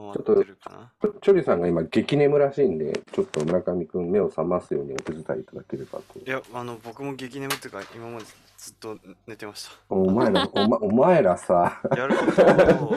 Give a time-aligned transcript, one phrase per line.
[0.00, 1.10] 終わってるかな。
[1.20, 6.18] チョリさんが今、激眠らしいんで、ちょっと村上くん、目を覚ますようにお手伝いいただければと。
[6.18, 8.24] いや、あの、僕も激眠っていうか、今まで
[8.58, 12.42] ずっと寝てましたお前ら、お,、ま、お前らさ、やること
[12.86, 12.94] を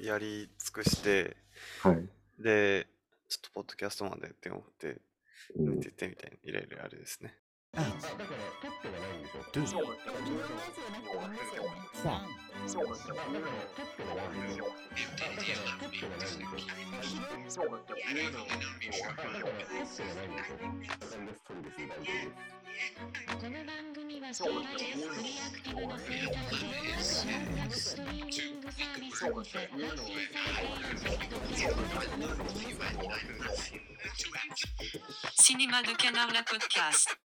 [0.00, 1.36] やり尽くして、
[1.82, 2.08] はい。
[2.38, 2.86] で、
[3.28, 5.00] ちょっとポッドキャストまでって思って、
[5.56, 7.34] 寝ててみたいな、いろいろあれですね。
[7.68, 7.82] こ
[23.46, 25.08] の番組はソーラです。
[25.08, 26.50] フリーアクティブのフリータイム
[26.96, 27.26] です。
[27.26, 30.02] 音楽ストリーミングサービスにて音声
[35.36, 37.27] シネマドキャナルポッキャスト。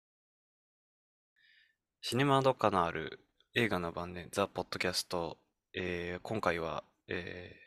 [2.04, 3.20] シネマドカナール
[3.54, 5.38] 映画の晩年ザ・ポッドキャスト、
[5.72, 7.62] えー今回は、えー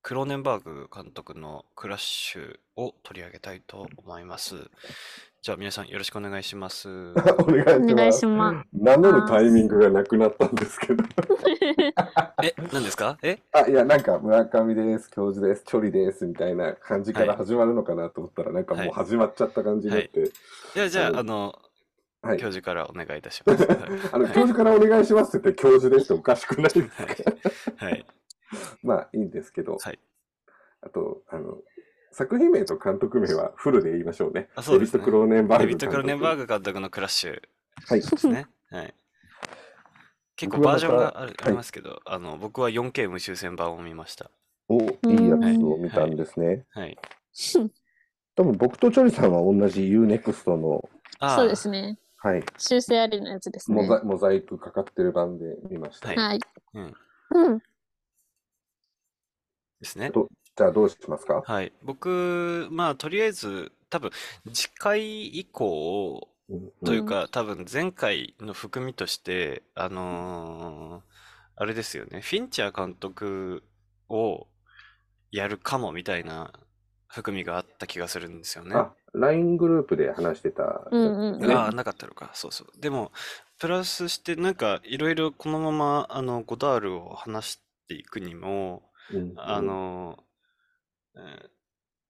[0.00, 4.54] クローネンバーグ監督のクラッシュを取り上げたいと思います。
[5.42, 6.88] じゃあ皆さんよろしくお願いします。
[7.40, 8.68] お願いします。
[8.72, 11.04] 名乗るタイミングがなくなったんですけど。
[12.42, 13.18] え、何ですか？
[13.22, 13.40] え？
[13.52, 20.20] あ、いや、なんか、村上です、教授です、チョリです、みたいな感じからはい始まるのかなと思ったら、なんかもう始まっちゃった感じになって。
[20.20, 21.58] いや、じゃあ、はいあの、
[22.22, 23.62] はい教授からお願いいたします。
[23.66, 23.78] はい
[24.12, 26.88] あの、教授からお願いしますって言って、教授ですっておかしくないです
[27.76, 27.84] か？
[27.86, 28.06] はい。
[28.82, 29.98] まあ、いいんですけど、はい。
[30.80, 31.58] あと、あの、
[32.12, 34.48] 作品名と監督名はフルで言いましょうね。
[34.56, 36.46] あそうですねデビッド・クローネンバーグデビッド・クローネンバーグ。
[36.46, 37.42] グ監督のクラッシュ
[37.86, 38.00] はい。
[38.00, 38.46] ですね。
[38.70, 38.94] はい。
[40.36, 44.30] 結構バージョンがあるはいありますけど、あの、僕は 4K 無修正版を見ました。
[44.68, 46.64] お、いいやつを見たんですね。
[46.70, 46.96] はい。
[48.34, 50.88] 多分僕とチョリさんは同じ UNEXT の、
[51.36, 51.98] そうですね。
[52.18, 53.82] はい、修正ありのやつですね。
[53.82, 56.08] モザモザイクかかってる版で見ました。
[56.08, 56.40] はいはい。
[56.74, 56.94] うん。
[57.30, 57.58] うん。
[57.58, 57.64] で
[59.84, 60.10] すね。
[60.10, 61.42] どじゃあどうしますか？
[61.46, 61.72] はい。
[61.84, 64.10] 僕、まあ、とりあえず、多分、
[64.52, 71.08] 次回以降、うんというか、多分前回の含みとして、あのー
[71.60, 73.64] あれですよね、フィンチャー監督
[74.08, 74.46] を
[75.32, 76.52] やるかもみたいな
[77.08, 78.76] 含みがあった気がするんですよね。
[78.76, 80.86] あ、LINE グループで話してた。
[80.90, 82.30] うんうんうんねああ、なかったのか。
[82.34, 82.80] そうそう。
[82.80, 83.12] でも、
[83.58, 88.82] プラスして、なんか、いろいろこのまま、あの、ゴダールを話していくにも、
[89.12, 90.18] うんあ、の、
[91.16, 91.48] えー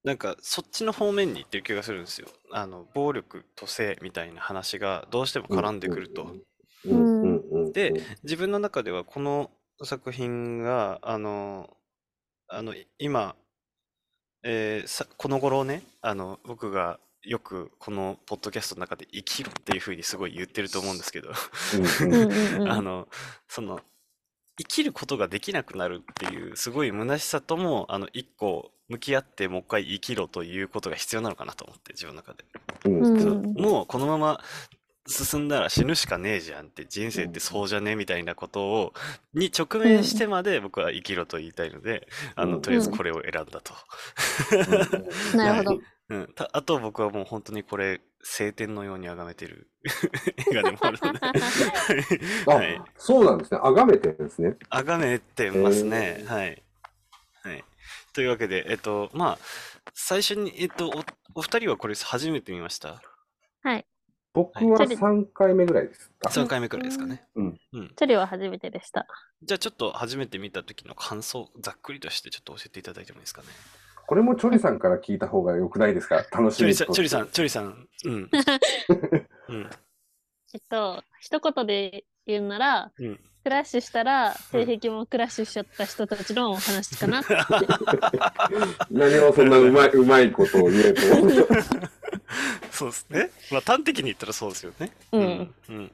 [0.04, 2.28] なんか、そっちの方面に行ってる気がするんですよ。
[2.53, 6.22] あの、暴力と性みたいな話がどうしても絡んでくると。
[6.22, 6.42] うん
[6.84, 7.92] うんうんうん、で
[8.22, 9.50] 自分の中ではこの
[9.82, 11.69] 作品が、あの、
[12.47, 13.34] あの、い今、
[14.43, 21.31] えーさ、この頃ね、あの、僕がよくこのポッドキャストの中で生きろっていうふうにすごい言ってると思うんですけど、
[22.00, 22.22] うんうん。
[22.22, 22.69] うんうんうん。
[22.71, 23.09] あの、
[23.49, 23.81] その、
[24.59, 32.44] 生きることができなくなるっていうすごい虚しさとも、あの、一個向き合ってもう一回生きろということが必要なのかなと思って、自分の中で。
[32.84, 33.53] うん。
[33.55, 34.43] もうこのまま
[35.08, 38.92] 進んだら死ぬしかねえじゃんって人生ってそうじゃねみたいなことを
[39.34, 43.74] に直面してまで僕は生きろと言いたいので、あうんのとりあえずこれを選んだと。
[45.36, 45.80] なるほど。
[46.10, 49.69] うん、たあと僕はもう本当にこれ晴天のように崇めてる
[50.50, 51.20] 映画でもあるので
[52.48, 53.60] あ、はいそうなんですね。
[53.62, 54.56] あがめてるんですね。
[54.70, 56.62] 崇めてますねはい。
[57.42, 57.64] はい。
[58.14, 59.38] というわけで、えっと、まあ、
[59.94, 61.04] 最初に、えっと、お、
[61.34, 63.02] お二人はこれ初めて見ました？
[63.62, 63.86] はい。
[64.32, 66.30] 僕ははい3回目ぐらいですか。
[66.30, 67.24] ?3 回目くらいですかね。
[67.34, 67.60] うん。
[67.72, 67.88] うん。
[67.96, 69.06] チョリは初めてでした。
[69.42, 73.48] じゃあちょっと初めて見た時の感想、ざっくりとしてちょっと教えていただいてもいいですかね。
[74.06, 76.16] これもチョリさんから聞いた方がよくないですか？
[76.32, 78.30] 楽しみチョリさん、チョリさん、チョリさん、うん。
[79.48, 79.70] うん。
[80.54, 83.20] えっと、一言で言うなら、うん。
[83.44, 87.34] クラッシュしたら、性癖もクラッシュしちゃった人たちのお話かなって。
[88.90, 91.00] 何をそんなうまい、うまいことを言えと。
[92.70, 93.30] そうですね。
[93.50, 94.90] まあ端的に言ったらそうですよね。
[95.12, 95.54] うん。
[95.68, 95.92] うん。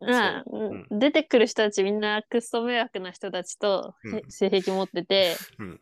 [0.00, 5.80] まあ、ううん出てくる人たちみんなクソ迷惑な人たちとうん性癖持ってて、うん。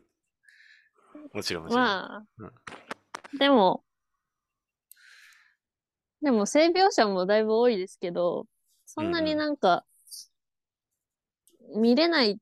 [1.33, 1.83] もちろん、もちろん。
[1.83, 2.51] まうんあ、
[3.37, 3.83] でも、
[6.21, 8.47] でも性描写もだいぶ多いですけど、
[8.85, 9.85] そんなになんか、
[11.75, 12.37] 見れないっ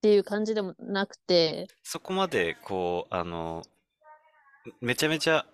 [0.00, 3.62] ていう感じでもなくて、そこまで、こう、あの、
[4.80, 5.46] めちゃめちゃ、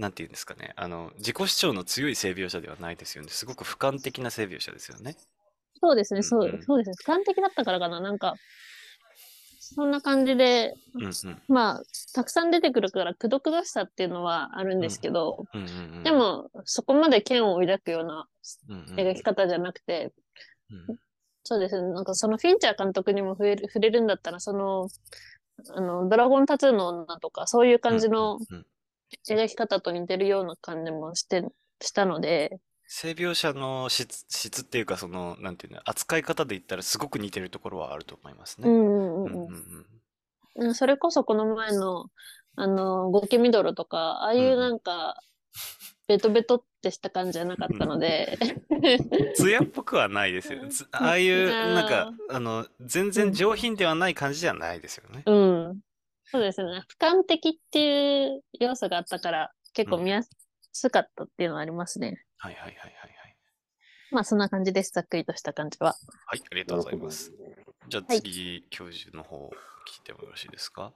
[0.00, 3.28] なんていうんですかね、あの、自己主張の強い性描写ではないですよね。
[3.30, 5.14] すごく俯瞰的な性描写ですよね。
[5.78, 6.94] そうですね、そううんうんそうですね。
[7.14, 8.00] 俯瞰的だったからかな。
[8.00, 8.34] なんか、
[9.58, 11.12] そんな感じで、うんうん。
[11.48, 11.82] まあ、
[12.14, 16.02] たくさん出てくるから、くどくどしさっていうのはあるんですけど、うんうんうん。
[16.02, 18.26] でも、そこまで剣を抱くような
[18.68, 20.12] うんうん、描き方じゃなくて、
[20.70, 20.98] うん
[21.42, 21.88] そうですね。
[21.92, 24.88] なんかそのフィンチャー監督にも触れる触れるんだったら、その、
[25.74, 28.66] あの、ドラゴンタトゥーの女とか、そういう感じのうんうん
[29.28, 31.44] 描き方と似てるような感じもして、
[31.82, 32.60] したので、
[32.92, 38.68] 性描写の質、質っていうか、その、なんていうの、扱い方で言ったらすごく似てるところはあると思いますね。
[40.74, 42.06] それこそこの前の、
[42.56, 45.22] あの、ゴケミドルとか、ああいうなんか、
[46.08, 48.36] ベトベトってした感じじゃなかったので、
[49.36, 50.66] 艶っぽくはないですよ。
[50.68, 55.22] つああいう、なんか、 あの、全然上品ではない感じじゃないですよね。
[55.26, 55.59] うん。
[56.30, 56.84] そうですね。
[56.88, 60.22] 俯瞰的っていう要素があったから、結構見や
[60.72, 62.24] すかったっていうのはありますね。
[62.38, 63.36] はいはいはいはいはい。
[64.12, 64.92] まあそんな感じです。
[64.92, 65.96] ざっくりとした感じは。
[66.26, 67.32] はい、ありがとうございます。
[67.88, 69.50] じゃあはい次、教授の方、
[69.88, 70.92] 聞いてもよろしいですか？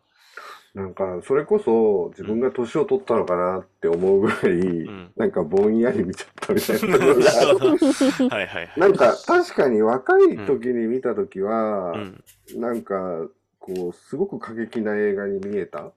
[0.74, 6.98] なんか、それこそ自分が年を取ったのかなって思うぐらい、んなんかぼんやり見ちゃったみたいな
[8.34, 8.72] はいはい。
[8.76, 12.24] なんか、確かに若い時に見た時は、うん。
[12.56, 13.28] なんか、
[13.64, 15.90] こう、すごく過激な映画に見えた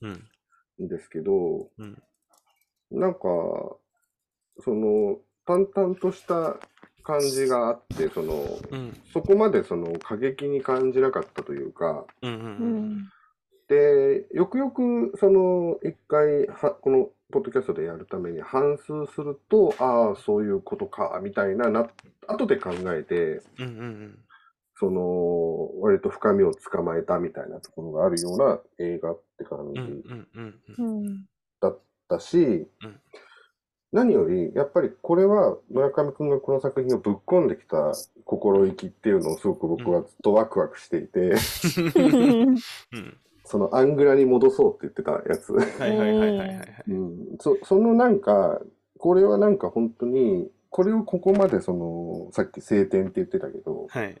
[0.00, 0.24] うん。
[0.80, 2.02] んですけど、うん。
[2.92, 3.18] なんか、
[4.60, 6.56] その、淡々とした
[7.02, 9.02] 感じがあって、その、うん。
[9.12, 12.32] そこまでその過激に感じなかったというか、うん。
[12.32, 12.40] うん。
[12.40, 12.94] ううん。
[12.98, 13.10] ん。
[13.66, 21.90] で、よくよく、その、一回は、このポッドキャストでやるために反数すると、ああ、そういうことか、みたいな、な、
[22.28, 23.66] 後で考えて、うん。
[23.66, 24.18] うん。
[24.80, 30.02] その、割と深みをつかまえたみたいなところがあるような映画って感うん。
[30.68, 31.26] じ。
[31.60, 31.78] だっ
[32.08, 33.00] たし、うん
[33.92, 37.92] 何より、やっぱりこれは村上くんがこの作品をぶっ込んできた
[38.24, 42.56] 心意気っていうのをすごく僕はずっとワクワクしていて、うん。
[43.44, 45.52] そのアングラに戻そうって言ってたやつ。
[45.52, 46.84] はいはいはいはい。
[46.86, 48.60] うん、そそのなんか、
[48.96, 54.16] これはなんか本当に、これをここまでその、さっき晴天って言ってたけど、はい。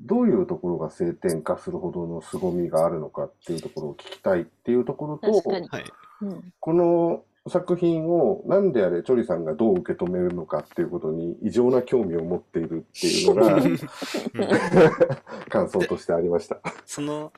[0.00, 5.68] どういうところが晴天化するほどの凄みがあるのかっていうところを聞きたいっていうところと確、かに。
[5.68, 5.84] はい。
[6.22, 6.52] うん。
[6.60, 13.78] この作品をなんであれチョリさんがどう受け止めるのかっていうことに異常な興味を持っているっていうのがうん
[15.50, 16.58] 感想としてありました。
[16.86, 17.32] その、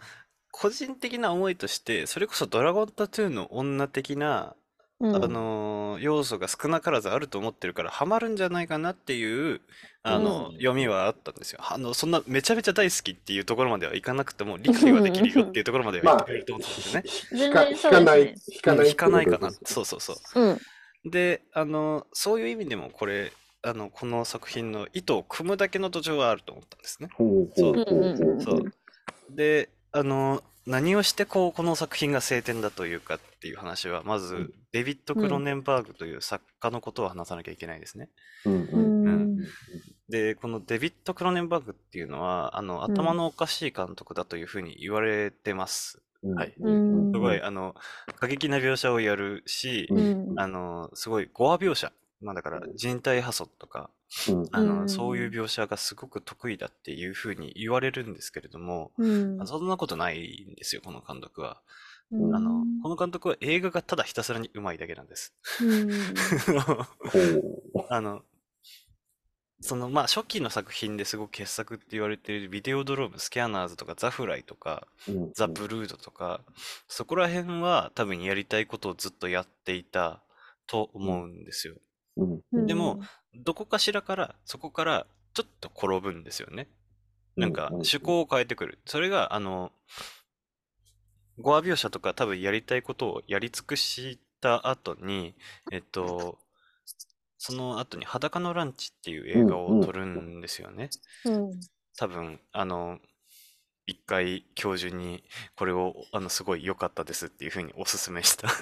[0.52, 4.54] 個人的な思いとして、それこそドラゴンタトゥーの女的な、
[5.00, 9.62] うんあのー要素が少なからずあると思ってるからハマるんじゃないかなっていう
[10.02, 11.60] あの、うん読みはあったんですよ。
[11.62, 17.46] あのそんなめちゃめちゃ大好きっていうところまではいかなくても理解はできるよっていうところまではまあ言ってくれると思ったんですよね。
[17.46, 19.48] 引か全然そうです引かないうん引かないかな。
[19.48, 20.16] ってことですそうそうそう。
[21.04, 21.10] うん。
[21.10, 23.32] で、あのそういう意味でもこれ
[23.62, 27.08] あのこの作品の意図を組むだけの土壌はあると思ったんですね。
[27.14, 28.72] ほうほうほうほうほそうう。
[29.34, 38.08] で、あの、何をしてこう、この作品が晴天だというかっていう話は、まずうん、デビッド・クロネンバーグという作家のことを話さなきゃいけないですね。
[38.44, 39.46] うんううんん。
[40.08, 46.02] で、このデビッド・クロネンバーグっていうのは、あの、うん頭のおかしい監督だというふうに言われてます。
[46.22, 47.76] うんはいうんすごい、あの、
[48.18, 49.88] 過激な描写をやるし。
[50.36, 51.92] あの、すごい、ゴア描写。
[52.20, 53.90] まあだから、人体破損とか、
[54.28, 59.46] うんあの、うんそういう描写がすごく得意だっていうふうに言われるんですけれども、うん。
[59.46, 61.60] そんなことないんですよ、この監督は。
[62.10, 65.34] うんあの、この監督は映画がただひたすらにうまいだけなんです。
[67.90, 68.22] あの、
[69.60, 76.40] その、まあ、初期の作品ですごく傑作って言われているビデオドローム、スキャナーズとかザ・フライとか、うんザ・ブルードとか、
[76.88, 80.22] そこら辺は多分やりたいことをずっとやっていた
[80.66, 81.76] と思うんですよ。
[82.52, 83.00] でも、
[83.34, 86.68] どこかしらから、そこからちょっと転ぶんですよね。
[87.36, 88.78] なんか趣向を変えてくる。
[88.86, 89.72] それが、あの、
[91.38, 95.34] ゴア描写とか多分やりたいことをやり尽くした後に、
[95.70, 96.38] えっと、
[97.38, 100.88] その後に裸のランチっていう映画を撮るんですよね。
[101.24, 101.50] うん。
[101.98, 102.98] 多分、あの、
[103.86, 105.22] 一回教授に
[105.54, 108.54] これをあのすごい良かったですっていうふうにおすすめしたや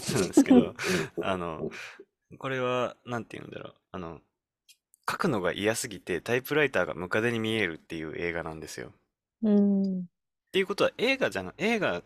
[0.00, 0.74] つなんですけど、
[1.20, 1.66] あの、
[2.38, 3.74] これは、なんて言うんだろう。
[3.92, 4.20] あの、
[5.08, 8.92] 書くのが嫌すぎてタイプライターがムカデに見えるっていう映画なんですよ。
[9.42, 10.00] うん。
[10.00, 10.04] っ
[10.52, 12.02] ていうことは映画じゃな、映画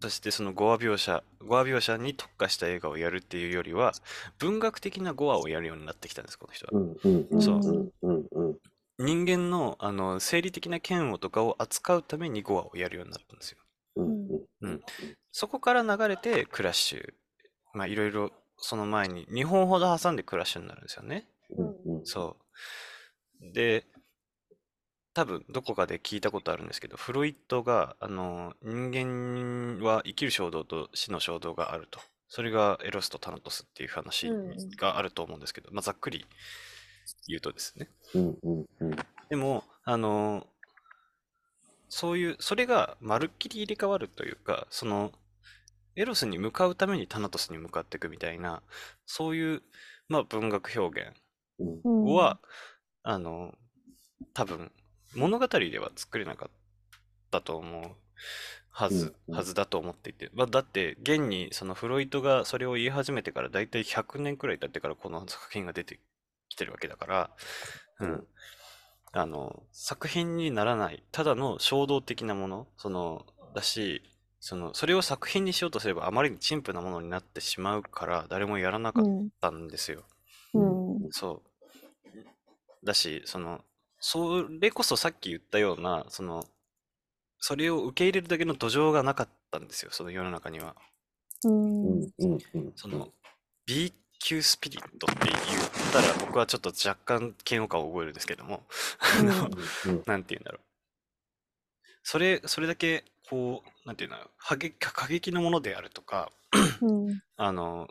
[0.00, 3.92] としてそのゴア描写、ゴア描写に特化した映画をやるっていうよりは、
[4.38, 6.72] 文学的なゴアをやるようになってきたんです、この人は。
[6.72, 8.58] うんうんうんそううんうんうん
[8.96, 13.58] 人間の、あの、生理的な嫌悪とかを扱うためにゴアをやるようになったんですよ。
[13.96, 14.28] うん
[14.60, 14.80] うん
[15.32, 17.14] そこから流れてクラッシュ。
[17.72, 18.30] まあいろいろ
[18.64, 21.28] その前に2本ほど挟んでクラッシュになるんですよね。
[21.50, 22.36] うんうんそ
[23.42, 23.52] う。
[23.52, 23.84] で、
[25.12, 32.00] 多分どこかで聞いたことあるんですけど、フロイットが、あの、人間は生きる衝動と死の衝動があると。
[32.28, 36.24] それがエロスとタナトスっていう話うんがあると思うんですけど、まあざっくり
[37.28, 37.90] 言うとですね。
[38.14, 38.96] うんうんうん
[39.28, 40.46] でも、あの、
[41.90, 45.12] そういう、それがまるっきり入れ替わるというか、その、
[45.96, 48.62] エロスに向かうためにタナトスに向かっていくみたいな、
[49.06, 49.62] そういう、
[50.08, 51.12] まあ文学表現
[51.58, 52.40] うんうんは、
[53.02, 53.54] あの、
[54.32, 54.72] 多分、
[55.14, 56.50] 物語では作れなかっ
[57.30, 57.96] たと思う
[58.70, 60.30] はず、はずだと思っていて。
[60.34, 66.00] まあ、だって、現に、そのフロイトがそれを言い始めてから、だいたい100年くらい経ってからこの作品が出て
[66.48, 67.30] きてるわけだから、
[68.00, 68.26] うん。
[69.12, 73.24] あの、作品にならない、ただの衝動的なもの、その、
[73.54, 74.02] だし、
[74.46, 80.04] その、それを作品にしようとすればあまりに陳腐なものになってしまうから、誰もやらなかっうんたんですよ。
[80.52, 81.42] うんそ
[82.12, 82.86] う。
[82.86, 83.64] だし、その、
[83.98, 86.44] それこそさっき言ったような、その、
[87.38, 90.76] それを受け入れるだけの土壌がなかったんですよ、その世の中には。
[91.46, 92.10] うん
[92.76, 93.08] その、
[93.64, 95.38] B 級スピリットって言っ
[95.90, 98.62] たら僕はちょっと若干嫌悪感を覚えるんですけども、
[99.18, 99.48] あの、
[99.86, 100.60] うんなんて言うんだろう。
[102.02, 106.30] それ、それだけ、こう、なんていうんだろう、過激過激なものであるとか、
[106.82, 107.88] うん あの、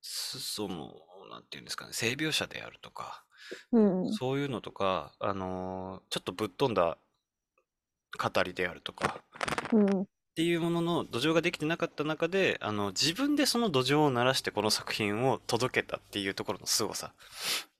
[0.00, 0.94] そその、
[1.30, 3.24] なんていうんですかね、性描写であるとか、
[3.72, 6.98] うんそういうのとか、あのーちょっとぶっ飛んだ
[8.18, 9.20] 語りであるとか、
[9.72, 17.14] うんっていうものの土壌ができてなかった中で、あの、自分でその土壌を鳴らしてこの作品を届けたっていうところの凄さ。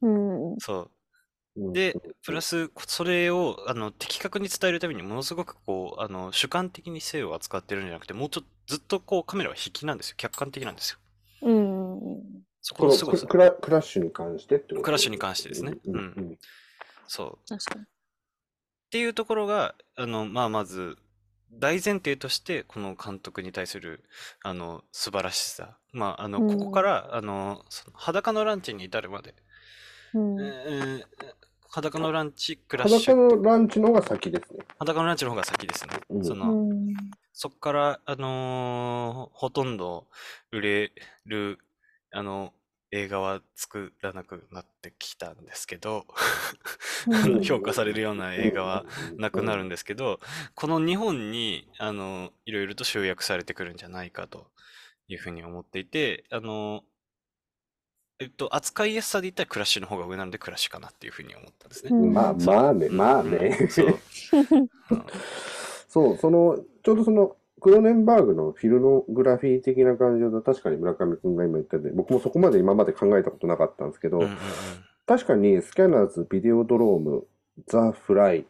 [0.01, 0.91] うんそう。
[1.57, 10.15] うんで、プラス、それを、あの、的確に伝えるためにものすごくこう、あの、主観的に性を扱ってるんじゃなくて、もうちょっとずっとこうカメラは引きなんですよ。
[10.19, 10.99] 客観的なんですよ。
[11.43, 13.27] うんそここのの凄さ。
[13.27, 14.83] ククラクラッシュに関してってこと？
[14.83, 16.39] クラッシュに関してですねうんうん
[17.07, 17.49] そう。
[17.49, 17.87] 確かにっ
[18.91, 20.97] ていうところが、あの、まあ、まず、
[21.53, 24.05] 大前提として、この監督に対する、
[24.43, 25.77] あの、素晴らしさ。
[25.93, 29.35] まあ、あの、うんここから、あの、その裸のランチに至るまで、
[30.15, 31.07] うんえー
[31.76, 34.64] 裸のランチ、クラッシ裸ュ、のランチの方が先ですね。
[34.78, 35.90] 裸のランチの方が先ですね。
[36.09, 36.25] うん。
[36.25, 36.95] そうの、ん。
[37.35, 40.06] そこから、あのーほとんど
[40.52, 40.92] 売れ
[41.26, 41.59] る、
[42.12, 42.54] あの、
[42.92, 46.06] 映画は作らなくなってきたんですけど、
[47.12, 48.87] あの 評価されるような映画は
[49.18, 50.18] なくなるんですけど、
[50.54, 54.47] この日本に、あの、いろいろと集約されてくるんじゃないかと
[55.09, 56.85] いうふうに思っていて、あの、
[58.19, 61.91] えっと、扱いやすさで言ったらクラッシュの方が上なのでクラッシュかなっていうふうに思ったんですね。
[61.93, 62.13] うん。
[62.13, 63.31] まあまあね、まあうん。
[63.31, 63.69] ね。
[63.69, 63.87] そう。
[63.93, 64.95] う。
[64.95, 65.03] ん
[65.89, 74.37] そう、その、ちょうどその、クロネンバーグのフィルノグラフィー的な感じだと、確かに村上くんが今言ったように、僕もそこまで今まで考えたことなかったんですけど、うんうん
[75.07, 77.29] 確かにスキャナーズ、ビデオドローム、
[77.69, 78.45] ザ・フライ、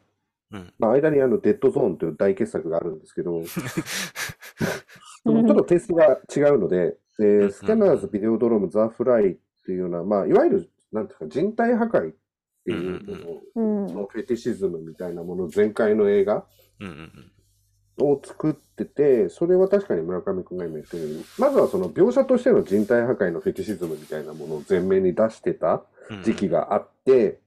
[0.53, 0.59] うん。
[0.59, 3.43] うんまあ、間にあのデッドゾーンという大傑作があるんですけど、
[5.23, 12.15] そのちょっとテイストが違うので、でスキャナーズ、ビデオドローム、ザ・フライっていうような、まあ、いわゆる、なんていうか、人体破壊っ
[12.65, 16.45] ていうののうんそのフェティシズムみたいなもの全開の映画
[17.99, 25.83] を作ってて、それは確かに村上君が今言ったように、まずはその描写としての人体破壊のフェティシズムみたいなものを前面に出してた
[26.23, 27.41] 時期があって、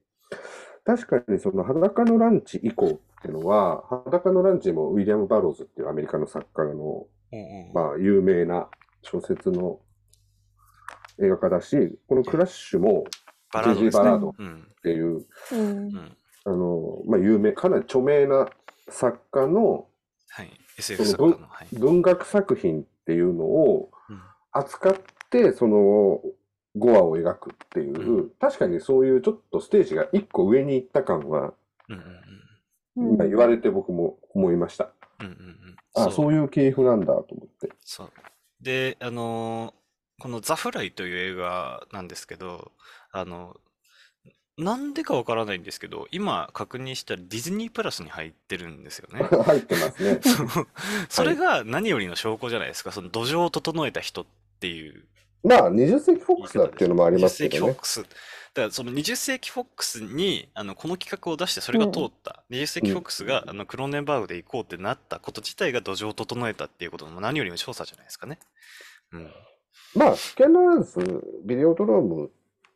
[0.84, 7.06] 確かにその裸のランチ以降っていうのは、裸のランチもウィリアム・バローズっていうアメリカの作家の、
[7.72, 8.68] まあ、有名な
[9.02, 9.80] 小説の
[11.20, 13.04] 映画家だし、このクラッシュも
[13.52, 15.26] バラードバラードっうんていう、
[16.44, 18.48] あの、まあ、有名、かなり著名な
[18.88, 19.86] 作家の
[20.30, 20.50] はい。
[20.78, 21.48] SF その作家の。
[21.48, 21.68] はい。
[21.72, 24.20] 文学作品っていうのをうん
[24.52, 24.94] 扱っ
[25.30, 26.20] て、その
[26.76, 31.54] 5話を描くっていう、う確かにそういうちょっとステージが1個上に行った感は、
[32.96, 34.90] 今言われて僕も思いました。
[35.20, 37.70] うんうんうんうんあ、そういう系譜なんだと思って。
[37.84, 38.10] そう。
[38.60, 39.79] で、あのー
[40.20, 42.70] このザ・フライという映画なんですけど、
[43.10, 43.56] あの、
[44.56, 49.24] なんでかわからないんですけど、今確認したらディズニープラスに入ってるんですよね。
[49.42, 50.20] 入ってますね。
[51.08, 52.92] それが何よりの証拠じゃないですか？
[52.92, 54.26] その土壌を整えた人っ
[54.60, 55.04] ていう
[55.42, 57.72] まあ、20世紀フォックスだっていうのもありますけ20世紀どね。
[57.72, 58.02] フォックス。
[58.02, 68.38] だからその20世紀フォックスにあのこの企画を出してそれが通った、20世紀フォックスがあのクローネンバーグで行こうってなったこと自体が土壌を整えたっていうことの何よりも調査じゃないですかね。
[69.12, 69.30] うん。
[69.94, 72.30] まあ、スキャナーズ、ビデオドローム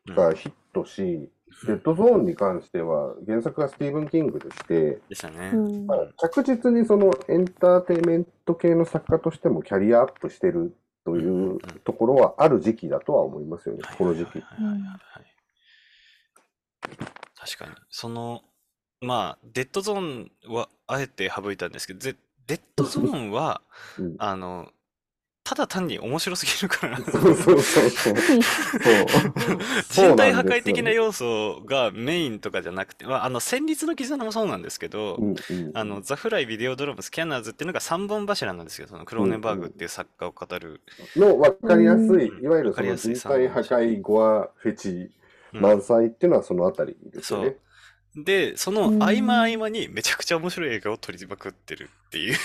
[0.07, 0.15] うん。
[0.15, 1.31] がヒットし、
[1.67, 5.53] デッドゾーンに関しては原作がスティーブン・キングでして、でしたね。
[5.55, 5.87] うん。
[5.87, 14.41] まあ、着実にそのエンターテインメント系の作家としてもキャリアアップしてるというところはある時期だとは思いますよね、はいこの時期。
[14.41, 14.65] はい。
[14.65, 15.25] はいはいはい
[17.37, 17.73] 確かに。
[17.91, 18.43] その、
[19.01, 22.17] まあ、デッドゾーンはあえて省いたんですけど、ゼ
[22.47, 23.63] デッドゾーンは、
[23.99, 24.17] うん。
[24.19, 24.69] あの、
[25.45, 28.15] ただ単に面白すぎるから そうそうそうそう。
[29.93, 40.81] 人体破壊的な要素がメインとかじゃなくて、まあ、あの戦慄の絆もそうなんですけど、うんうんあのザ・フライ、ビデオドラム、スキャナーズっていうのが3本柱なんですよ、そのクローネンバーグっていう作家を語る。
[41.15, 45.11] の分かりやすい、うんいわゆるその人体破壊ゴアフェチ
[45.53, 47.57] うん満載っていうのはそのあたりですよね。
[48.17, 52.37] で、その合間合間にめちゃくちゃ面白い映画を撮りまくってるっていう。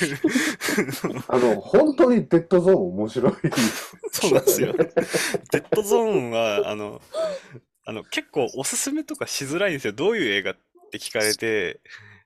[1.28, 3.34] あの、本当にデッドゾーン面白い。
[4.12, 4.74] そうなんですよ。
[4.74, 7.02] デッドゾーンは、あの、
[7.86, 9.94] あの結構おすすめとかしづらいんですよ。
[9.94, 10.58] どういう映画っ
[10.92, 11.80] て聞かれて、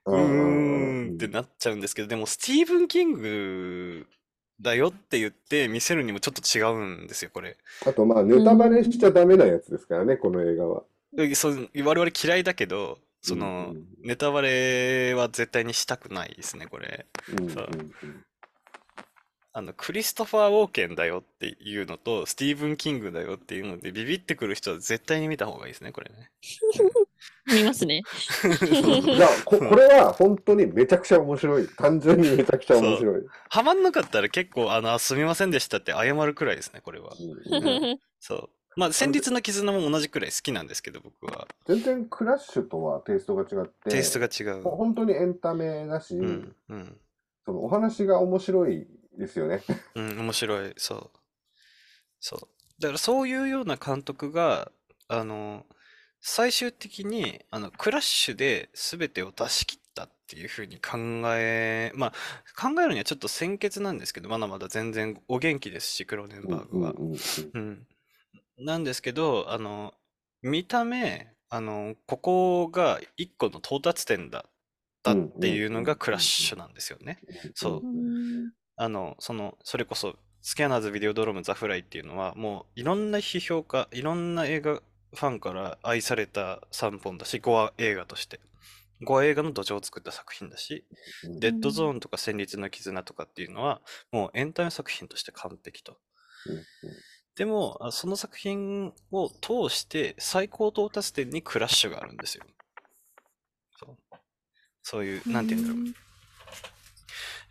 [0.06, 4.06] うーんってなっちゃうんですけど、でもスティーブン・キング
[4.60, 7.56] だよって言って見せるにもちょっと違うんですよ、これ。
[7.86, 10.82] あと、まあ、ネタバレしちゃダメなやつですからね、この映画は。
[11.12, 17.06] でそう我々嫌いだけど、その、うんネタバレは絶対にしたくないですね、これ。
[17.32, 17.68] うんうんそう
[19.56, 26.32] あの、クリストファー・ウォーケンだよっていうのと、スティーブン・キングだよっていうので、ビビってくる人は絶対に見た方がいいですね、これね。
[27.46, 28.02] 見ますね。
[29.06, 31.68] いやこ、これは本当にめちゃくちゃ面白い。
[31.68, 33.22] 単純にめちゃくちゃ面白い。
[33.48, 37.12] ハマんなかったら結構、あの、あすみませんでしたって謝るくらいですね、これは。
[37.16, 38.50] うんそう。
[38.76, 41.46] まあ、戦慄の絆も同じくらい好きなんですけど、僕は。
[41.66, 44.62] 全然クラッシュとはテイストが違って、テイストが違う。
[44.62, 46.96] 本当にエンタメだし、うん、うん、
[47.44, 48.86] そのお話が面白い
[49.18, 49.62] ですよね。
[49.94, 50.72] うん、面白い。
[50.76, 51.10] そう。
[52.20, 52.40] そう。
[52.80, 54.72] だからそういうような監督が、
[55.08, 55.66] あの、
[56.20, 60.96] 最終的に、あの、クラッシュで全てを出し切ったっていうふうに考
[61.36, 62.12] え、まあ、
[62.56, 66.92] 考えるにはちょっと先決なんですけど、まだまだ全然お元気ですし、クローネンバーグは。
[66.92, 67.18] うんうんうん
[67.52, 67.86] うん。
[68.58, 69.94] なんですけど、あの、
[70.42, 74.50] 見た目、あの、ここが一個の到達点だっ
[75.02, 77.20] たっていうのがクラッシュなんですよね。
[77.54, 77.82] そう。
[78.76, 88.40] あの、その、それこそ、スキャナーズ・ビデオドローム・ザ・フライっていうのは、もういろんな批評家、いろんな映画ファンから愛された3本だし、ゴア映画として。
[89.02, 90.84] ゴア映画の土壌を作った作品だし、
[91.24, 93.80] うんデッドゾーンとか戦慄の絆とかっていうのは、
[94.12, 95.98] もうエンタメ作品として完璧と。
[97.36, 102.44] でも、あその作品を通して最高到達点にクラッシュがあるんですよ。
[103.78, 103.96] そう
[104.82, 106.04] そういう、なんて言うんだろう。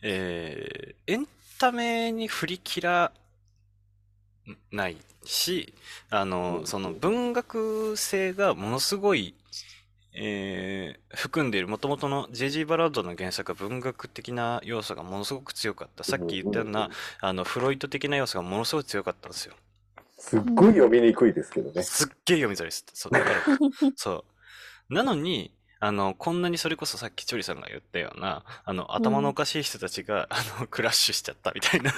[0.03, 1.27] えーエン
[1.59, 3.11] タメに振り切ら
[4.71, 5.73] ないし、
[6.09, 9.35] あの、うんその文学性がものすごい、
[10.13, 12.65] えー含んでいる、もともとの J.G.
[12.65, 16.03] バラードの原作が文学的な要素がものすごく強かった。
[16.03, 16.89] さっき言ったような、
[17.21, 19.55] あの、フロイト的な要素がものすごい強かったんですよ。
[20.23, 21.83] すっごい読みにくいですけどね。
[21.83, 22.85] すっげえ読みづらいです。
[22.93, 23.35] そう、だから、
[23.97, 24.23] そ
[24.89, 24.93] う。
[24.93, 31.91] なのに、あの、こんなにそれこそさっきチョリさんが言ったような、あの、頭のおかしい人たちが、あの、クラッシュしちゃったみたいな、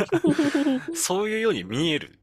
[0.96, 2.18] そういうように見える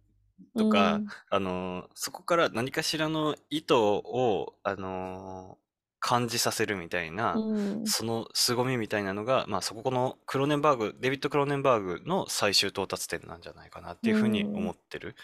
[0.59, 5.57] とか、あの、そこから何かしらの意図を、あの、
[6.01, 15.15] 感じさせるみたいな、うんその凄みみたいなのが、まあ、そこのクローネンバーグ、デビッド・クローネンバーグの最終到達点なんじゃないかなっていうふうに思ってる。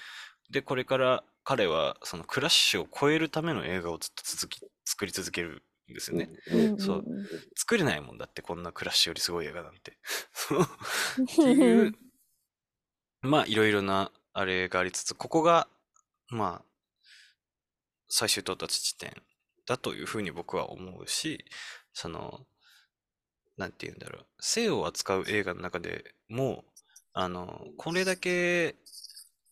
[0.50, 6.30] で、これから彼はそのクラッシュを超えるための映画をずっと続き、作り続けるんですよね。
[6.52, 7.04] うんそう
[7.56, 9.98] 作れないもんだって、こんなクラッシュよりすごい映画なんて。
[11.22, 11.94] っていう、
[13.22, 15.68] まあ、いろいろなあれがありつつ、ここが、
[16.28, 16.64] まあ、
[18.08, 19.12] 最終到達地点
[19.66, 21.44] だというふうに僕は思うし、
[21.92, 22.46] その、
[23.56, 26.64] なんて言うんだろう、性を扱う映画の中でも、
[27.12, 28.76] あの、これだけ、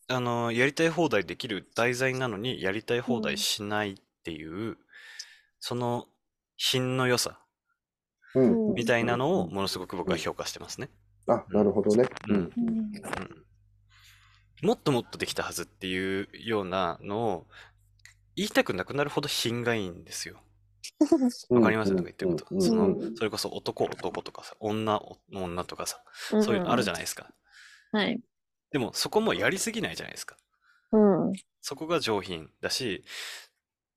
[0.08, 4.78] あの、やりたい放題できる題材なのに、やりたい放題しないっていう、
[5.58, 6.06] その
[6.56, 7.40] 品の良さ
[8.34, 8.40] う
[8.72, 10.90] んみたいなのをものすごく僕は評価してますね。
[11.26, 12.08] あ、なるほどね。
[12.28, 13.46] うんうんうん
[14.62, 17.46] もっともっとできたはずっていうようなのを
[18.36, 20.40] 言いたくなくなるほど品がいいんですよ。
[21.50, 22.46] わかりますうんとか言ってること。
[22.50, 27.00] うんそのうんそれこそ男男とかさ、女女とかさ、そういうのあるじゃない。
[27.00, 27.30] ないですか。
[27.92, 28.20] はい。
[28.70, 30.36] でもそこもやりすぎないじゃないですか。
[30.92, 30.98] う
[31.30, 31.32] ん。
[31.60, 33.04] そこが上品だし、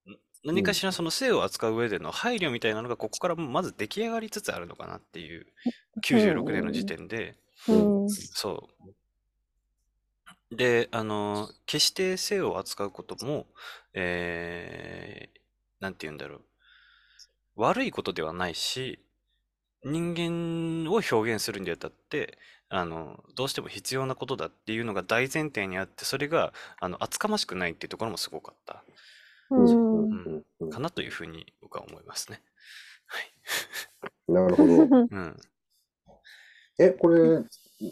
[0.08, 5.46] ん何かしらその性を扱う上での配慮みたいなのがここからまず出来上がりつつあるのかなっていう
[6.06, 7.36] 96年の時点で、
[7.68, 8.10] うん。
[8.10, 8.70] そ
[10.52, 10.56] う。
[10.56, 13.46] で、あの、決して性を扱うことも、
[13.94, 15.40] えー、
[15.80, 16.42] なんて言うんだろう。
[17.56, 19.00] 悪いことではないし、
[19.84, 22.38] 人間を表現するにあたって、
[22.70, 28.84] あの、どうしても必要なことだっていうのが大前提にあって、それが、あの、厚かましくないっていうところもすごかった
[29.52, 29.66] うん。
[29.66, 32.42] うんうんかなというふうに僕は思いますね。
[33.08, 34.32] はい。
[34.32, 34.74] なるほど。
[35.10, 35.38] うん。
[36.78, 37.44] え、これ、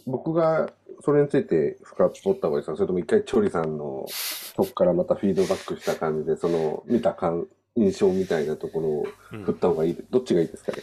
[0.05, 2.75] 僕がそれについて深掘った方がいいですか？
[2.75, 10.79] それとも一回チョリさんのそこからまたフィードバックした感じで、その見た感、印象みたいなところをうん振った方がいい、どっちがいいですかね？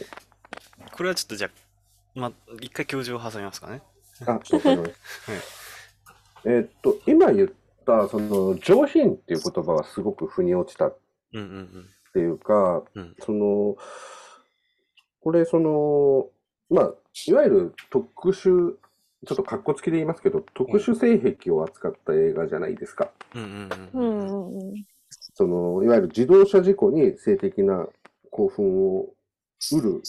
[0.91, 1.51] これはちょっとじゃあ、
[2.15, 3.81] まあ、一回教授を挟みますかね。
[4.25, 4.91] あ、わかりまし
[6.43, 6.49] た。
[6.49, 7.49] えーっと、今言っ
[7.85, 10.97] た、その、上品っていう言葉はすごく腑に落ちたっ
[11.33, 13.75] うんうんていうか、うんその、
[15.21, 16.29] これ、その、
[16.69, 16.93] まあ、
[17.27, 18.75] いわゆる特殊、
[19.27, 23.11] ちょっと格好つきで言いますけど、特殊性癖を扱った映画じゃないですか。
[23.33, 23.43] うん。
[23.43, 24.19] うんううんうんうん。
[24.19, 24.85] んうんうん。
[25.33, 27.87] その、いわゆる自動車事故に性的な
[28.31, 29.09] 興奮を
[29.69, 30.01] 得る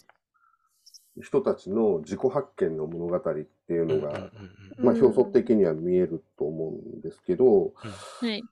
[1.23, 4.31] 人たちの自己発見の物語っていうのが、
[4.79, 8.43] まあ、うん表層的には見えると思うんですけど、はい。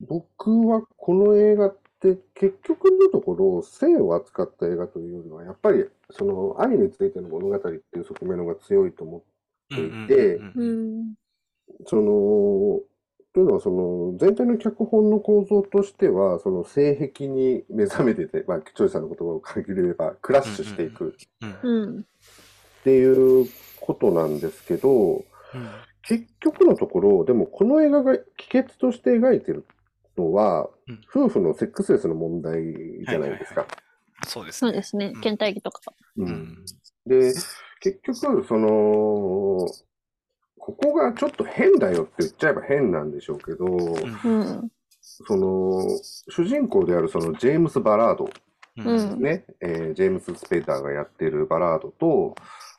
[0.00, 9.22] 僕はこの映画って結局のところ性を扱った映画というよりはやっぱりその愛についての物語っていう側面の方が強いと思
[9.70, 11.14] うんうんいてうんううんん。
[11.86, 12.80] その
[13.34, 21.16] というのはその全体の脚本の構造としてはその性癖に目覚めてて、まあ、チョイさんの言葉を限ればクラッシュしていく。
[22.80, 23.48] っていう
[23.80, 25.24] ことなんですけど
[26.02, 29.64] 結局のところでもこの映画が帰結として描いてる
[30.18, 32.60] のはうん夫婦のセックスレスの問題
[33.08, 33.66] じゃないですか。
[34.26, 34.70] そうですね。
[34.70, 35.20] そうですねうん。
[35.20, 35.80] 倦怠期とか。
[36.16, 36.64] ううんん。
[37.06, 37.32] で、
[37.80, 39.66] 結局、その、
[40.64, 44.70] ここがちょっと変だよって言っちゃえば変なんでしょうけど、うん。
[45.00, 45.82] その、
[46.28, 48.30] 主人公であるそのジェームス・バラード、
[48.76, 52.36] うんね、えージェームス・スペーターがやってるバラードと、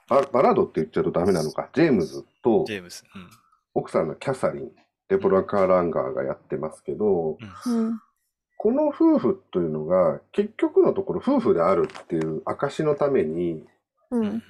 [0.08, 3.04] ババラードって言っちゃうとダメなのか、ジェームズとジェームス。
[3.14, 3.30] うん
[3.76, 4.72] 奥さんのキャサリン、
[5.10, 8.00] デボラ・カーランガーがやってますけど、うん。
[8.58, 13.66] この夫婦というのが結局のところ夫婦であるっていう証のために、
[14.12, 14.44] うん。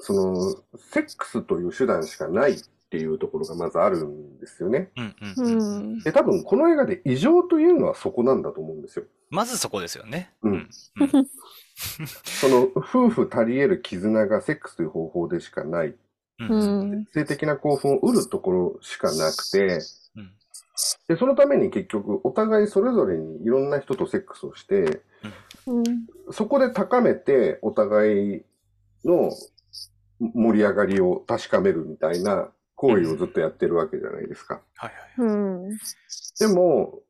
[0.00, 2.56] その、セックスという手段しかないっ
[2.90, 4.90] ていうところがまずあるんですよね。
[4.96, 5.98] うんううんうんん。
[6.00, 9.04] で、多分この映画で異常というのはそこなんだと思うんですよ。
[9.30, 10.32] まずそこですよね。
[10.42, 10.68] うんうん
[12.24, 15.94] その、夫婦足り得る絆がセックスという方法でしかない。
[16.40, 17.06] うん。
[17.12, 19.78] 性的な興奮を得るところしかなくて、
[20.16, 20.32] うん
[21.08, 25.02] で、そのために結局お互いそれぞれにいろんな人とセックスをして、
[25.66, 25.84] うん。
[26.30, 28.42] そこで高めてお互い
[29.04, 29.30] の
[30.20, 34.60] 盛り上がりを確かめるみたいな行為をずっとやってるわけじゃないですか。
[34.76, 35.28] はいはい。
[35.28, 35.68] うん。
[36.38, 37.00] でも、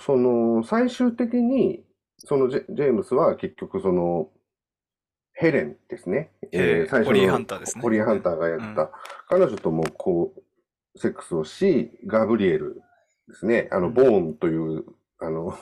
[0.00, 1.84] その、最終的に、
[2.18, 4.30] そのジェジェームスは結局その、
[5.32, 6.32] ヘレンですね。
[6.52, 8.64] えー最初のホリーハンターですねホリーハンターがやった。
[8.64, 8.88] うん
[9.28, 12.82] 彼女ともこう、セックスをし、ガブリエル
[13.28, 13.68] ですね。
[13.70, 14.84] あの、ボーンという、
[15.18, 15.56] あの、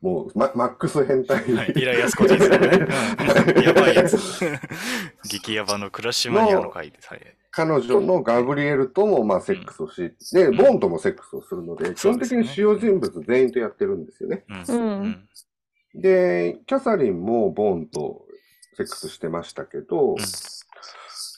[0.00, 1.52] もうマ、マックス変態。
[1.54, 2.78] はい、イライアスコジーズのね。
[3.56, 4.18] うんやばいやつ。
[5.28, 7.08] 激ヤバのクラッシュマニアの回です。
[7.08, 7.20] はい。
[7.50, 14.44] 彼女のガブリエルともまあセックスをし、で、ボーンともセックスをするので、基本的に主要人物全員とやってるんですよね。
[14.68, 15.28] うんうん
[15.94, 18.26] で、キャサリンもボーンと
[18.76, 20.16] セックスしてましたけど、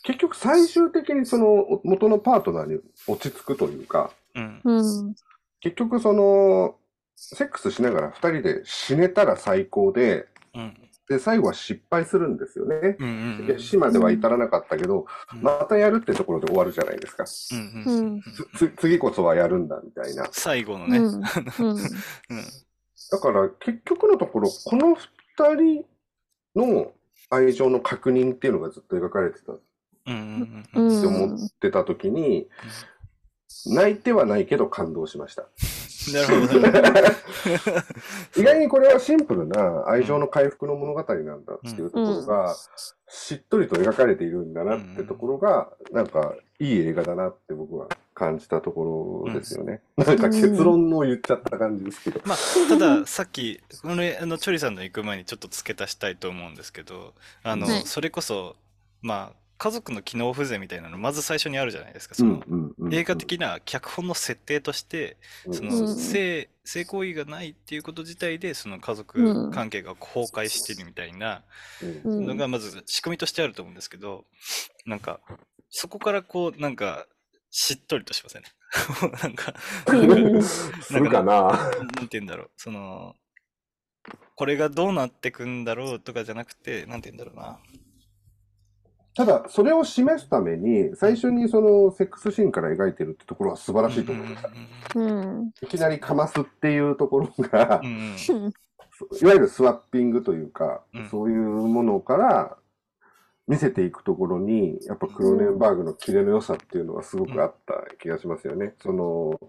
[0.02, 5.14] 結局最終的にその元のパートナーに落ち着くというか、うんうん。
[5.60, 6.76] 結局その、
[7.16, 12.96] セックスしながら二人で死ねたら最高で、うんで、最後は失敗するんですよね。
[12.98, 17.24] うんうんで死までは至らなかったけど、うんまたやるってところで終わるじゃないですか。
[17.52, 18.22] うんううん
[18.76, 20.26] 次こそはやるんだみたいな。
[20.32, 20.98] 最後のね。
[20.98, 21.14] うん。
[21.14, 21.20] うん。
[21.20, 21.86] うん
[23.08, 25.84] だから結局のところ、この二人
[26.56, 26.92] の
[27.30, 29.60] 愛情の確認っていうのがずっと描かれてたっ
[30.06, 32.48] うんううんうんて思ってた時に、
[33.66, 35.46] 泣いてはないけど感動しました。
[36.12, 36.60] なるほど。
[38.36, 42.54] 意外にこれはシンプルな愛情の回復の物語なんだっていうところが、
[43.08, 49.80] しっとりと描かれているんだなってところが、なんかいい映画だなって僕は感じたところですよね。
[49.96, 52.20] なんか結論を言っちゃった感じですけど。
[52.24, 52.38] まあ、
[52.68, 58.56] たださっきこれあのチョリさんの行く前にちょっと付け足したいと思うんですけどあの、はいそれこそ
[59.02, 65.16] まあ家族の機能不全みたいなのまず最初にあるじゃないですかうその、んうんうん映画的な脚本の設定として
[65.50, 65.96] そうんのうん。
[65.96, 69.50] 性性行為がないっていうこと自体でその家う族ん。
[69.50, 71.42] 関係が崩壊してるみたいな
[72.04, 74.24] のがまず仕組みとしてあると思うんですけど
[74.84, 75.20] なんか
[75.70, 77.06] そこからこうなんか
[77.50, 78.48] しっとりとしません、 ね、
[79.22, 79.54] なんか
[79.86, 81.42] うんするかな？
[81.42, 83.14] なんて言うんだろう、その、
[84.34, 87.58] これがどうなってくんだろうとかじゃなくて、なんて言うんだろうな。
[89.16, 94.50] ただ、それを示すために、最初にそのセックスシーンから描いてるってところは素晴らしいと思いました。
[94.94, 95.52] うん。
[95.62, 102.56] いきなりかますっていうところがいわゆるスワッピングというかうん、そういうものから、
[103.48, 108.74] 見せていくところに、やっぱクローネンバーグのキレの良さっていうのはすごくあった気がしますよね。
[108.82, 109.40] その、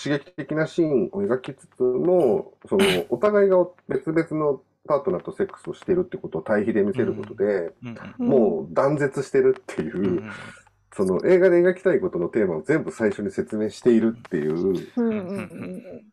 [0.00, 7.72] 刺激的なシーンを描きつつも、その、お互いが別々のパートナーとセックスをしてるってことを対比で見せることで、
[8.18, 10.22] もう断絶してるっていう、
[10.96, 14.88] その映画で描きたいことのテーマを全部最初に説明しているっていう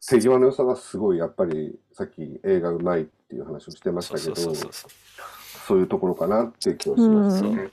[0.05, 7.69] 手際の良さがすごいやっぱりさっき映画うまいっていう話をしてましたけどそういうところかなっていう気がしますね。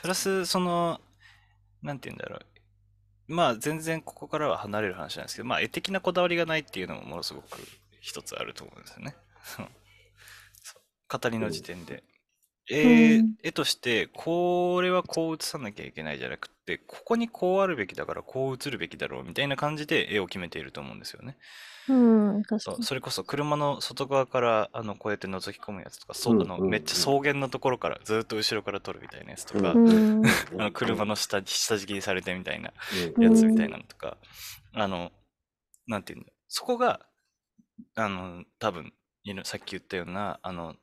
[0.00, 1.00] プラス、その、
[1.80, 2.46] なんて言うんだろう。
[3.28, 7.46] まあ、全然ここからは離れる話なんですけど、まあ、絵的なこだわりがないっていうのもものすごく
[8.00, 9.14] 一つあると思うんですよね。
[11.18, 12.04] 語りの時点で。
[12.70, 21.36] 絵うん絵として、これはこう映さなきゃいけないじゃなくて、ここにこうあるべきだからこう映るべきだろうみたいな感じで絵を決めていると思うんですよね。
[21.88, 30.22] うん、そうそれこそ車の外側からあのこうやって覗き込むやつとか、そうあのめっちゃ草原のところからずっと後ろから撮るみたいなやつとか、うん。
[30.24, 32.72] あの車の下下敷きにされてみたいな
[33.16, 34.16] うんやつみたいなのとか、
[34.74, 35.10] あの、
[35.88, 37.00] なんていうんだ、そこが、
[37.96, 38.92] あの、多分、
[39.42, 40.76] さっき言ったような、あの、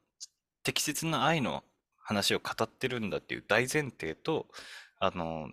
[0.70, 1.64] 適切な愛の
[1.98, 4.46] 話を語ってるんだっていう大前提と、
[5.00, 5.50] あの、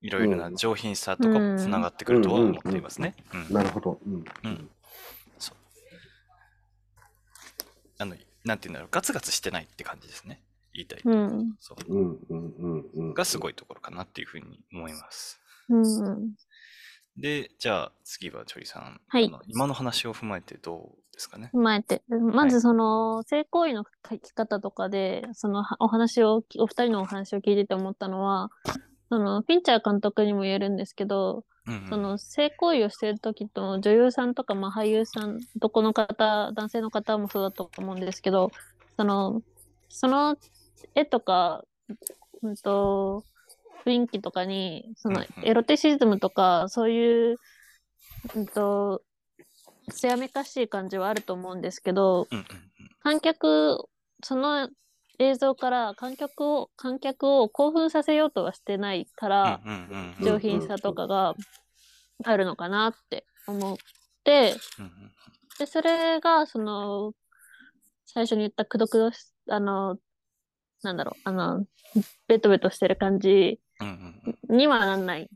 [0.00, 3.14] いろいろな上品さとかもつながってくるとは思っていますね。
[3.32, 4.00] うんなるほど。
[4.04, 4.70] うんうん
[5.38, 5.56] そう。
[7.98, 10.42] あの、なんていうんだろう、ガツガツしてないって感じですね。
[10.74, 11.00] 言いたい。
[11.04, 11.54] うん。
[11.60, 11.94] そう。
[11.94, 15.40] うんうんうんうんがすごいところかなっていうふうに思います。
[15.68, 16.34] うん。
[17.16, 21.50] で、じゃあ次はチョリさん、はいあの今の話を踏まえてどうですかね。
[21.54, 22.02] 踏まえて。
[22.08, 28.50] まずその、性行為の書き方とかで、そのはお話を、お二人のお話を聞いてて思ったのは、
[29.08, 38.52] その、フィンチャー監督にも言えるんですけど、うんうんその性行為をしてる時と女優さんとか、まあ、俳優さん男の方男性の方もそうだと思うんですけど
[38.96, 39.42] その
[39.88, 40.36] その
[40.94, 41.64] 絵とか、
[42.42, 43.24] うん、と
[43.84, 47.36] 雰囲気とかにそのエロテシズムとかそういう、
[48.36, 49.02] うん、と
[49.90, 52.46] 艶めかしい感じはあると思うんですけどうんうん
[53.02, 53.88] 観客
[54.22, 54.68] その
[55.18, 61.34] 映像から観客を観客を興奮させようとはしてないから、うんうんうんうん上品さとかが
[62.24, 63.76] あるのかなって思っ
[64.24, 65.12] て、うんうん
[65.58, 67.12] で、それが、その、
[68.04, 69.96] 最初に言ったくどくどし、あの、
[70.82, 71.64] なんだろう、あの、
[72.28, 74.14] ベトベトしてる感じうん
[74.48, 75.30] うんにはなんない。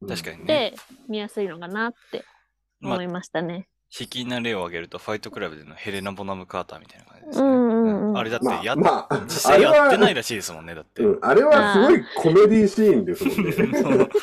[0.00, 0.44] うん確かにね。
[0.46, 0.74] で、
[1.08, 2.37] 見やすいのかなってまあ
[2.82, 3.68] 思いましたね。
[3.98, 7.48] 引きな例を挙げると、ファイトクラブでのヘレナ・ボナム・カーターみたいな感じですね。
[7.48, 11.02] うんうんうんあれだってまあやっ、まあ実際やってないらしいですもんね、だって。
[11.02, 14.08] うん、あれはすごいコメディシーンですもんね。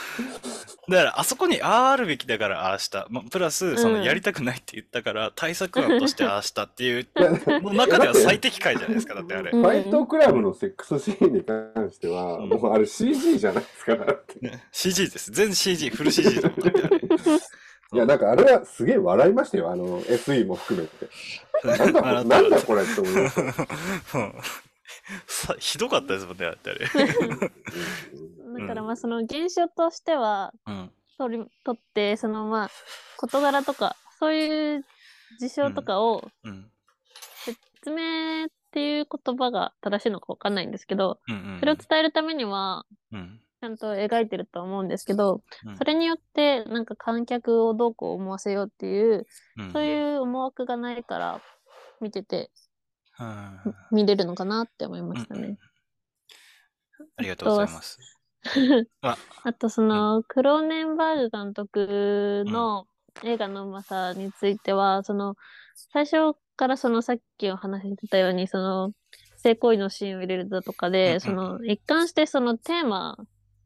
[0.87, 3.07] だから、あそこにあああるべきだからああした。
[3.09, 7.07] ま、プラス、そのうんやりたくないって言ったから、対策案としてああしたっていう、
[7.63, 9.51] の中では最適解じゃないですか、だってあれ。
[9.51, 14.39] うんファイトクラブのセックスシーンに関しては、うんもうあれ CG じゃないですかだって。
[14.39, 15.31] ね CG です。
[15.31, 16.99] 全 CG、フル CG だもんだってあれ。
[17.93, 19.71] いや、なんかあれはすげえ笑いましたよ。
[19.71, 21.09] あの SE も含めて。
[21.63, 24.19] なんだこれ、あなんだこれって思いました。
[24.19, 24.33] うん
[25.27, 26.87] さ ひどかったですもんね、だってあれ。
[28.59, 30.91] だからまあその現象としてはうん。
[31.17, 32.69] 取り取ってそのまあ
[33.17, 34.85] 事柄とかそういう
[35.39, 36.71] 事象とかをうん。
[37.43, 41.59] 説明っていう言葉が正しいのかわかんないんですけどうんうん。
[41.59, 43.39] それを伝えるためにはうん。
[43.65, 45.77] ちゃんと描いてると思うんですけどうん。
[45.77, 49.25] それによってなんか観客をどうこう思わせようっていう
[49.57, 49.71] うん。
[49.71, 51.41] そういう思惑がないから
[51.99, 52.51] 見てて
[53.19, 53.59] うん。
[53.91, 55.57] 見れるのかなって思いましたね。
[57.17, 57.97] ありがとうございます。
[59.01, 62.87] あ、 あとその、クローネンバーグ監督の
[63.23, 65.35] 映画のうまさについては、その
[65.75, 68.91] 最初からそのさっきお話ししてたようにその
[69.37, 71.21] 性行為のシーンを入れるだとかうんで、うん。
[71.21, 73.17] その一貫してそのテーマ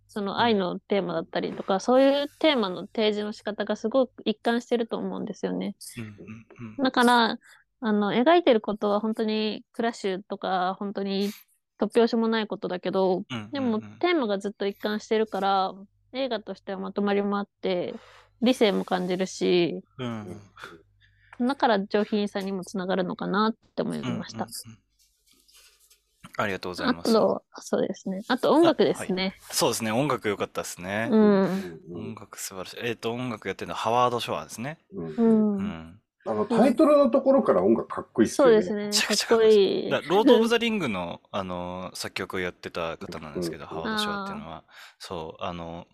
[0.10, 5.76] その愛のテーマだったりとか、そういうテーマの提示の仕方がすごく一貫してると思うんですよね。
[5.98, 6.12] うんうん
[6.78, 6.84] うん。
[6.84, 7.38] だから、
[7.82, 11.30] あの、描いてることは本当にクラッシュとか、本当に
[11.80, 13.84] 突拍子もないことだけど、うんでもうん。
[13.84, 15.74] うんテーマがずっと一貫してるから、
[16.14, 17.94] 映画としてはまとまりもあって、
[18.42, 20.42] 理性も感じるし、うん。
[21.40, 24.46] だから上品さにもつながるのかなって思いうんうんました。
[24.46, 24.50] うん
[26.42, 27.12] ありがとうございあます。
[27.14, 28.22] と、そうですね。
[28.30, 29.36] あと音楽ですね。
[29.52, 31.16] そうですね、音楽良かったですねう。
[31.18, 31.80] ん。
[31.94, 32.78] 音楽素晴らしい。
[32.82, 34.78] えっ、と、音楽やってるのはハワード・ショアですね。
[34.94, 35.14] うんう。
[35.18, 36.00] うんん。
[36.26, 38.54] あの、タイトルのところから音楽かっこいいっすよね。
[38.54, 38.86] そうですね。
[38.86, 39.90] めちゃくちゃかっこいい。
[39.90, 44.64] だロード・オブ・ザ・リングの、あの作曲をやってた方なんですけど、うんハワード・ショアっていうのは、
[44.98, 45.88] そう、あの、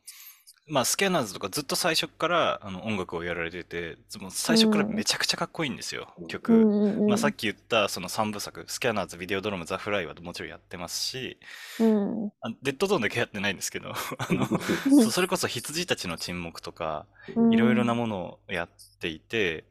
[0.68, 3.98] まあ、スキャナーズとかずっと最初からあの音楽をやられてて、
[4.32, 6.54] 最初からめちゃくちゃかっこいいんですよ、うん曲。
[6.54, 7.08] うんうんうん。
[7.08, 11.38] まあ、さっき言ったその3部作、スキャナーズ、ビデオドローム、ザ・フライはもちろんやってますし、
[11.80, 12.32] うん。
[12.42, 13.96] あデッドゾーンだけやってないんですけど、 あ
[14.32, 14.48] の
[15.12, 17.54] それこそ羊たちの沈黙とか、うん。
[17.54, 19.66] いろいろなものをやっていて、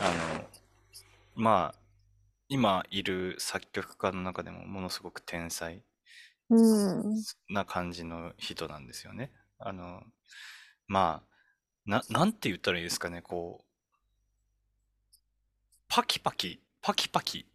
[0.00, 0.44] あの、
[1.34, 1.78] まあ、
[2.48, 5.82] 今いる作曲家の中でもものすごく天才
[6.50, 7.16] うん。
[7.48, 9.32] な感じの人なんですよね。
[9.58, 10.02] あの、
[10.86, 13.66] まあ、な、なんて言ったらいいですかね、こう、
[15.88, 17.46] パキパキ、パキパキ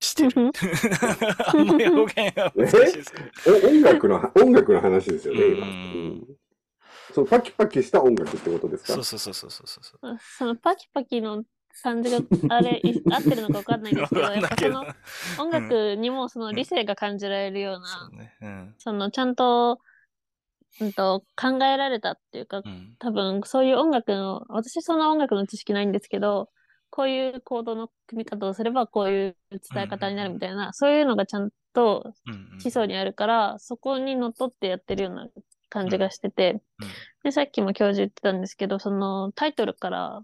[0.00, 0.50] してる。
[1.46, 3.56] あんまり表現が難しいですけど。
[3.66, 5.66] お音楽の、音楽の話ですよね、今。
[5.66, 5.76] うんう
[6.32, 6.36] ん
[7.12, 8.92] そう、パキパキした音楽ってことですか？
[8.94, 10.18] そうそうそうそうそうそう。
[10.38, 11.42] そのパキパキの
[11.82, 12.18] 感じが
[12.50, 14.96] あれい合ってるのか分かんないんですけど、 わかんないけどやっぱ
[15.36, 18.36] その音楽にもその理性が感じられるような、そうね。
[18.40, 18.74] うん。
[18.78, 19.80] そのちゃんと,、
[20.80, 22.94] うん、と考えられたっていうかうん。
[22.98, 26.48] 多分そういう音楽の私その音楽の知識ないんですけど
[26.90, 35.28] こういうコードの組み方をすればこういう伝え方になるみたいな、そういうのがちゃんとうんうん基礎にあるから、そこにのっとってやってるような
[35.68, 36.88] 感じがしてて、うん
[37.22, 40.22] でさっきも教授言ってたんですけどそのタイトルから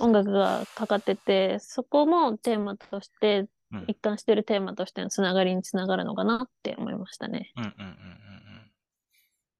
[0.00, 7.52] 音楽がかかっててそこもテーマとしてうん一貫してるテーマとしてのつながりにつながるのかなって思いましたね。
[7.56, 8.11] うんうんうんうんうん。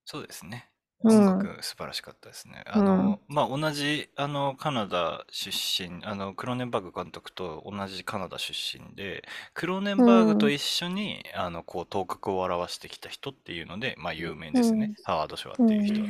[0.04, 0.68] そうですね。
[0.68, 0.72] うん
[1.04, 2.62] 音楽素晴らしかったですね。
[2.68, 14.92] あの、まあ、同じ、あの、カナダ出身、あの、クローネンバーグ監督と同じカナダ出身で、クローネンバーグと一緒に、あの、こう、頭角を表してきた人っていうので、まあ、有名ですね。
[15.02, 16.08] ハワード・ショアっていう人は。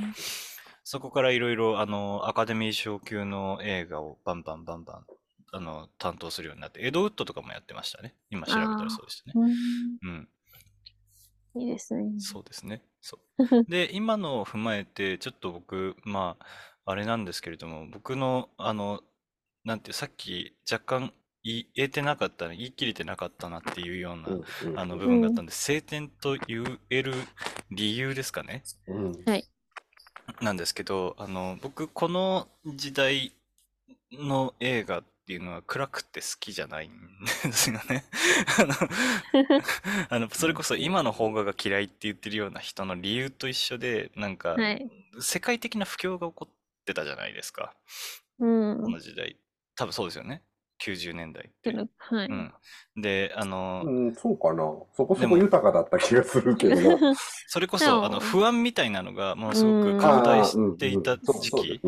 [0.84, 5.06] そこからいろいろ、あの、アカデミー賞級の映画をバンバンバンバン、
[5.52, 8.14] あの、担当するようになって、エドウッドとかもやってましたね。
[8.30, 9.38] 今調べたらそうでしたね。
[10.02, 10.28] うんうん。
[11.54, 12.18] いいですね。
[12.18, 12.82] そうですね。
[13.00, 13.64] そう。
[13.68, 16.46] で、今のを踏まえて、ちょっと僕、まあ、
[16.84, 19.02] あれなんですけれども、僕の、あの、
[19.64, 21.12] なんていう、さっき若干
[21.44, 27.14] 言えてなかったな、言い切れてなかったなっていうような、うんうんあの部分があったんで、晴天と言える
[27.70, 28.62] 理由ですかね。
[28.86, 29.12] うん
[30.40, 33.32] なんですけど、あの、僕、この時代
[34.12, 36.90] の映画っていうのは暗くて好きじゃないん
[37.44, 38.04] ですよね。
[40.08, 44.90] あの、それこそ今の邦画が嫌いって言ってるような人の理由と一緒で、なんか、はい。
[45.20, 46.54] 世界的な不況が起こっ
[46.84, 47.74] てたじゃないですか。
[48.38, 48.90] うんこ。
[48.90, 49.36] の時代。
[49.76, 50.42] 多分そうですよね。
[50.82, 51.74] 90年代って。
[51.98, 52.26] はい。
[52.26, 52.52] うん。
[52.96, 54.64] で、あの、うん、そうかな。
[54.96, 57.14] そこでもそこ豊かだった気がするけどな。
[57.48, 61.80] それこそあの不安みたいなのがものすごうんく拡大していたうんそう時期。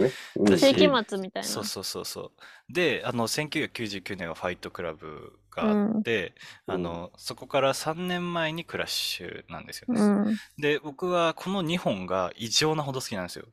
[0.59, 1.49] 世紀末みたいな。
[1.49, 2.33] そうそうそうそ
[2.71, 2.73] う。
[2.73, 6.35] で、あの、1999年はファイトクラブがあって、
[6.67, 10.01] うんあの、そこから3年前にクラッシュなんですよね。
[10.01, 10.37] うん。
[10.59, 13.47] で、僕はこの2本が異常なほど好きなんですよ。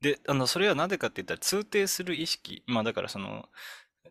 [0.00, 2.62] で、あの、それはなぜかって言ったら通底する意識。
[2.66, 3.48] まあだからその、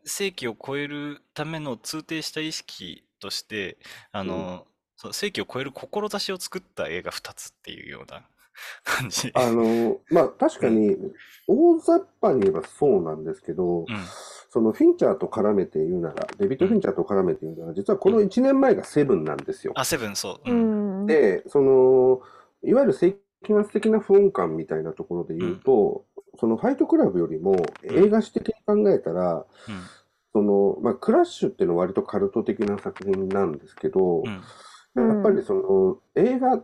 [0.05, 3.77] 世紀を超えるための通底した意識として、
[4.11, 8.23] あの、そう世紀を超える志を作った映画2つっていうような
[8.83, 9.31] 感じ。
[9.33, 10.97] あの、まあ確かに、
[11.47, 13.85] 大雑把に言えばそうなんですけど、うん。
[14.49, 19.71] そのフィンチャーと絡めて言うなら、デビッド・フィンチャーと絡めて言うなら、実はこの1年前がセブンなんですよ。
[19.77, 20.51] あ、セブン、そう。
[20.51, 21.03] ううん。
[21.03, 21.07] ん。
[21.07, 22.21] で、その、
[22.61, 26.03] いわゆる世紀末的な不穏感みたいなところで言うと、
[26.39, 29.45] そのファイトクラブよりも映画史的に考えたら、うん。
[30.33, 34.25] その、まあ、クラッシュっていうのは割とカルト的な作品なんですけど、うん。
[34.25, 34.41] うん
[34.93, 36.61] やっぱりその、映画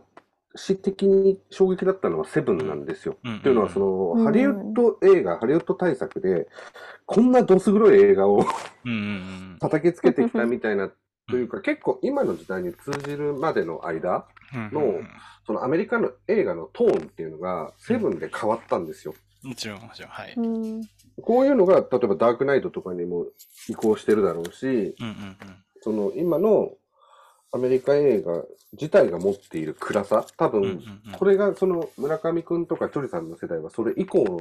[0.54, 3.16] 史的に衝撃だったのはセブンなんですよ。
[3.24, 3.36] うん。
[3.36, 6.46] っていうのは、その、うんハリウッド映画、ハリウッド大作で、
[7.06, 8.44] こんなどす黒い映画を
[9.60, 10.90] 叩きつけてきたみたいな、
[11.30, 14.70] というか、結構今の時代に通じるまでの間、うん。
[14.72, 15.00] の
[15.46, 19.14] そのアメリカの映画のトーンっていうのが、セブンで変わったんですよ。
[19.42, 20.34] もちろん、もちろん、はい。
[20.36, 20.88] ううんん。
[21.22, 23.26] こういうのが、例えばダークナイトとかにも
[23.68, 24.68] 移行してるだろうし、う
[25.04, 25.36] んうん。
[25.80, 26.72] その今の
[27.52, 34.40] アメリカ映画自体が持っている暗さ、多うんうん分、うんこれがその村上くんとかチョリさんの世代はそれ以降の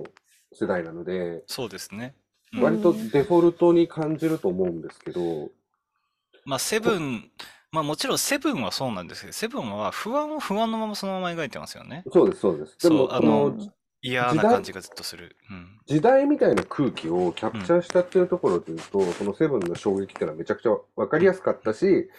[0.54, 2.14] 世代なので、そうですね。
[2.54, 5.50] うんん割とデフォルトに感じると思うんですけど、
[6.46, 7.30] まあ、セブン、
[7.72, 12.04] まあもちろんセブンはそうなんですけど、セブンは不安を不安のままそのまま描いてますよね。
[12.12, 12.78] そうです、そうです。
[12.80, 13.58] でも、あの
[14.02, 15.36] 嫌時代な感じがずっとする。
[15.50, 15.80] うん。
[15.86, 22.10] 時代みたいな空気をキャプチャーしたっていうところで言うと、そのセブンの衝撃っていうのはめちゃくちゃ分かりやすかったし、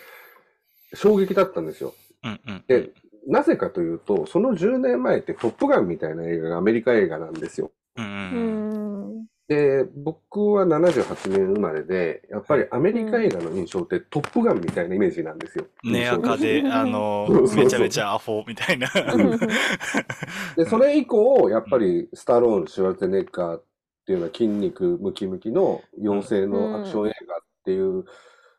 [0.95, 1.95] 衝撃だったんですよ。
[2.24, 2.64] うんうん。
[2.66, 2.91] で、
[3.26, 7.70] なぜかというと、その10年前ってトップガンみたいな映画がアメリカ映画なんですよ。
[7.97, 9.26] うんううんん。
[9.49, 15.64] で、僕は78年生まれで、やっぱりアメリカ映画の印象ってトップガンみたいなイメージなんですよ。
[15.84, 17.26] ネアカで、あの
[17.57, 18.88] めちゃめちゃアホみたいな。
[20.55, 23.64] で、それ以降、やっぱりスタローン、シュワルツェネッガーっ
[24.07, 28.05] ていうのは筋肉ムキムキの妖精のアクション映画っていう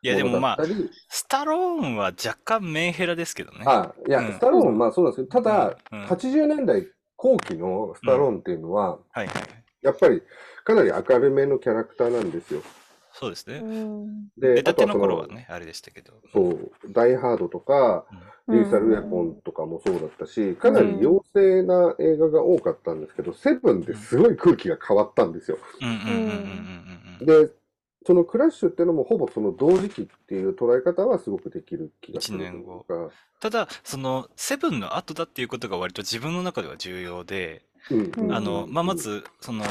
[0.02, 0.58] いや、でもまあ
[1.10, 3.64] スタローンは若干メンヘラですけどね。
[3.66, 9.28] あ、いや、うんスタローン、まあそうなんですけど、ただ、うんうん80年代後期のスタローンっていうのは、はいはい。
[9.82, 10.22] やっぱり
[10.64, 12.62] かなり明るめのキャラクターなんですよ。
[13.14, 13.58] そうですね。
[13.58, 16.14] うんで、出たての頃はね、あれでしたけど。
[16.32, 25.60] そう、ダイハードとか、うんリーサルウェポンとかもそうだったし、かなり妖精な映画が多かったんですけど、セブンですごい空気が変わったんですよ。
[25.82, 27.48] うんうんうんうんうんうん。
[27.48, 27.54] で、
[28.06, 33.14] そのクラッシュっていうのもほぼその同時期っていう捉え方はすごくできる気がするというか。
[33.40, 37.62] ただ、その、セブンの後だっていうことが割と自分の中では重要で、うんうん
[38.32, 39.64] あの、まあ、まず、その、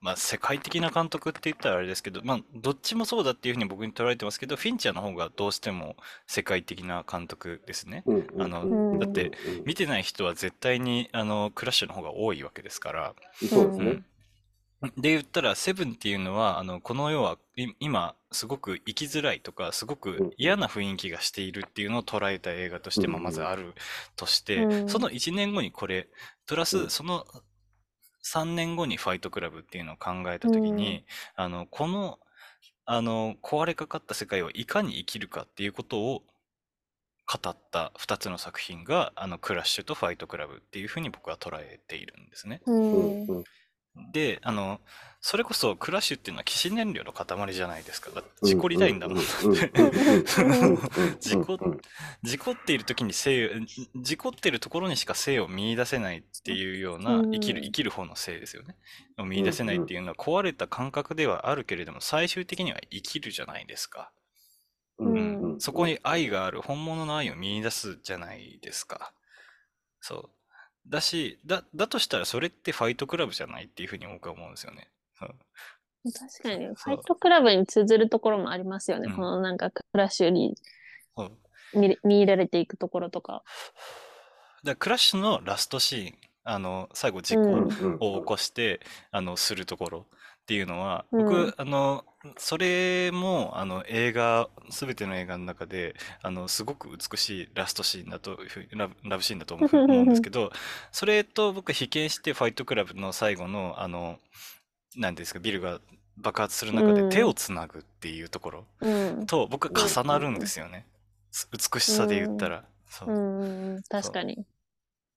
[0.00, 5.96] まあ、世界的な監督って言ったらあれですけど、まあ、どっちもそうだっていうふうに僕に捉えてますけど、フィンチャーの方がどうしても
[6.26, 8.02] 世界的な監督ですね。
[8.06, 8.16] うん。
[8.16, 8.98] うんあのうん。
[8.98, 9.30] だって、
[9.64, 13.14] 見てない人は絶対に、あの、クラッシュの方が多いわけですから。
[13.48, 14.02] そうですね。
[14.96, 23.74] で言ったら、セブンっていうのは、あの、この世はい今、すごく生きづらいとか、すごく嫌な雰囲気がしているっていうのを捉えた映画として、まあ、うんまずある
[24.16, 24.88] として、うん。
[24.88, 26.08] その1年後にこれ、
[26.46, 26.90] プラうス、ん。
[26.90, 27.24] その
[28.22, 31.04] 3年後にファイトクラブっていうのを考えたときに、
[31.34, 32.20] あの、この、
[32.86, 36.24] あの、壊れかかった世界をいかに生きるかっていうことを
[37.26, 42.62] 語った2つの作品が、あの、クラッシュとファイトクラブっていうふうに僕は捉えているんですね。
[42.66, 43.14] ううん。
[43.14, 43.44] んうん
[44.12, 44.80] で、あの、
[45.24, 48.10] それこそクラッシュっていうのは起死燃料の塊じゃないですか。
[48.10, 49.18] だって事故りたいんだもん。
[51.20, 51.58] 事故
[52.24, 53.48] 事故っている時に生
[53.94, 58.74] 事故っているところにしか生を見出せないっていうようなうん生きる生きる方の生ですよね。
[59.24, 64.10] 見出せないっていうのは壊れた感覚ではあるけれども最終的には生きるじゃないですか。
[64.98, 69.12] うんそこに愛がある本物の愛を見出すじゃないですか。
[70.00, 70.30] そう。
[70.86, 74.88] だし、だ、だとしたらそれってファイトクラブじゃないっていうふうに僕は思うんですよね。
[75.18, 79.06] 確かに、ファイトクラブに通ずるところもありますよね。
[79.08, 79.16] うん。
[79.16, 80.56] このなんかクラッシュに
[81.74, 83.44] 見見入られていくところとか。
[84.64, 86.14] だクラッシュのラストシーン、
[86.44, 87.96] あの、最後事故うん。
[88.00, 88.80] を起こして、
[89.10, 90.06] あの、するところ
[90.42, 92.04] っていうのは、うん僕、あの、
[92.36, 100.52] それも、あの、映画、すべての映画の中で、あの、すごく美しいラストシーンだというふうラブ、ラブシーンだと思う思うんですけど、
[100.90, 104.18] それと僕、比肩して、ファイトクラブの最後の、あの、
[104.96, 105.80] なんていうんですか、ビルが
[106.16, 109.26] 爆発する中うんで手をつなぐっていうところうん。
[109.26, 110.86] と、僕は重なるんですよね。
[111.30, 112.64] す美しさで言ったら。
[112.88, 114.44] そううんうんうん、確かに。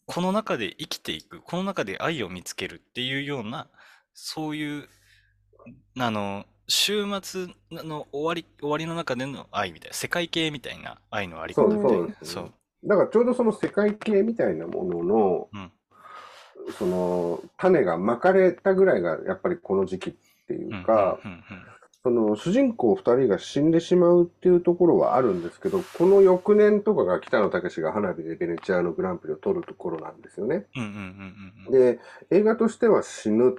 [0.05, 3.67] この中で生きていく、この中で愛を見つけるっていうような、
[4.13, 4.89] そういう、
[5.99, 11.89] あの、週末の終わり、終わりの中での愛みたいな、世界系みたいな愛のあり方みたいな。
[11.89, 12.51] そうですそう。
[12.84, 15.72] だからちょうどその世界系みたいなものの、うん
[16.78, 20.13] その種がまかれたぐらいがやっぱりこの時期っ
[20.47, 21.20] ていうか、
[22.03, 30.66] その主人公2人が死んでしまうっていうところはあるんですけど、この翌年とかが北野武が花火でベネチアのグランプリを取るところなんですよね。
[31.72, 31.99] で、
[32.32, 33.55] 映画としては死ぬ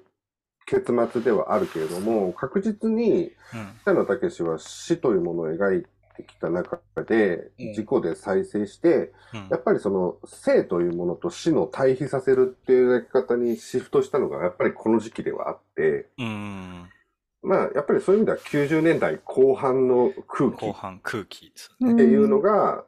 [0.66, 3.32] 結末ではあるけれども、確実に
[3.82, 5.84] 北野武は死というものを描い
[6.16, 9.48] てきた中でうん、事故で再生して、うん。
[9.50, 16.08] やっぱりその生というものと死の対比させるっていう描き方にシフトしたのがやっぱりこの時期ではあって、
[17.42, 21.50] まあやっぱりそういう意味では90年代後半の空気っ後半空気。
[21.50, 22.04] ですうよね。
[22.04, 22.84] ていうのが、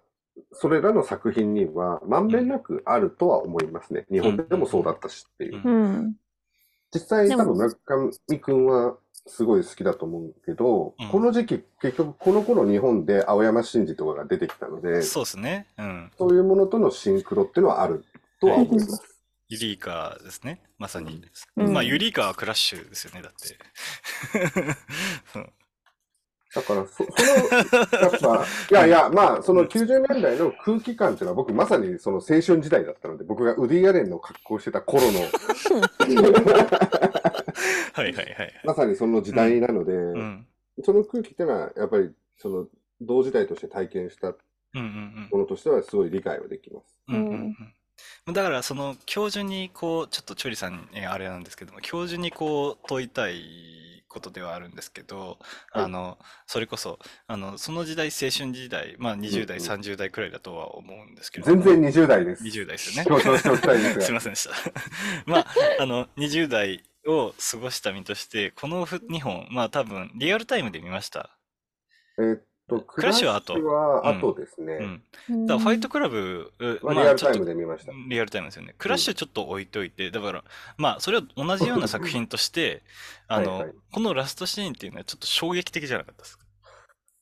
[0.53, 4.07] それらの作品にはまんべんなくあるとは思いますね。
[4.11, 6.15] 日本でもそうだったしっていう。
[6.95, 7.01] うん。
[7.01, 15.67] 実際でも多分村上くんはすごい好きだと思うけど、うんこの時期結局この頃日本で青山真治とかが出てきたので、そうですね。
[15.79, 16.11] うん。
[16.19, 18.05] そういうものとのシンクロっていうのはある
[18.41, 19.19] とは思います。
[19.51, 20.61] ユリーカーですね。
[20.79, 21.23] まさに。
[21.57, 23.59] うんまあ、ユリーカーはクラッシュですよね、だって。
[25.33, 25.53] そ う
[26.59, 27.09] だからそ、その、
[28.01, 35.21] やっぱ、 いやいや、まあ、その90年代の空気感っていうのは僕まさにその青春時代だったので、僕がウディ・アレンの格好をしてた頃の、
[37.93, 38.61] はいはいはい。
[38.65, 40.47] まさにその時代なので、うん。
[40.83, 42.67] その空気っていうのはやっぱりその
[43.01, 44.35] 同時代として体験した。
[44.75, 46.95] ものとしてはすごい理解はできます。
[47.09, 47.73] うんうんうん
[48.33, 55.39] だからその教授にこうちょっとチョリさんにあれなんですけども教授にこう問いたいことではあるんですけど、
[55.73, 62.45] はいあのそれこそあのその時代青春時代まあ20代、うんうん30代くらいだとは思うんですけど全然20代です。
[62.45, 64.01] 20代ですよね。
[64.03, 64.55] すいませんでした
[65.27, 65.47] まあ
[65.81, 71.31] あの20代を過ごした身として、この2本、まあ多分、リアルタイムで見ました？
[72.19, 74.79] えーっと、クラッシュは後クラッシュは後ですうね。
[74.79, 75.47] ん。
[75.47, 77.93] だからファイトクラブ、うまあ、リアルタイムで見ました。
[78.09, 78.75] リアルタイムですよね。
[78.79, 80.45] クラッシュちょっと置いといて、だから、
[80.77, 82.83] まあ、それは同じような作品として、
[83.27, 86.45] あの、はいはいこのラストシーンっていうのはちょっと衝撃的じゃなかったですか？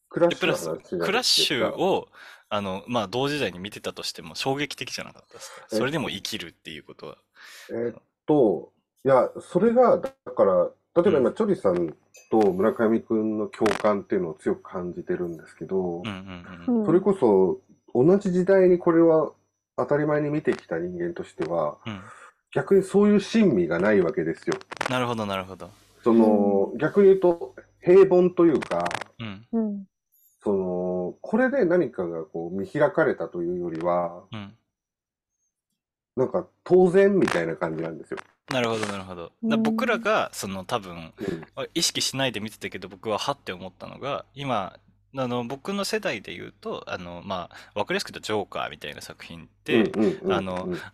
[0.09, 2.09] クラッシュクラッシュを、
[2.49, 5.67] あの、まあ、同時代に見てたとしても衝撃的じゃなかったですか？
[5.73, 7.19] えそれでも生きるっていうことは。
[7.71, 8.73] えーっと、
[9.05, 11.95] いや、それが、だから、例えば今、チョリさん
[12.31, 16.79] と村上くんの共感っていうのを強く感じてるんですけど、うんうんうん。
[16.81, 17.61] うんそれこそ、
[17.95, 19.31] 同じ時代にこれは
[19.77, 22.01] 当たり前に見てきた人間としては、うん。
[22.53, 24.57] 逆にそういう親身がないわけですよ。
[24.89, 25.69] なるほど、なるほど。
[26.03, 28.89] その、逆に言うと、平凡というか、
[29.19, 29.47] うん。
[29.53, 29.85] うん。
[30.43, 34.55] その、これで何かがこう見開かれたというよりは、うん。
[36.17, 38.19] なんか当然みたいな感じなんですよ。
[38.53, 39.33] なるほど、なるほど。
[39.59, 44.79] 僕らが、その多分、うん意識しないで見てたけど、僕ははって思ったのが、今、
[45.17, 49.91] あの、僕の世代で言うと、あの、まあ、わかりやすく言うと、ジョーカーみたいな作品って、
[50.31, 50.41] あ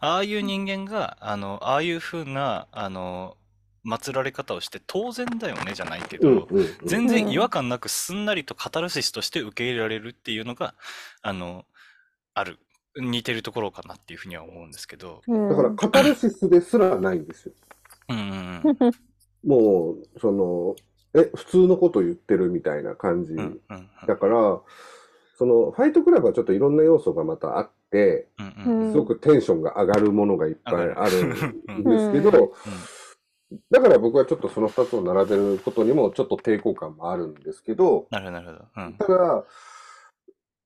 [0.01, 3.37] ああいう人間が、あの、ああいう風な、あの、
[3.85, 10.75] 祀られ方をして当然だよねじゃないけど、うんうんうん全然違和感なくすんなりとカタルシスとして受け入れられるっていうのが、
[11.21, 11.65] あの、
[12.35, 12.59] ある。
[12.97, 15.23] 似てるところかなっていうふうには思うんですけど。
[15.27, 17.55] うんだから、カタルシスですらないんですよ。
[18.09, 18.93] うんうん
[19.45, 20.77] もう、その、
[21.15, 23.33] え、普通のこと言ってるみたいな感じ。
[23.33, 23.39] うん。
[23.39, 24.61] うんうんだから、
[25.37, 32.53] その、ファイトクラブはちょっといろんな要素がまたあって、うんうんうんすごくテンションが上がるものがいっぱいあるんですけうんど、
[33.71, 38.87] だから僕はちょっとその2つを並べることにもちょっと抵抗感もあるんですけど、なるほど、なるほど。
[38.87, 39.45] うんただ、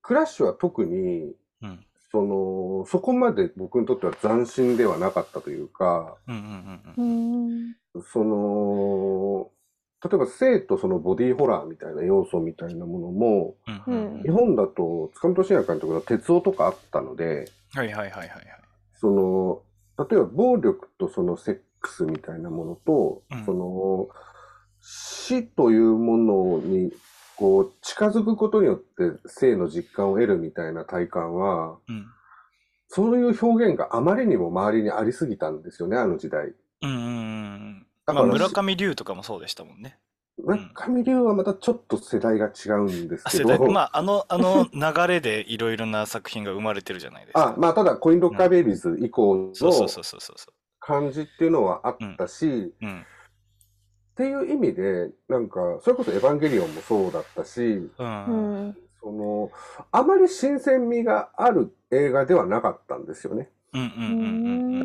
[0.02, 1.86] クラッシュは特に、うん
[2.16, 6.16] その、そこまで僕にとっては斬新ではなかったというか。
[8.12, 9.50] その、
[10.02, 18.42] 例えば性とそのボディーホラーみたいな要素みたいなものも、うんうんうん日本だと塚本慎也監督の鉄夫とかあったので、はいはいはいはいはい。
[18.94, 19.62] その、
[20.08, 24.08] 例えば暴力とそのセックスみたいなものと、うんその、
[24.80, 26.92] 死というものに、
[27.36, 32.06] こう、近づくことによって性の実感を得るみたいな体感は、うん
[32.88, 36.52] そういう表現があまりにも周りにありすぎたんですよね、あの時代。
[36.82, 37.86] うんうんうん。
[38.06, 39.98] だからまあ、村上龍とかもそうでしたもんね。
[40.38, 47.48] 村上龍はまたちょっと世代が違うんですあ、けど、世代、まあ、あの、あの流れでいろいろな作品が生まれてるじゃないですか。
[47.56, 49.88] あ、まあ、ただ、コインロッカーベイビーズ以降の
[50.78, 52.74] 感じっていうのはあったし、う。
[52.80, 53.04] うん。
[54.16, 57.90] っていう意味で、なんか、それこそエヴァンゲリオンもそうだったし、う。
[57.98, 58.76] うんん。
[59.02, 59.50] その、
[59.92, 63.50] あまり新鮮味がある映画ではなかったんですよね。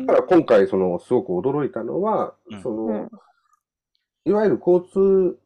[0.06, 3.10] だから今回、その、すごく驚いたのは、うんその、うん
[4.24, 5.36] いわゆる交通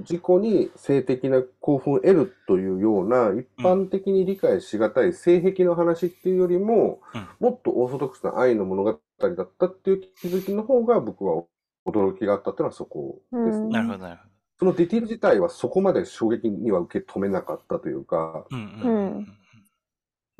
[0.00, 11.44] 事故に性的な興奮を得るというような、一般的に理解しがたい性癖の話っていうよりも、うんもっとオーソドックスな愛の物語だったっていう気づきの方が僕は
[11.90, 13.64] 驚きがあったっていうのはそこですね。
[13.66, 14.28] うんなるほどなるほど。
[14.60, 19.38] そのディティール自体はそこまで衝撃には受け止めなかったというか、うんうん。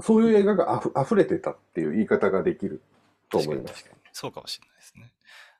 [0.00, 2.82] そういう映画があふ溢れてたっていう言い方ができる
[3.30, 3.84] と思います。
[3.84, 4.02] に確かに。
[4.12, 5.12] そうかもしれないですね。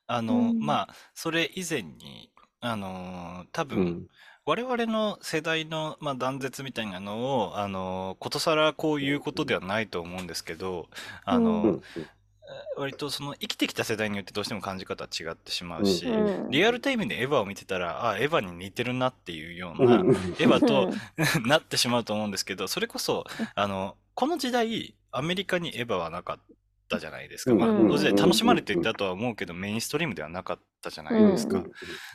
[0.07, 2.30] あの、うんまあ、それ以前に、
[2.61, 4.09] あのー多う分、ん。
[4.47, 10.89] 我々の世代の、まあ、断絶みたいなのを、あのーことさらこういうことではないと思うんですけど、
[11.24, 11.66] あのー
[11.97, 12.11] うん。
[12.76, 19.90] 割とその生きてきた世代によってどうしても感じ方は違ってしまうし、うんリアルタイムでエヴァを見てたら、あ、エヴァに似てるなっていうよううん。
[19.90, 20.90] な、うんエヴァと
[21.46, 23.24] なってしまうと思うんですけど、それこそ、
[23.55, 26.38] あの、この時代、アメリカにエヴァはなかっ
[26.88, 27.55] たじゃないですか。
[27.55, 31.59] まあ、うんこの時代楽しまれていたとは思うけど、メインストリームではなかったじゃないですか。
[31.59, 31.72] うん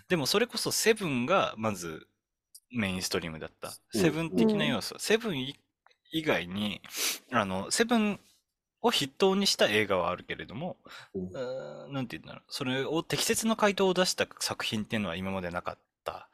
[0.07, 2.07] でもそれこそセブンがまず
[2.71, 3.73] メインストリームだった。
[3.93, 4.95] うんセブン的な要素。
[4.99, 5.55] セブン以
[6.11, 6.81] 以外に、
[7.31, 8.19] あの、セブン
[8.83, 10.77] を筆頭にした映画はあるけれども、
[11.15, 12.43] うんなんて言うんだろう。
[12.49, 16.29] それを適切な回答を出した作品っていうのは今までなかった。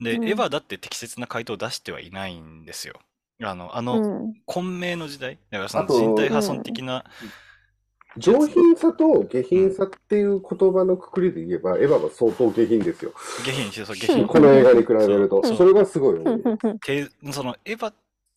[0.00, 2.98] で、うんエヴァだって適切な回答を出してはいないんですよ。
[3.42, 4.34] あの、あうの、ん。
[4.46, 5.38] 混迷の時代？
[5.50, 7.04] だからその人体破損的な、
[8.16, 13.12] 上品さと下品さっていう言葉のくくりで言えば、エヴァは相当下品ですよ。
[13.44, 14.26] 下品、そう、下品。
[14.26, 15.44] この映画に比べると。
[15.44, 16.78] それがすごい思う。
[16.80, 17.92] てそのエヴァ、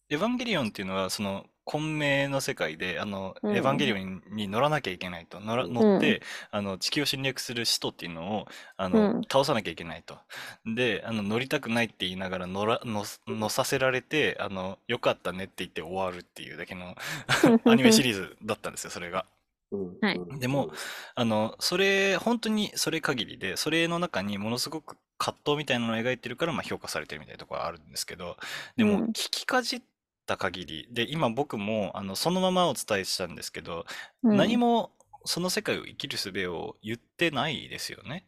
[0.09, 5.39] エヴァンゲリオンっていうのは、その、混迷の世界で、あの、うんエヴァンゲリオンに乗らなきゃいけないと。
[5.39, 8.47] 乗ら乗って、あの、地球を侵略する使徒っていうのを、
[8.77, 10.17] あの、うん倒さなきゃいけないと。
[10.65, 16.95] で、あの、乗りたくないって言いながら乗ら、乗す乗させられて、あの、よかったねって言って終わるっていうだけの
[17.65, 19.25] アニメシリーズだったんですよ、それが。
[19.71, 20.71] うんはいうんでも
[21.15, 28.37] あの、それ、本当にそれ限りで、それの中にものすごく葛藤みたいなのを描いてるから、まあ評価されてるみたいなところはあるんですけど、
[28.77, 29.81] でも、うん聞きかじっ
[30.25, 33.85] た限り、で、今僕も、あの、そのままお伝えしたんですけど、
[34.23, 34.91] うん何も
[35.25, 38.25] その世界を生きる術を言ってないですよね。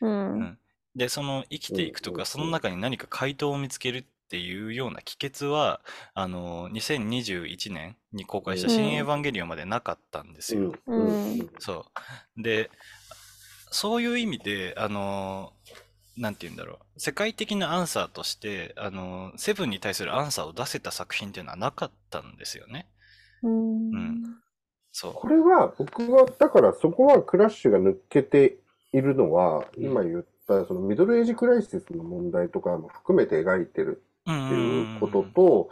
[0.00, 0.38] うん。
[0.38, 0.58] うん
[0.96, 5.80] で、その生きていくとか、うんうんその中に何か回答を見つけるっていうような帰結は、
[6.12, 10.74] あの、2021年に公開したうん新エヴァンゲリオンまでなかったんですよ。
[10.86, 11.86] うんうんそ
[12.36, 12.42] う。
[12.42, 12.70] で、
[13.70, 15.52] そういう意味で、あの、
[16.18, 17.00] なんて言うんだろう。
[17.00, 22.86] 世界的なアンサーとして、あの、セブンに対するアンサーを出せた作品っていうのはなかったんですよね。
[23.42, 24.22] うんうん
[24.92, 25.12] そう。
[25.12, 28.56] これは、僕は、だからそこはクラッシュが抜けて
[28.92, 35.70] いるのは、うん今言ったそのミドルエイジクライシスの問題とかも含めて描いてるうんっていうことと、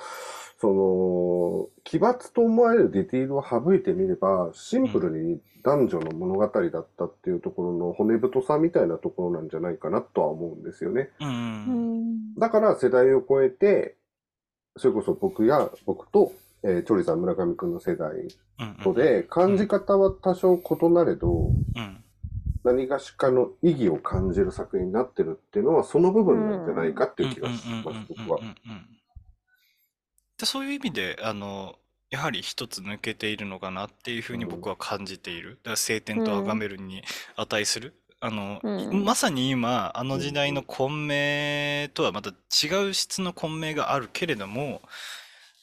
[0.59, 11.11] その、奇抜と思われるディティールを省いてみれば、シンプルに男女の物語だったっていうところの骨太さみたいなところなんじゃないかなとは思うんですよね。
[11.21, 12.35] うん。
[12.35, 13.97] だから世代を超えて、
[14.79, 16.33] それこそ僕や僕と、
[16.63, 22.03] えーチョリさん村上くんの世代うんとで、感じ方は多少異なれど、うん
[22.65, 28.45] 何がしかの意義を感じる作品になってるっていうのはその部分なんじゃないかっていう気がします、僕はうん。
[28.45, 28.87] うんうんうんうん
[30.39, 31.77] でそういう意味であの
[32.11, 35.59] やはり一つ抜けているのかなっていうふうに僕は感じている。
[35.63, 37.03] だから晴天と崇めるに
[37.37, 37.95] 値する。
[38.21, 39.05] あの、うん。
[39.05, 44.83] まさに今あの時代の混迷とはまた違う質の混迷があるけれども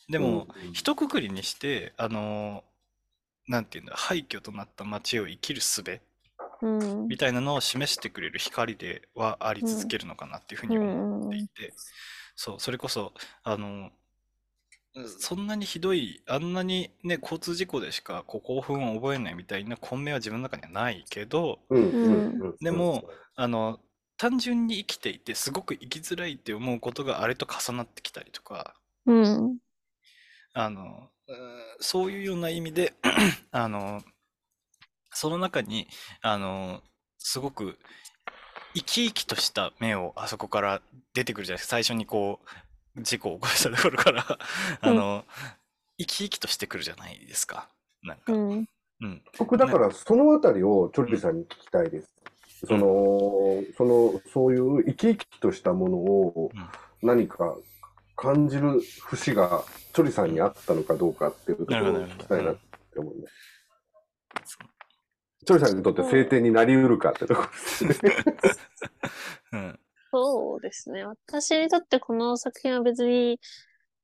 [0.10, 0.74] でも、うん。
[0.74, 2.64] 一括りにしてあの
[3.48, 5.84] なんていうんだ廃墟となった街を生きる術
[6.62, 7.08] うん。
[7.08, 11.74] みたいなのを示してくれる光ではあり続けるのかなっていうふうに思っていて、
[12.36, 13.14] そう、それこそ、
[13.44, 13.92] あの、
[15.20, 23.04] そんなにひどい、あんなにね、交通事故でしかこう興奮を覚えないみたいな混迷は自分の中にはないけど、うんでも、
[23.36, 23.80] あの、
[24.18, 28.76] 単純に生きていてすごく生きづらいって思うことがあれと重なってきたりとか、
[29.06, 29.58] うん。
[30.54, 31.10] あの、
[31.80, 32.94] そういうような意味で、
[33.52, 34.04] あの、
[35.12, 35.88] その中に、
[36.22, 36.82] あの、
[37.18, 37.78] すごく
[38.76, 40.82] 生き生きとした目をあそこから
[41.14, 41.72] 出てくるじゃないですか。
[41.72, 42.48] 最初にこう、
[42.98, 44.40] 事故を起こしたところから、
[44.82, 45.26] あの、
[45.98, 47.70] 生き生きとしてくるじゃないですか。
[48.04, 48.66] なんか、うん。
[49.02, 49.22] うん。
[49.38, 52.10] 僕だからそのあたりをチョリさんに聞きたいです。
[52.66, 56.52] その、その、そういう生き生きとしたものを
[57.02, 57.58] 何か
[58.16, 59.64] 感じる節が
[59.94, 63.28] チョリさんにあったのかどうかっていうところを聞きたいなって思うんで。
[65.46, 67.96] チョリさんにとって晴天になりうるかってところですね。
[69.52, 69.80] うん。
[70.14, 71.04] そうですね。
[71.06, 73.40] 私にとってこの作品は別に、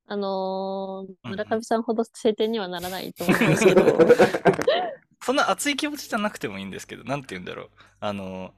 [0.07, 3.83] あのーうん村上さんほど晴天にはならないと思うんですけど、
[5.21, 7.69] そんな熱い気持ちじゃなくてもいいんですけど、なんて言うんだろう。
[7.99, 8.53] あの、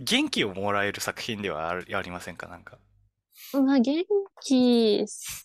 [0.00, 2.48] 元気をもらえる作品ではあるありませんか？
[2.48, 2.78] なんか。
[3.52, 4.04] まあ元
[4.42, 5.44] 気、 そ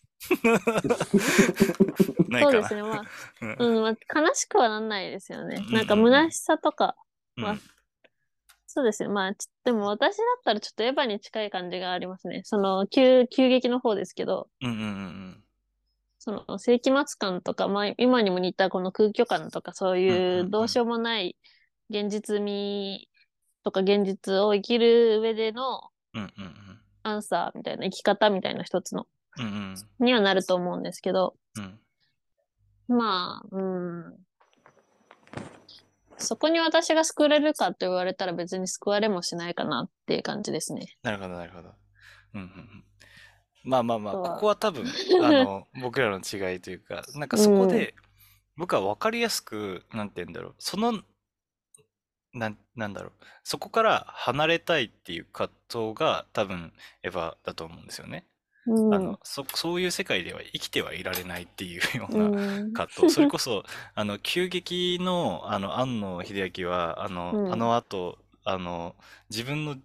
[2.50, 2.82] うですね。
[2.82, 3.04] まあ、
[3.42, 5.64] うんうん、まあ、悲しくはなんないですよね。
[5.68, 6.96] うんなんか虚しさとか、
[7.38, 7.58] うんまあ
[8.76, 9.10] そうですね。
[9.10, 12.42] まあ、ちでも私だったらちょっとエヴァに近い感じがありますね。
[12.44, 15.44] その、急、急激の方ですけど、うんうんうん
[16.18, 21.36] その世紀末感とか、まあ、今にも似たこの空虚感とか、そううんうんうんいうどうしようもない
[21.90, 23.10] 現実味
[23.64, 25.82] とか現実を生きる上での
[26.14, 26.80] うんうんうん。
[27.04, 29.06] アンサーみたいな生き方みたいな一つの
[29.38, 29.76] うんうん。
[30.00, 32.98] にはなると思うんですけど、うん。
[32.98, 34.23] まあ、うん。
[36.24, 40.88] そこに私が救われるかと言われたら別に救われもしないかなっていう感じですね。
[41.04, 41.70] なるほどなるほど。
[42.36, 42.84] うんうんうん
[43.66, 44.84] まあまあまあ、ここは多分、
[45.24, 47.96] あの、僕らの違いというか、なんかそこで、
[48.58, 51.02] 僕は分かりやすく、なんて言うんだろう、その、
[52.34, 53.12] なん、なんだろう、
[53.44, 58.28] そこから離れたいっていう葛藤が多分エヴァだと思うんですよね。
[58.66, 58.94] うん。
[58.94, 62.32] あの、そ、そういう世界では生きてはいられないっていうよううな、
[62.68, 62.74] ん。
[62.74, 63.14] 葛藤。
[63.14, 63.64] それこそ、
[63.96, 68.96] あの、急激の、あの、庵野秀明は、あの、うんあの後、あの、
[69.30, 69.78] 自分の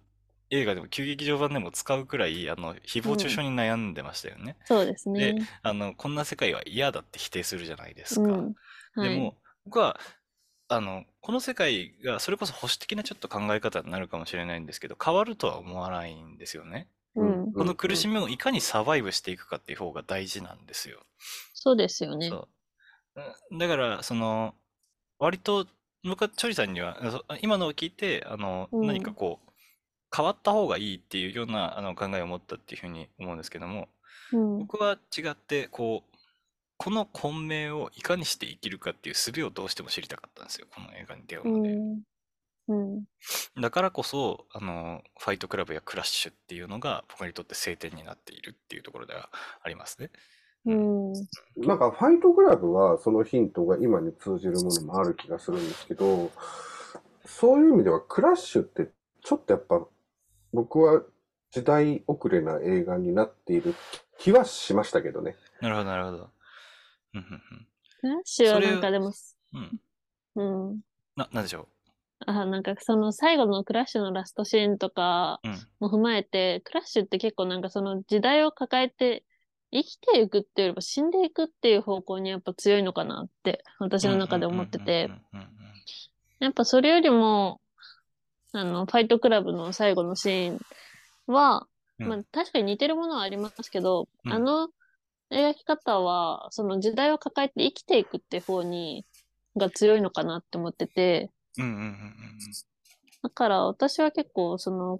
[0.49, 4.57] 映画でも、急劇場版でも使うくらい、あの、誹謗中傷に悩んでましたよね。
[4.65, 5.35] そうですね。
[5.63, 8.45] あの、こんな世界は嫌だって否定するじゃないですか。
[8.45, 8.53] うん。
[8.93, 9.09] はい。
[9.09, 9.99] でも、僕は、
[10.69, 16.89] あの、この世界が、それこそ保守的なちょっと考え方になるかもしれないんですけど、変わるとは思わないんですよね。
[17.15, 17.53] うん。
[17.53, 21.01] この苦しみをいかにサバイブしていくかっていう方が大事なんですよ。
[21.53, 22.31] そうですよね。
[23.57, 24.55] だから、その、
[25.17, 25.67] 割と、
[26.03, 29.49] 僕はチョリさんには、そ今のを聞いて、あの、うん何かこう、
[30.15, 33.89] 変わった方がいいっていうようなあの考えを持ったっていうふうに思うんですけども、
[34.31, 34.59] うん。
[34.59, 36.17] 僕は違って、こう、
[36.77, 41.75] この混迷をいかにして生きるかっていう術をどうしても知りたかったんですよ、この映画に出会ううまで。
[41.75, 42.01] ん。
[42.69, 43.03] うん。
[43.59, 49.29] だからこそ、あの、ファイトクラブやクラッシュっていうのが僕にとって晴天になっているっていうところでは
[49.63, 50.11] ありますね。
[50.65, 51.13] うん。
[51.57, 56.31] なんか、ファイトクラブはそのヒントが今に通じるものもある気がするんですけど、
[57.25, 58.89] そういう意味ではクラッシュって
[59.23, 59.83] ちょっとやっぱ
[60.53, 61.03] 僕は
[61.51, 63.73] 時代遅れな映画になっている
[64.19, 65.35] 気はしましたけどね。
[65.61, 66.17] なるほど、なるほど。
[67.15, 67.67] うんうん
[68.01, 69.11] クラッシュはなんかでも、
[69.53, 69.81] うん。
[70.35, 70.69] うん。
[70.69, 70.79] うん。
[71.17, 71.67] な、なんでしょ
[72.25, 75.47] あ、なんかその最後のクラッシュのラストシーンとかう。
[75.47, 75.55] うん。
[75.79, 79.23] も踏まえて、クラッシュって結構なんかその時代を抱えて
[79.71, 85.49] 生きていくっていうよりも死んでいくっていう方向にやっぱ強いのかなって私の中で思っててうん、うんうんうんうん
[86.39, 87.59] やっぱそれよりも、
[88.53, 90.59] あの、ファイトクラブの最後のシーン
[91.27, 91.67] は、
[91.99, 94.69] うんまあ確かに似てるものはありますけど、うんあの
[95.31, 99.05] 描き方は、その時代を抱えて生きていくって方に、
[99.57, 101.93] が強いのかなって思ってて、うんうんうんうん
[103.21, 104.99] だから私は結構その、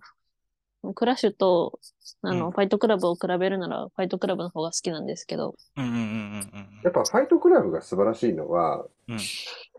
[0.93, 1.79] クラッシュと、
[2.21, 5.55] あの、うんファイトクラブを比べるなら、ファイトクラブの方が好きなんですけど。
[5.77, 9.19] うんうんうんうんうんやっぱファイトクラブが素晴らしいのは、うん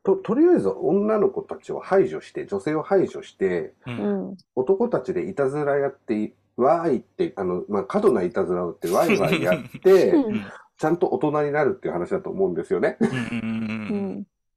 [0.02, 4.36] と、とりあえず女の子たちを排除して、女性を排除して、ううんん。
[4.54, 10.42] 男たちでいたずらやって、わーいって、あの、まあ、過度ないたずらをってわいわいやって、うん
[10.80, 12.96] ちゃんと大人になるっていう話だと思うんですよね。
[13.00, 13.79] うんうんうん。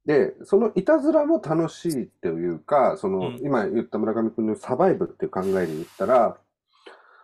[0.06, 6.36] で、そのいたずらも楽しいっていうか、その、うん今言った村上くんのサバイブっていう考えで言ったら、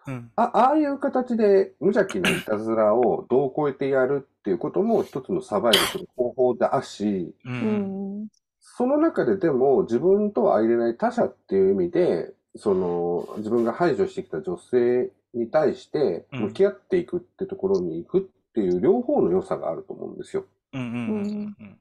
[0.07, 8.29] うんあ、ああいう形で無邪気ないたずらをどう超えてやるっていうことも一つのサバイブする方法だし、ううんん。
[8.61, 20.47] その中ででも自分とは相入れない他者っていう意味で、その自分が排除してきた女性に対してうん向き合っていくってところに行くっていう両方の良さがあると思うんですよ。
[20.73, 21.79] うんうんうんうん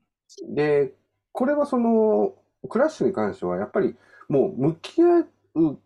[0.49, 0.93] で、
[1.31, 2.33] これはその
[2.67, 3.95] クラッシュに関してはやっぱり
[4.27, 5.19] もう向き合
[5.55, 5.77] う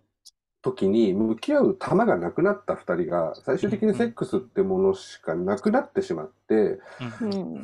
[0.61, 6.79] 時に向き合う玉がなくなった二人が最終的にセックスってものしかなくなってしまって。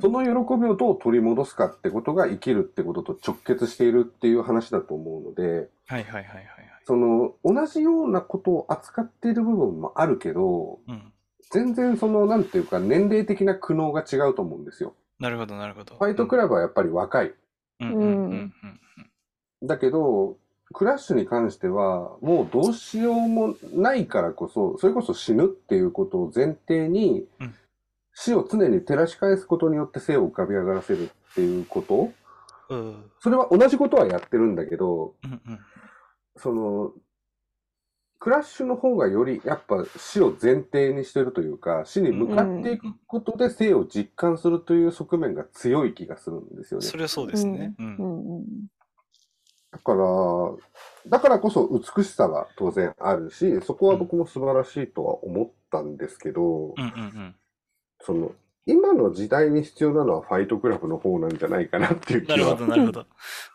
[0.01, 6.45] その喜びをどう取り戻すかってことが生きるってことと直結しているっていう話だと思うので、はいはいはいはいはい。
[6.85, 11.13] その同じようなことを扱っている部分もあるけど、うん。
[11.51, 14.93] 全然その、なんていうか、年齢的な苦悩が違うと思うんですよ。
[15.19, 15.95] なるほどなるほど。
[15.95, 17.33] ファイトクラブはやっぱり若い。
[17.81, 18.53] うんうんうんうん
[19.61, 20.37] だけど、
[20.73, 27.53] クラッシュに関しては、もうどうしようもないからこそ、それこそ死ぬっていうことを前提にうん、
[28.13, 32.11] 死を常に照らし返すことによって生を浮かび上がらせるっていうこと、
[32.69, 33.11] うんうん。
[33.19, 35.59] それは同じことはやってるんだけど、うんうん。
[36.37, 36.93] その、
[38.19, 46.85] クラッシュの方がよりやっぱ死を前提にしてるというか、死に向かっていくことで生を実感するという側面が強い気がするんですよね。
[46.85, 47.73] それはそうですね。
[47.79, 47.83] う。
[47.83, 48.45] うんん。
[49.71, 49.99] だから、
[51.07, 57.35] だからこそ美しさは当然あるし、そこは僕も素晴らしいとは思ったんですけど、うんうんうん。
[58.01, 58.31] その、
[58.69, 63.05] 今の時代に必要なのはファイトクラブの方なんじゃないかなっていう気はなるほどなるほど。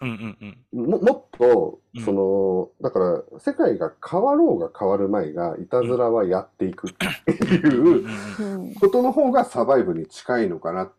[0.01, 0.91] うんうんうん。
[0.91, 8.07] も、もっとうん、その、だから、世界が変わろうが変わる前が、いたずらはやっていくっていう
[8.41, 8.75] うん。
[8.75, 10.93] ことの方がサバイブに近いのかなっ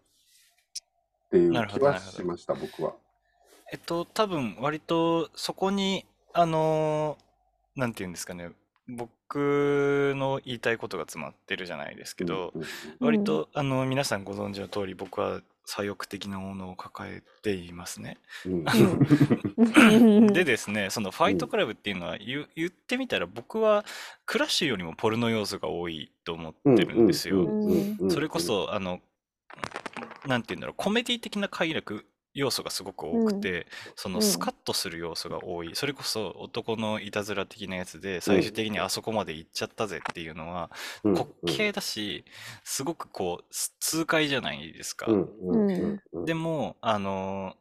[1.32, 2.93] ていうなるほ気はしました、僕は。
[3.74, 7.26] えっと、多分割とそこに、あのー
[7.76, 8.51] なんて言うんですかね、
[8.88, 12.64] 僕の言いたいことが詰まってるじゃないですけど、うん
[13.00, 18.18] 割と、あの、皆さんご存知の通り、僕は左翼的なものを抱えていますね。
[20.34, 23.84] でですね、そのファイトクラブっていうのは言ってみたら僕は
[24.26, 27.46] クラッシュよりもポルノ要素が多いと思ってるんですよ。
[27.46, 28.12] うん。
[28.12, 29.02] それこ、そ、あの、
[30.28, 32.06] なんて言うんだろう、コメディ的な快楽
[32.36, 34.22] 要素がすごく多くて、そのうん。
[34.22, 40.70] スカッとする要素が多い、それこそ男のいたずら的なやつで、最終的にあそこまで行っちゃったぜっていうのは、
[41.04, 41.14] うん。
[41.14, 42.26] 滑稽だし、
[42.64, 45.08] すごくこう、す痛快じゃないですか。
[46.26, 47.56] でも、あの、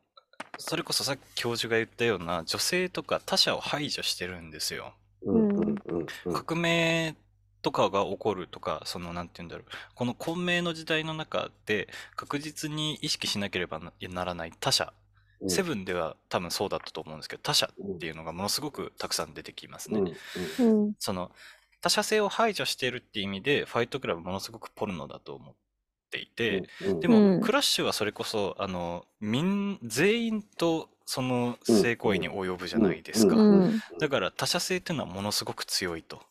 [0.59, 4.95] それこそさっき教授が言ったような女性とか他者を排除してるんですよ。
[5.23, 5.49] うん。
[5.49, 5.83] うん。
[5.87, 6.13] うん。
[6.27, 6.47] うん。
[6.47, 7.17] 革命
[7.65, 9.65] とかが起こるとか、その、なんて言うんだろう。
[9.95, 14.93] この混迷の時代の中で確実に意識しなければなならない他者。
[14.99, 15.05] うん
[15.47, 19.99] セブンでは多分そうだったと思うんですけど、他者っていうのがものすごくたくさん出てきますね。
[19.99, 20.95] うんうんうん。
[20.99, 21.33] その、
[21.83, 25.55] 他者性を排除しているっていう意味で、ファイトクラブものすごくポルノだと思っ
[26.11, 33.35] ていて、うんでも、うんクラッシュはそれこそ、あの、みん、全員とその性行為に及ぶじゃないですか。
[33.35, 33.83] うんうん。
[34.01, 36.23] だから他者性っていうのはものすごく強いと。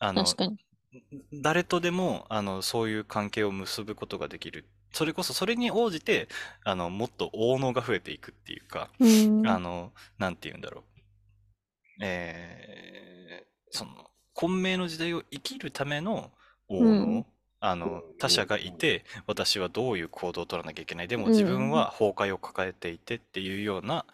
[0.00, 0.58] うんあの、確かに。
[1.32, 4.66] 誰とでも、あの、そういう関係を結ぶことができる。
[4.92, 6.26] それこそそれに応じて
[6.64, 9.46] あのもっと応能が増えていくっていうか、うん。
[9.46, 13.90] あのなんて言うんだろうえーその
[14.32, 16.30] 混迷の時代を生きるための
[16.68, 17.26] 応能、うん
[17.58, 24.04] あの他者がいて私はどういう行動を取らなきゃいけないでも自分は崩壊を抱えていてっていうような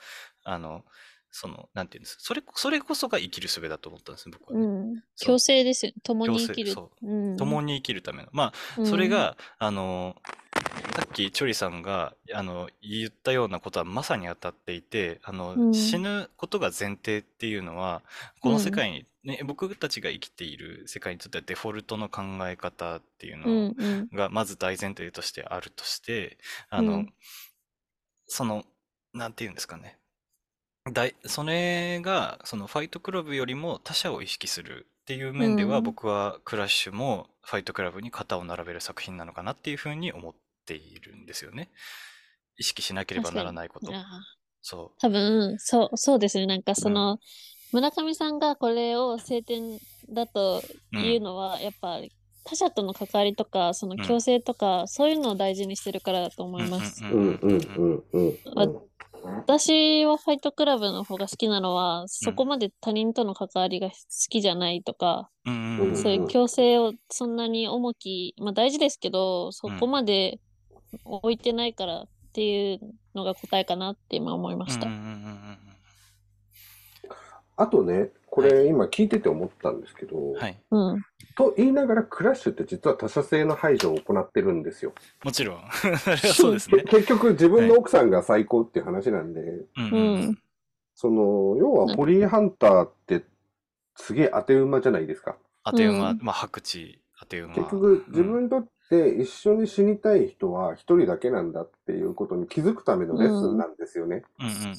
[0.45, 0.85] あの
[1.33, 4.95] そのなんていうんですそれそれこそが生きる術だと思ったんですね僕はね、うん。
[5.17, 5.93] そう共生ですよ。
[6.03, 6.73] 共に共生生きる。
[6.73, 7.37] そううん。
[7.39, 10.15] 共に生きるためのまあそれが、あの
[10.95, 18.03] さっきチョリさんがあの言ったようなことはまさに当たっていてあの、うん死ぬことが前提っていうのは
[18.41, 24.09] この世界に、ね僕たちが生きている世界にとってはデフォルトの考え方っていううのんうん。
[24.13, 27.15] がまず大前提としてあるとしてあの、うん
[28.27, 28.65] その
[29.13, 29.99] なんていうんですかね
[30.91, 40.35] 大それがそのファイトクラブよりも他者を意識するっていう面では、うん僕はクラッシュもファイトクラブに肩を並べる作品なのかなっていうふうに思っ
[40.67, 41.71] ているんですよね。
[42.57, 43.99] 意識しなければならないことあ。
[43.99, 44.03] ー
[44.63, 46.47] そ多分、そう、そうですね。
[46.47, 47.19] なんかその、
[47.73, 50.63] 村上さんがこれを晴天だと
[50.93, 50.99] う。
[50.99, 52.13] いうのは、やっぱり
[52.45, 57.03] 他者との関わりとか、そのうん共生とか、そういうのを大事にしてるからだと思います。
[57.05, 58.81] うんうんうんうんうん。
[59.25, 63.95] 私はファイトクラブの方が好きなのは、そこまで他人との関わりが好
[64.29, 70.39] きじゃないとか、うんそういう共生をそんなに重き、まあ大事ですけど、そこまで
[71.05, 72.81] 置いてないからっていう
[73.15, 74.87] のが答えかなって今思いました。
[74.87, 75.59] うんうんうんうん
[77.57, 80.59] あとね、これ今聞いてて思ったんですけど、うんはい。
[80.71, 81.03] うん。
[81.35, 84.93] と言いながらクラッシュって実は他者性の排除を行ってるんですよ。
[85.25, 85.61] もちろん。
[86.35, 86.83] そうですね。
[86.85, 90.39] 結局自分の奥さんが最高っていう話なんで、うんううんん
[90.95, 93.25] その、要はホリーハンターって
[93.97, 95.37] すげえ当て馬じゃないですか。
[95.65, 97.55] 当て馬、うんまあ白地当て馬。
[97.55, 104.23] 結局自分にとって一緒に死にたい人は一人だけなんだっていうことに気づくためのレッスンなんですよね。
[104.39, 104.71] うんうんうんうん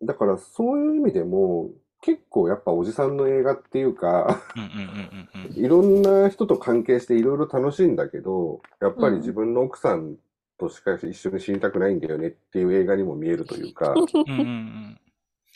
[0.00, 0.06] うん。
[0.06, 1.70] だからそういう意味でも
[2.06, 5.64] 結構やっぱおじさんの映画っていうか、うんうんうんうんうん。
[5.64, 10.14] いろんな人と関係していろいろ楽しいんだけど、やっぱり自分の奥さん
[10.56, 15.00] としか一緒に死にたくないんだよねっていう映画にも見えるというか、うんうんうん。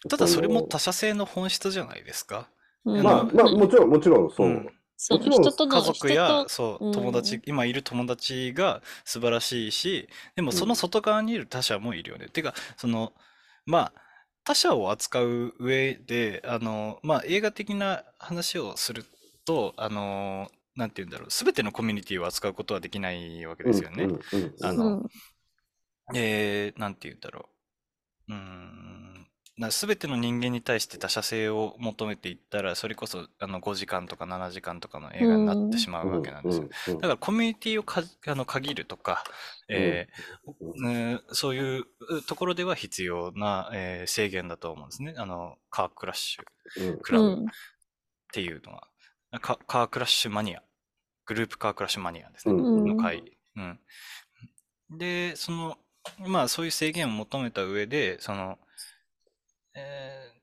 [0.08, 2.48] ただそれも他者性の本質じゃないですか？
[2.84, 3.02] うん。
[3.04, 4.48] まあまあもちろんもちろんそう。
[4.48, 4.68] うん。
[4.96, 5.42] そうもちろん。
[5.42, 6.92] 人との家族やそううん。
[6.92, 12.26] 友達、今いる友達が素晴らしいしでもその外側にいる他者もいるよね。
[12.26, 13.12] てかその
[13.64, 13.92] まあ
[14.44, 19.04] 他者を扱う上であの、まあ、映画的な話をする
[19.44, 24.04] とあのなんて言うんだろう全てのコミュニティを扱うことはできないわけですよね。
[24.04, 25.08] うんうんうんあのうん
[26.14, 27.48] えー、なんて言うんだろ
[28.28, 28.32] う。
[28.32, 29.26] うーん。
[29.58, 36.94] な全ての人間に対して他者性を求めていったら、それこそあの5時間とか7時間とかの映画になってしまうわけなんですよ。
[36.94, 39.22] だからコミュニティをかあの限るとか、
[39.70, 45.14] えーねそういううところでは必要な、えー制限だと思うんですね。
[45.16, 46.44] あのカークラッシュ
[46.76, 47.46] うんクラブっうん
[48.32, 48.88] ていうのは、
[49.40, 50.62] カカークラッシュマニア、
[51.26, 52.54] グループカークラッシュマニアですね。
[52.56, 53.38] うんの会。
[53.56, 53.80] うん。
[54.90, 55.78] で、その、
[56.18, 58.58] まあそういう制限を求めた上で、その、
[59.74, 60.40] えー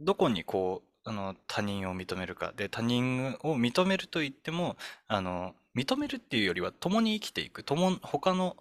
[0.00, 2.52] どこにこう、あの、他人を認めるか。
[2.56, 8.56] で、他人を認めると言っても、あの、認めるっていうよりは共に生きていく、共、他の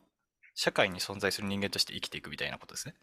[0.56, 2.96] 社会に存在する人間として生きていくみたいなことですね。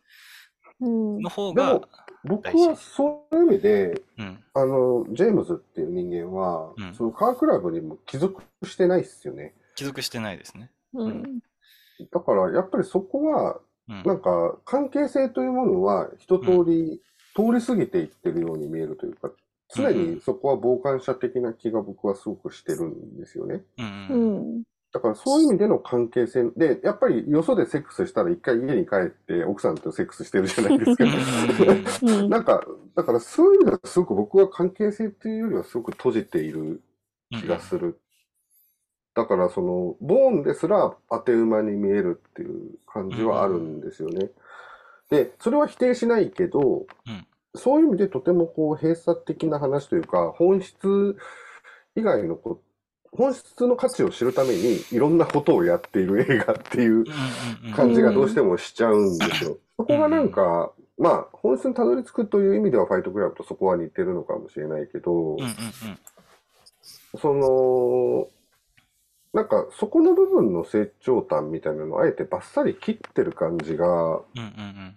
[0.81, 1.89] うんの方がでも、
[2.25, 9.55] 僕はそういう意味で、うん、あの、ジェームズっていう人間は、うんそのカークラブにも帰属してないっすよね。
[9.75, 10.71] 帰属してないですね。
[10.95, 11.41] うん
[12.11, 14.03] だから、やっぱりそこは、うん。
[14.05, 17.03] なんか、関係性というものは一通り
[17.35, 19.31] 通り過ぎていってるように見えるというか、
[19.75, 23.63] 常にそこは傍観者的な気が僕はすごくしてるんですよね。
[23.79, 24.63] うん
[24.93, 31.05] だからそういう意味での関係性で、やっぱりよそでセックスしたら一回家に帰って奥さんとセックスしてるじゃないですか。
[32.29, 32.65] なんか、
[32.97, 36.83] だからそういう意味ではすごく僕は関係性っていうよりはすごく閉じている
[37.31, 38.01] 気がする。
[39.15, 44.31] だからその、ボーンですら当て馬に見えるっていう感じはあるんですよね。
[45.09, 51.17] で、それは否定しないけど、うんそういう意味でとてもこう閉鎖的な話というか、本質
[51.97, 52.63] 以外のこ
[53.13, 57.05] 本質の価値を知るためにいろんなことをやっている映画っていう
[57.75, 59.59] 感じがどうしてもしちゃうんですよ。
[59.77, 65.37] そこがなんか、まあ、本質にたどり着くという意味ではファイトクラブとそこは似てるのかもしれないけど
[67.21, 68.29] その、
[69.33, 74.21] なんかそこの部分の成長感みたいなのをあえてバッサリ切ってる感じが、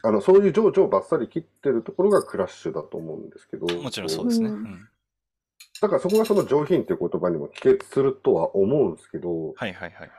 [0.04, 4.50] あの、そういう情緒をバッサリ切ってるところがクラッシュだと思うんですけど、うんもちろんそうですね。
[4.50, 4.90] ううんん
[5.84, 10.12] だからそこがその上品っていう言葉にも帰結するとは思うんですけど、はいはいはい。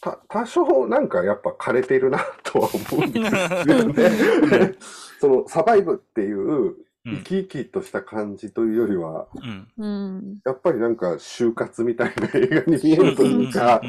[0.00, 4.74] た多少なんかやっぱ枯れてるなとは思うんですよね。
[5.20, 6.74] そのサバイブっていううん
[7.04, 9.68] 生き生きとした感じというよりは、うん。
[9.76, 9.86] う
[10.18, 10.38] ん。
[10.44, 13.80] やっぱりなんか就活みたいな映画に見えるというか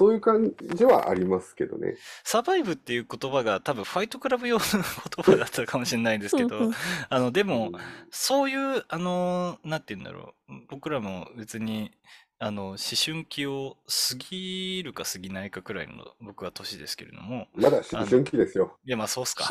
[0.00, 1.94] そういう感じはありますけどね。
[2.24, 4.82] サバイブっていう言葉が多分ファイトクラブ用の言
[5.22, 6.70] 葉だったかもしれないんですけど
[7.10, 7.80] あの、でもうん、
[8.10, 10.52] そういう、あの、なんて言うんだろう。
[10.70, 11.90] 僕らも別に、
[12.38, 15.92] あの、思春期を過ぎるか過ぎないかくらいの
[16.22, 18.78] 僕は年ですけれども、まだ思春期ですよ。
[18.86, 19.46] いや、まあそうっすか。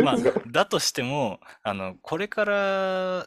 [0.00, 3.26] まあだとしても、あの、これから、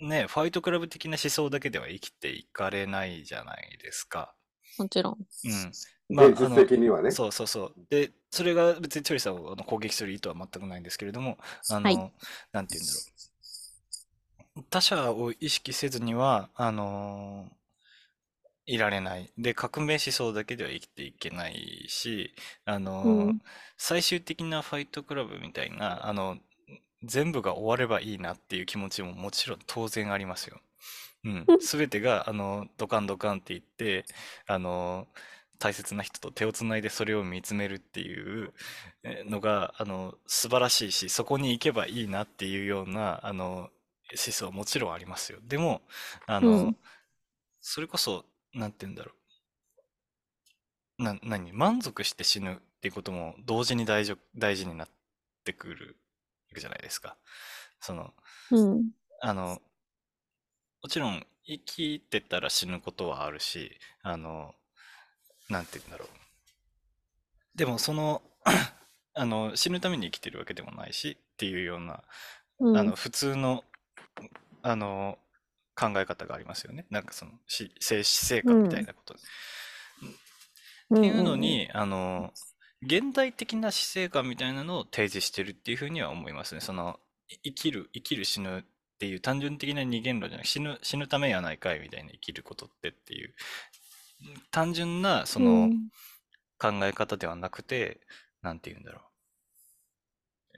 [0.00, 4.32] ね、ファイトクラブ的な思想だけでは生きていかれないじゃないですか。
[4.78, 5.18] もちろん。
[5.18, 5.72] うん。
[6.16, 7.10] まあ現実的にはね。
[7.10, 7.74] そうそうそう。
[7.90, 11.38] で、それが別にチョリさんをあの攻撃する意図は全くないんですけれども、
[11.70, 11.96] あの、はい
[12.52, 13.00] なんて言うんだろ
[14.56, 14.64] う。
[14.70, 17.48] 他者を意識せずには、あの
[18.66, 19.32] いられない。
[19.38, 22.34] で、革命思想だけでは生きていけないし、
[22.66, 23.42] あのうん
[23.78, 26.38] 最終的なファイトクラブみたいな、あの、
[27.04, 30.60] 全部が終わればいいなっていう気持ちももちろん当然ありますよ。
[31.24, 31.50] うん。
[31.60, 34.04] すべてが、あの、ドカンドカンって言って、
[34.46, 35.08] あの、
[35.58, 38.54] 大切な人と手をつないでそれを見つめるっていう
[39.02, 43.70] えのが、あの、素晴らしいし、そこに行けばいいなっていうような、あの、
[44.10, 45.40] 思想はもちろんありますよ。
[45.42, 45.82] でも、
[46.26, 46.76] あの、うん
[47.60, 49.12] それこそ、なんて言うんだろ
[50.98, 51.02] う。
[51.02, 51.52] な、何？
[51.52, 54.88] 満足して死ぬっていうことも同時に大事、大事になっ
[55.44, 55.96] てくる
[56.50, 57.16] わけじゃないですか。
[57.80, 58.12] その、
[58.50, 58.90] うん。
[59.20, 59.60] あの、
[60.82, 64.54] もちろん生きてたら死ぬことはあるし、あの、
[65.48, 66.08] なんて言うんだろう。
[67.56, 68.22] でもその、
[69.14, 72.02] あの、死ぬために生きてるわけでもないしっていうような、
[72.60, 73.64] うんあの、普通の、
[74.62, 75.18] あの、
[75.74, 76.86] 考え方がありますよね。
[76.90, 79.14] なんかその、し生死生観みたいなこと。
[79.14, 82.32] っていうのに、あの、
[82.82, 86.60] 現代的な死生観みたいなのを提示してるっていうふうには思いますね。
[86.60, 88.64] その、い生きる、生きる死ぬ
[88.98, 93.32] っていう単純的な二元論じゃなく死ぬ、死ぬためやないかいみたいな生きることってっていう、
[94.50, 95.88] 単純なそのうん
[96.60, 98.00] 考え方ではなくて、
[98.42, 99.02] なんて言うんだろう。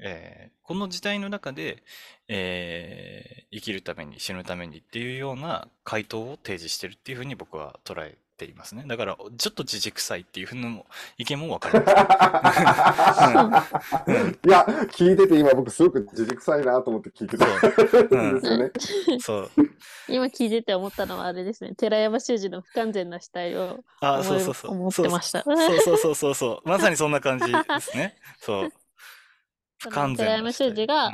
[0.03, 1.82] えーこの時代の中で、
[2.28, 8.84] えー生きるために死ぬためにっていうような回答を提示してるっていうふうに僕は捉えていますね。
[8.86, 10.86] だから、ちょっと自軸臭いっていうふうのも
[11.18, 13.70] 意見もわかります。
[14.49, 17.51] いや、聞いてて今僕すごく自軸臭いなと思って聞いてたう
[18.16, 18.70] んんですよね。
[19.20, 19.51] そう。
[20.09, 21.74] 今聞いてて思ったのはあれですね。
[21.74, 24.70] 寺山修司の不完全な死体をあ、そうそうそう。
[24.72, 25.43] 思ってました。
[25.43, 25.57] そう
[25.99, 26.68] そうそうそう。
[26.68, 28.16] まさにそんな感じですね。
[28.41, 28.72] そう。
[29.78, 31.12] 不完全寺山な死体修司が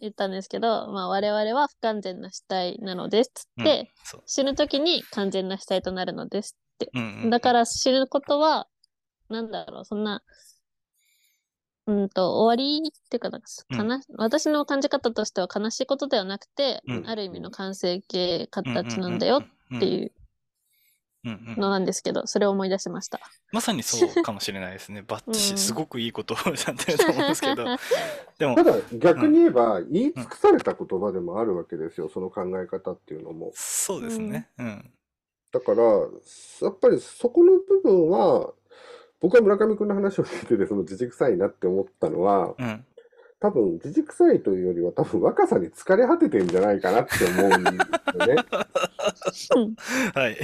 [0.00, 3.88] 言ったんですけど、まあ、我々は不完全な死体なのですっつうん
[4.26, 6.67] 死ぬ時に完全な死体となるのですって。
[6.94, 8.68] うんうんだから死ぬことは、
[9.28, 10.22] なんだろう、そんな、
[11.86, 19.42] うんと、終わりっていうかなんか、うん私の感じ方としては悲しいことではなくて、うんある意味の完成形形なんだよ
[19.76, 20.12] っていう
[21.24, 23.20] のなんですけど、それを思い出しました。
[23.52, 25.02] まさにそうかもしれないですね。
[25.06, 27.64] バッチシ、うんすごくいいことをやってると思うんですけど。
[28.38, 33.50] でもた、だ逆に言えば言い尽くされた言葉でもあるわけですよ、その考え方っていうのも。
[33.54, 34.48] そうですね。
[34.58, 34.90] うん。
[35.52, 38.52] だから、やっぱりそこの部分は、
[39.20, 42.84] 僕は村上君の話を聞いてて、その自軸臭いなって思ったのは、うん。
[43.40, 47.70] 多分自軸臭いというよりは、多分若さに疲れ果ててんじゃないかなって思うんで
[48.12, 48.36] すよね。
[50.14, 50.36] はい。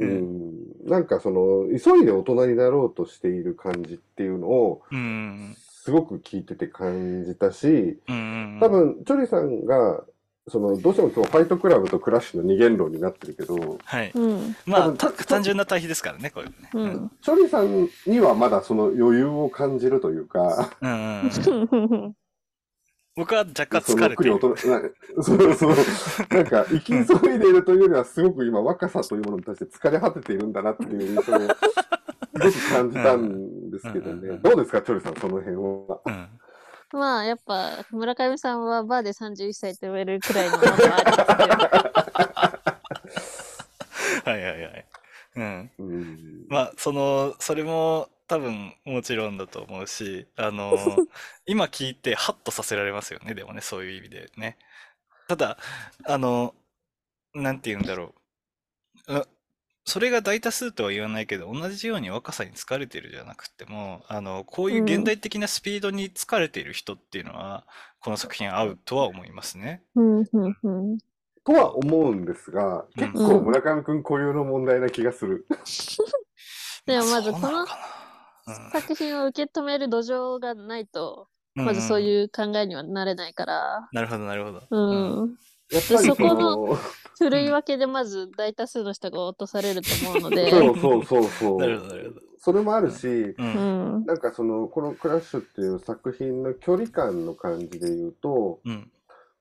[0.00, 0.04] う。
[0.04, 0.52] ん、
[0.84, 5.54] なんかその、急いで大人になろうとしている感じっていうのを、うん。
[5.56, 8.58] すごく聞いてて感じたし、うん。
[8.60, 10.04] 多分、チョリさんが、
[10.46, 14.10] その、どうしても今日ファイトクラブとクラッシュの二元論になってるけど、はい。
[14.14, 14.56] うん。
[14.66, 16.52] まあ、単純な対比ですからね、これね。
[16.74, 17.10] ううんん。
[17.22, 22.14] チョリさんにはまだその余裕を感じるというか、うんうん。
[23.16, 24.38] 僕は若干そ疲れてる
[25.22, 25.74] そうそう、
[26.30, 34.14] なんか、生き急いでいるというよりは、すごく今、若さというものに対して疲れ果てているんだなっていう印象を、すごく感じたんですけど。
[34.14, 36.00] ねどうですか、チョリさん、その辺は。
[36.04, 36.28] うん。
[36.94, 40.78] まあ、やっぱ、村上さんはバーで31歳と言われるくらいのものは
[44.24, 44.86] あはいはいはい。
[45.36, 45.70] うん。
[45.78, 50.72] うんまあ、その、それも多分もちろんだと思うし、あの、
[51.46, 54.56] 今聞いてハッとさせられますよね、でもね、そういう意味でね。
[55.28, 55.58] ただ、
[56.04, 56.54] あの、
[57.34, 58.14] なんて言うんだろ
[59.08, 59.28] う。
[59.86, 67.66] あそれが大多数とは言わないけど、同じように若さに疲れてるじゃなくても、あの、こういう現代的なスピードに疲れている人っていうのは、
[68.00, 69.82] この作品合うとは思いますね。
[69.94, 70.98] うん、うん、うん。
[71.44, 75.46] とは思うんですが、うん結構村上君固有の問題な気がする。
[76.86, 77.66] でもまずこの
[78.72, 84.62] 作品を受け止める土壌がないと、うんまずそううんいう考えにはなれないから、なるほど、なるほど。
[84.70, 85.36] うん。
[85.74, 86.78] やっぱりそこのの、
[87.18, 91.96] ふるい分けでまず大多数の人が落とされると思うので、 そうそうそうそなるほど、う。
[91.96, 92.26] なるほど。
[92.38, 93.34] それもあるし、う。
[93.38, 94.06] うんん。
[94.06, 98.90] なんかその、このクラッシュっていう作品の距離感の感じで言うと、うん。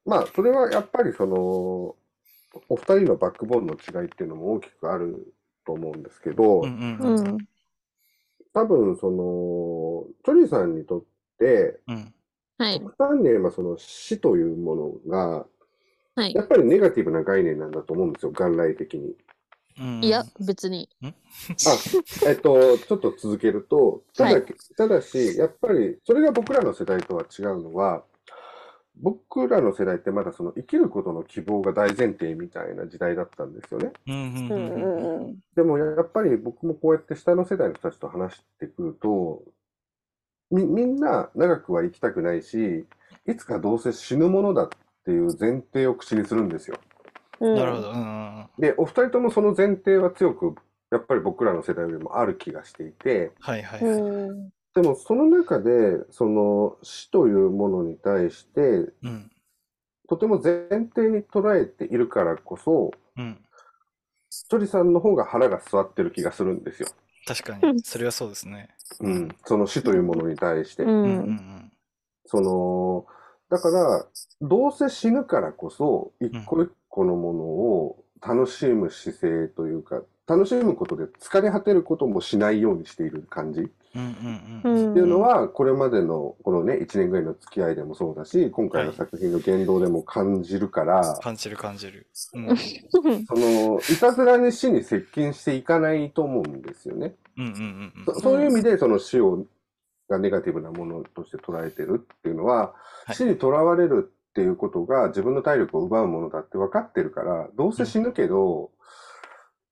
[0.05, 1.95] まあ、それはやっぱりその、
[2.69, 5.33] お二人のバックボーンの違いっていうのも大きくある
[5.65, 7.27] と思うんですけど、うんうんううん。
[7.35, 7.37] ん。
[8.53, 11.03] 多分その、チョリさんにとっ
[11.39, 12.13] て、うん。
[12.57, 12.79] はい。
[12.79, 15.45] 極端に言えばその死というものが、
[16.15, 16.43] はいや。
[16.43, 19.15] っぱりネガティブな概念なんだと思うんですよ、元来的に。
[19.79, 20.89] うんいや、別に。
[21.65, 21.83] あ、
[22.27, 24.45] えっと、ちょっと続けると、ただ、はい
[24.77, 28.03] ただし、やっぱり、それが僕らの世代とは違うのは、
[28.95, 33.91] 僕らの世代ってまだその生きることの希望が大前提みたいな時代だったんですよね。
[34.07, 39.43] うんうんううんんうんうんでもやっぱり僕もこうやって下の世代の人たちと話してくると、
[40.51, 42.85] み、みんな長くは生きたくないし、
[43.27, 44.69] いつかどうせ死ぬものだっ
[45.05, 46.77] ていう前提を口にするんですよ。
[47.39, 47.55] うん。
[47.55, 47.93] なるほど。
[48.59, 50.55] で、お二人ともその前提は強く、
[50.91, 54.01] やっぱり僕らの世代よりもある気がしていて、うはいはいはい。
[54.01, 54.49] ん。
[54.75, 55.71] でもその中で、
[56.11, 59.31] その死というものに対して、うん。
[60.07, 63.39] とても前提に捉えているからこそ、うん。
[64.29, 66.89] チョリさんの方が腹が据わってる気がするんですよ。
[67.25, 67.83] 確かうんに。
[67.83, 68.69] それはそうですね。
[68.99, 69.29] うん。
[69.45, 70.83] その死というものに対して。
[70.83, 71.71] ううんうんん。
[72.25, 73.05] その、
[73.53, 74.05] だから、
[74.41, 83.63] どうせ死ぬからこそ、一個一個のものを楽しむ姿勢というか、楽しむことで疲れ果てることもしないようにしている感じっ。
[83.93, 84.01] てい
[85.03, 92.07] うのは、これまでのこのね、1年ぐらいの付き合いでもそうだし、今回の作品の言動でも感じるから、感じる感じる。
[92.11, 97.13] その、いたずらに死に接近していかないと思うんですよね。
[98.19, 99.45] そういう意味で、その死を、
[100.13, 102.73] がネガティブなものとして捉えてるっていうのは、
[103.05, 108.71] はい死にとらわれるっていうことが自分の体力を奪うものだって分かってるから、どうせ死ぬけど、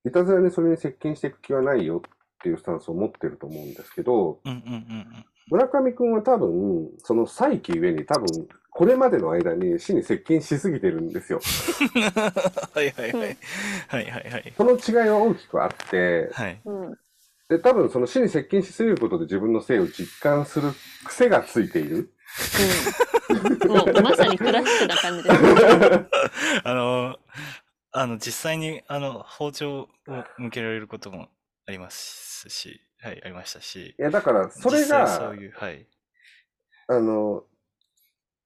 [0.05, 2.11] いたずらにそれに接近していく気はないよっ
[2.43, 4.51] ていうスタンスを持ってると思うんですけど、うん。
[4.51, 11.41] うんうんうん村上くんは多分、その再起ゆえに多分、これまでの間に死に接近しすぎてるんですよ。
[11.93, 12.01] うん。
[12.03, 12.09] は
[12.81, 13.37] いはいはい。
[13.89, 14.53] はいはいはい。
[14.55, 16.61] その違いは大きくあって、はい。
[17.51, 17.57] うん。
[17.57, 20.71] で、多分その死に接近しすぎることで自分の性を実感する
[21.05, 22.13] 癖がついている。
[23.29, 23.69] うん。
[23.69, 25.35] もうまさにクラッシュな感じです。
[26.63, 27.17] あの、
[27.91, 29.89] あの、実際に、あの、包丁を
[30.37, 31.29] 向けられることも
[31.67, 35.85] ありますし、はい、ありましたし、いや、だから、それが、そういう、はい。
[36.87, 37.43] あの、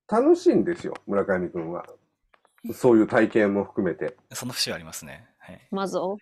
[0.07, 1.85] 楽しいんですよ、村上くんは。
[2.73, 4.17] そういう体験も含めて。
[4.33, 5.27] その節はありますね。
[5.39, 5.67] はい。
[5.71, 6.17] まずを。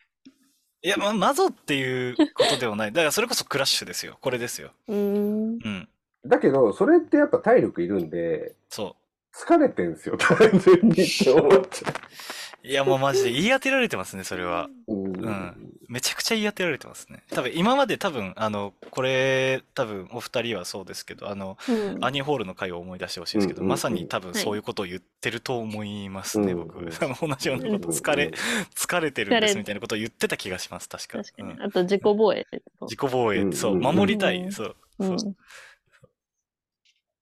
[0.83, 2.91] いや、ま、マゾっていうことではない。
[2.93, 4.17] だからそれこそクラッシュですよ。
[4.19, 4.71] これですよ。
[4.89, 5.53] うーん。
[5.53, 5.89] うん。
[6.25, 8.95] だけど、それってやっぱ体力いるんで、そ
[9.33, 11.93] 疲れてんすよ、 単純にって思っちゃう。
[12.65, 14.69] いや、もうマジで言い当てられてますね、それは。
[14.87, 14.93] う。
[14.93, 17.23] うんんめちゃくちゃ言い当てられてますね。
[17.29, 26.85] 多分、今まで多分、あの、これ、多分、お二人はそうですけど、あの、うんアニーホールの回を思い出してほしいんですけど、うんうんうんまさに多分そういうことを言ってると思いますね、うん僕。
[27.27, 28.31] 同じようなこと、うん疲れ、
[28.75, 31.17] 疲れてるんですみたいなことを言ってた気がします、確か。
[31.17, 31.57] 確かにう。
[31.57, 32.47] んあと自己防衛。
[32.81, 34.75] 自己防衛、うんそう、うん守りたい、うんそう。
[34.99, 35.19] うん。
[35.19, 35.35] そう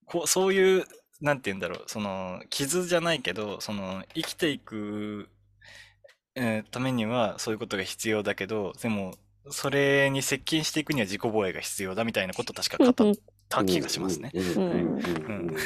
[0.06, 0.84] こうそういう、
[1.22, 5.28] なんて言うんだろう、その、傷じゃないけど、その、生きていく、
[6.34, 9.14] えーためにはそういうことが必要だけど、でも、
[9.48, 13.14] それに接近していくには自己防衛が必要だみたいなことを確か語っ
[13.48, 14.30] た気がしますね。
[14.34, 15.56] うんうんうんうんうん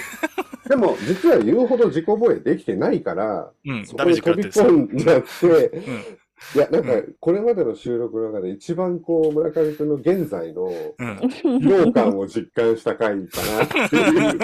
[0.68, 5.52] でも、実は言うほど自己防衛できてないから、うん、そこにダメージ食ら飛ってるんですよ。
[5.52, 6.18] び込んじゃって、うん
[6.54, 11.16] いや、なんか、これまでの収録の中で一番こう、村上君の現在のうん。
[11.18, 14.38] 疲労感を実感した回かなっていう。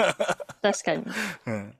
[0.63, 1.03] 確かに。
[1.45, 1.77] うん。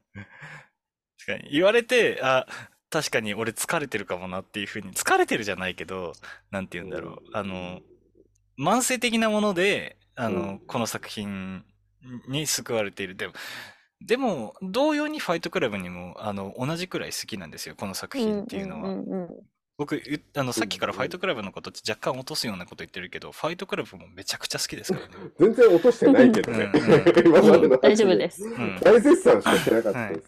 [1.26, 1.50] 確かに。
[1.52, 2.46] 言われて、あ、
[2.90, 6.12] 確かに俺疲れてるかもなっていうふうに、疲れてるじゃないけど、
[6.52, 7.30] なんて言うんだろう。
[7.34, 7.80] あの、
[8.60, 11.64] 慢性的なもので、あの、うんこの作品
[12.28, 13.16] に救われている。
[13.16, 13.34] でも、
[14.02, 19.30] でも、同様にファイトクラブにも、あの、同じくらい好きなんですよ、この作品っていうのは。
[19.78, 25.32] 僕、言っあの、さっきからファイトクラブのこと若干落とすようなこと言ってるけど、ファイトクラブもめちゃくちゃ好きですからね。
[25.40, 26.72] 全然落としてないけどね。
[27.82, 28.44] 大丈夫です。
[28.44, 28.80] うん。
[28.82, 30.24] 大絶賛しかしてなかったです。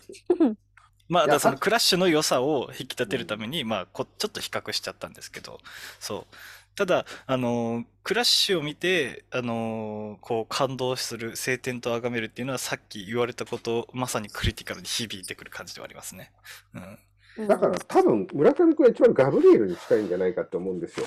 [1.07, 5.59] まあ、だそのクラッシュの良さを引き立てるために、まあこ、ちょっと比較しちゃったんですけど、
[5.99, 6.35] そう。
[6.75, 16.31] ただ、あのークラッシュを見て、あのーこう、感動する、晴天と崇めるっていうのは、さっき言われたこと、まさにクリティカルに響いてくる感じではありますね。
[16.73, 16.99] うん。
[17.47, 21.05] だから多分、村上君は一番ガブリエルに近いんじゃないかって思うんですよ。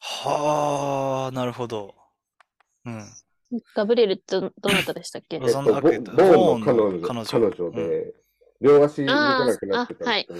[0.00, 1.94] はあ、なるほど。
[2.84, 3.04] うん。
[3.74, 5.38] ガブリエルってどどなたでしたっけ？
[5.38, 8.14] ロザンナハボッケットボーンの彼女彼女彼女で、
[8.60, 10.34] 両足動かなくなってた人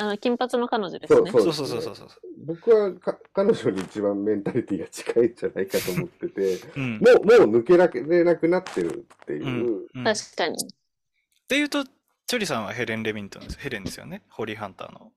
[0.00, 1.30] あの、金髪の彼女ですね。
[1.32, 2.08] そうそうそうそうそうそう。
[2.46, 6.98] 僕はか彼女に一番メンタリティが近いんじゃないかと思ってて、うん。
[6.98, 10.54] もう、もう抜けられなくなってるっていう、うんうん確かに。
[10.54, 10.68] っ
[11.48, 11.84] ていうと、
[12.28, 13.58] チョリさんはヘレン・レビントンです。
[13.58, 14.20] ヘレンですよね。
[14.28, 15.12] ホリー・ハンターの。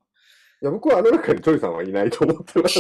[0.62, 2.80] いや、僕はあの中にチョリさんはいないと思ってます。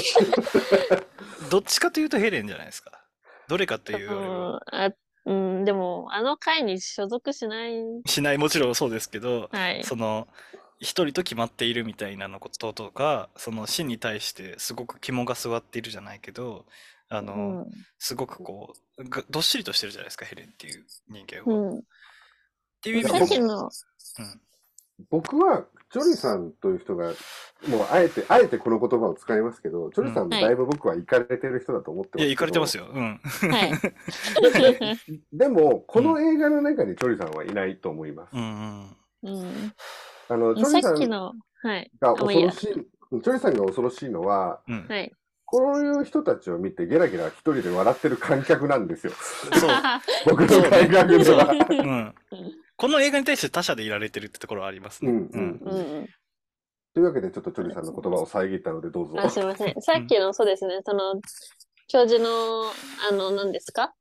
[1.51, 3.03] どっちかというとヘレンじゃないですか。
[3.49, 4.85] どれかというよりうんは。
[4.85, 4.91] あ
[5.25, 7.73] うん、でも、あの会に所属しない。
[8.05, 9.83] しない、もちろんそうですけど、はい。
[9.83, 10.29] その、
[10.79, 16.65] 一人と決まっているみたいなのこととか、その死に対してすごく肝が据わっているじゃないけど、
[17.09, 21.69] あの、うんすごくこう、がどっしりとしてるじゃないですか、ヘレンっていう人間は。
[21.69, 21.83] っうん。
[22.81, 23.69] ていう意味さっきでの、うん
[25.09, 27.07] 僕は、チョリさんという人が、
[27.67, 32.85] もうあえて、あえてこの言葉を使いますけど、チョリさんもだいぶ僕は行かれてる人だと思ってますいや、行かれてますよ。
[32.85, 32.91] よ。
[32.93, 33.19] うん。
[33.49, 33.71] はい。
[35.33, 38.35] でも、この映画の中にチョリさんはいないと思います。
[38.35, 39.41] うんうん。
[39.41, 39.73] うん。
[40.29, 41.09] あの、チョさリさん。
[41.99, 44.87] が恐ろしい、チョリさんが恐ろしいのは、うん。
[44.87, 45.11] はい。
[45.45, 49.13] こういう人たちを見てゲラゲラ一人で笑ってる観客なんですよ。
[49.59, 49.69] そう。
[50.29, 52.13] 僕の感覚では。
[52.81, 52.91] うん。
[52.91, 55.11] この映画に対して他者でいられてるってところはありますね。
[55.11, 56.07] うんうんうんうん。
[56.93, 59.15] というわけで、ちょっとチョリさんの言葉を遮ったので、どうぞ。
[59.17, 59.81] あ、すいません。
[59.81, 60.81] さっきの、そうですね。
[60.85, 61.21] その、
[61.87, 62.63] 教授の、
[63.09, 63.93] あの、何ですか？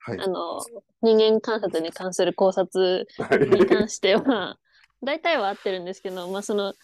[0.00, 0.20] はい。
[0.20, 0.60] あの、
[1.02, 3.06] 人間観察に関する考察
[3.50, 4.56] に関しては、
[5.04, 6.78] 大体は合ってるんですけど、まあその、死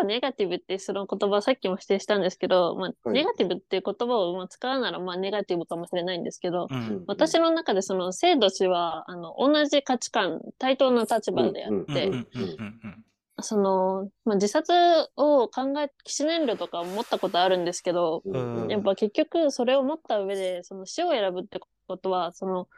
[0.00, 3.14] をネガティブってその言葉さっきも指定したんですけど、まあ、はい。
[3.14, 7.04] ネガティブっていう言葉をまあ使うならまあネガティブかもしれないんですけど、うん。
[7.06, 13.04] 私の中でその生と死はあの同じ価値観、対等な立場であって、うんうんうんうん
[13.40, 14.72] その、まあ、自殺
[15.16, 22.68] を考え、起死燃料とか思ったことあるんですけど、うんやっぱ結局それを持った上で、その死を選ぶってことは、その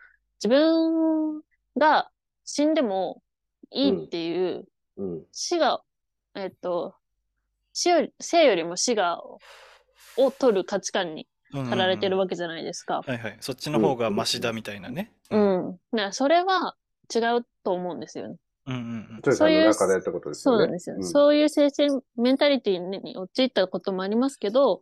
[0.43, 1.43] 自分
[1.76, 2.10] が
[2.44, 3.22] 死んでも
[3.70, 4.64] いいっていう、
[4.97, 5.22] うん。
[5.32, 5.82] 死が、
[6.35, 6.94] えっと、
[7.73, 9.23] 死より、生よりも死が、
[10.16, 11.65] を取る価値観にうん。
[11.65, 13.02] 駆られてるわけじゃないですか。
[13.06, 13.36] はいはい。
[13.40, 15.12] そっちの方がマシだみたいなね。
[15.31, 15.39] う。
[15.39, 15.73] ん。
[15.93, 16.74] だからそれは
[17.15, 18.36] 違うと思うんですよね。
[18.66, 18.78] うんう
[19.19, 20.59] んチョリさんの中でってことですよね。
[20.59, 20.98] そうなんですよ。
[20.98, 24.81] んそういう精神、メンタリティに陥ったこともありますけど、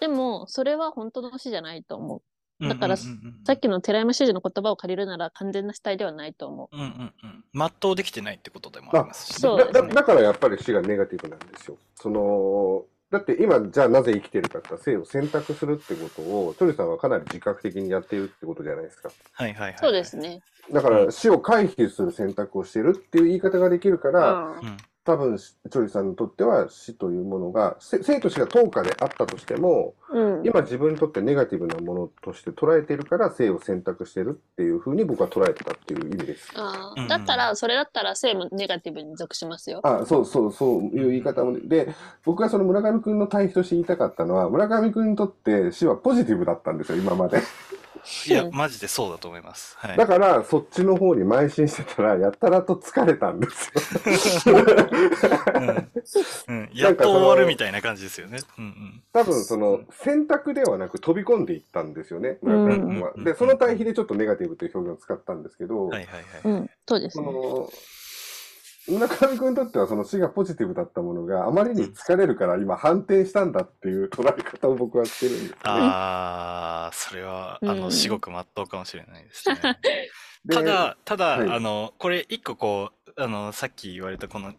[0.00, 2.18] でも、それは本当の死じゃないと思う。
[2.18, 2.22] うん。
[2.60, 7.70] だからうんうんうんさっきの寺山修司の言葉を借りるなら完全な死体ではないと思うんうんうん。
[7.80, 9.40] 全うできてないってことでもありますしね。
[9.40, 11.76] そうですねだだだからやっぱり死がネガティブなんですよ。
[11.96, 19.10] そのだって今、じゃあなぜ生きてるかって生を選択するってことを、チョリさんはかなり自覚的にやっているってことじゃないですか。
[19.32, 19.74] はいはいはい。
[19.74, 19.78] う。
[19.78, 20.16] そうです。
[20.16, 20.42] ね。
[20.72, 24.76] だから死を回避する選択をしてるっていう言い方ができるから、うん。
[25.04, 30.46] 多分、チョリさんにとっては死というものが、せ生と死が等価であったとしても、うん。
[30.46, 36.50] 今自分にとってネガティブなものとして捉えているから生を選択してるっていうふうに僕は捉えてたっていう意味です。
[36.54, 39.80] あうんうんーだったら、それだったら性もネガティブに属しますよ。
[39.82, 41.58] あ、そうそう、そういう言い方も。
[41.60, 41.94] で、
[42.24, 47.42] 僕がその村上くんの対比として言いたかったのは、村上くんにとって死はポジティブだったんですよ、今まで。
[48.26, 49.76] いや、マジでそうだと思います。
[49.78, 49.96] はい。
[49.96, 53.72] だから、そっちの方に邁進してたら、やたらと疲れたんです
[54.48, 54.56] よ。
[55.54, 55.90] うん
[56.48, 58.38] うん、やっと終わるみたいな感じですよね。
[58.58, 62.38] うん多分、その、選択ではなく飛び込んでいったんですよね、
[63.18, 66.52] で、その対比でちょっとネガティブという表現を使ったんですけどうん。、はいはいはい。
[66.52, 66.70] うん。
[66.86, 67.26] そうですね。
[68.86, 75.58] 村上くんにとってはその死がポジティブだったものがあまりに疲れるから今反転したんだっていう捉え方を僕はしてるんですね。
[75.64, 79.56] ああ、それは、あの、うん至極真っ当かもしれないですね。
[80.44, 84.52] でただ、ただ、はいあの、これ一個こう、あの、さっき言われたこの、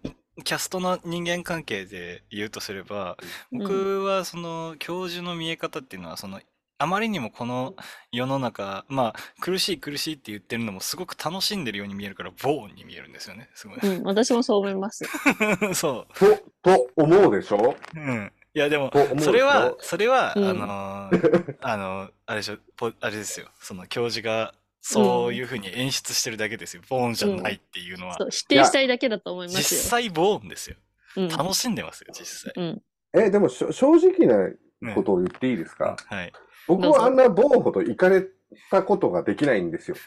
[0.43, 3.17] キャストの人間関係で言うとすれば、
[3.51, 6.41] うん僕はその、教授の見え方っていうのは、その、
[6.77, 7.75] あまりにもこの
[8.11, 13.49] 世の中、まあ、苦しい苦しいって言ってるのもすごく楽しんでるように見えるから、ボーンに見えるんですよね。
[13.53, 13.79] すごい。
[13.81, 14.03] うん。
[14.03, 15.05] 私もそう思います。
[15.73, 17.75] そと、と思うでしょ？
[17.95, 17.99] う。
[17.99, 18.31] うん。
[18.53, 23.47] いや、でもそれは、それは、うんあのー、 あの、あれでしょ、ポあれですよ。
[23.59, 26.83] その教授が、そういうふうに演出してるだけですよ。
[26.89, 28.17] ボーンじゃないっていうのは。
[28.17, 29.81] そう否定したいだけだと思いま実すよ。
[29.81, 30.75] 際ボーンですよ。
[31.17, 31.27] うん。
[31.29, 32.53] 楽しんでますよ、実際。
[32.55, 32.81] うん。
[33.13, 34.49] え、でも正直な
[34.81, 36.31] ねことを言っていいですか、はい。
[36.67, 38.25] 僕はあんなボーンほど行かれ
[38.71, 39.97] たことができないんですよ。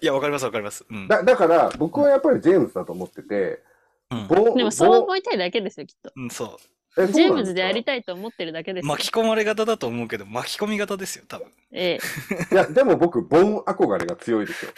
[0.00, 0.84] いや、わかります、わかります。
[0.88, 1.08] うん。
[1.08, 3.62] だだから僕はやっぱりジェームズだと思ってて、
[4.10, 6.12] うんボーン、でもそうボーン思いたいだけですよ、きっと。
[6.16, 6.58] うん、そ
[6.98, 7.84] えジェームズでやりい。
[7.84, 8.82] たいと思ってるだけでう。
[8.82, 8.92] すよ。
[8.94, 11.48] 巻き込まれ型だと思うけど、巻き込み型ですよ、多分。
[11.72, 11.98] え
[12.50, 12.54] え。
[12.54, 14.72] いや、でも僕、ボーン憧れが強いですよ。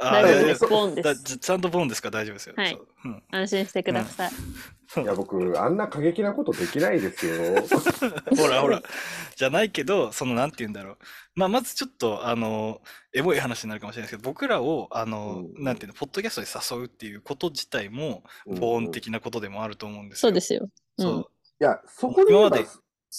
[0.00, 0.66] あ大丈夫です。
[0.66, 1.08] ボーンです。
[1.08, 2.08] だちちゃんとボーンですか？
[2.10, 2.54] ら大丈夫ですよ。
[2.56, 2.78] はい
[3.30, 4.30] 安心してください。
[5.02, 7.34] いや、僕、あんな過激なことできないですよ。
[8.36, 8.82] ほらほら。
[9.34, 10.98] じゃないけど、その、なんて言うんだろう。
[11.34, 12.80] まあ、まずちょっと、あの、
[13.12, 20.20] エモい話になるかもしれないですけど、僕らを、あの、うんなんていうの、ポッドキャストに誘うっていうこと自体も、うんボーン的なことでもあると思うんですよ。
[20.20, 20.68] そうですよ。
[20.98, 21.24] そううんい
[21.58, 22.68] や、そこで言えば今まで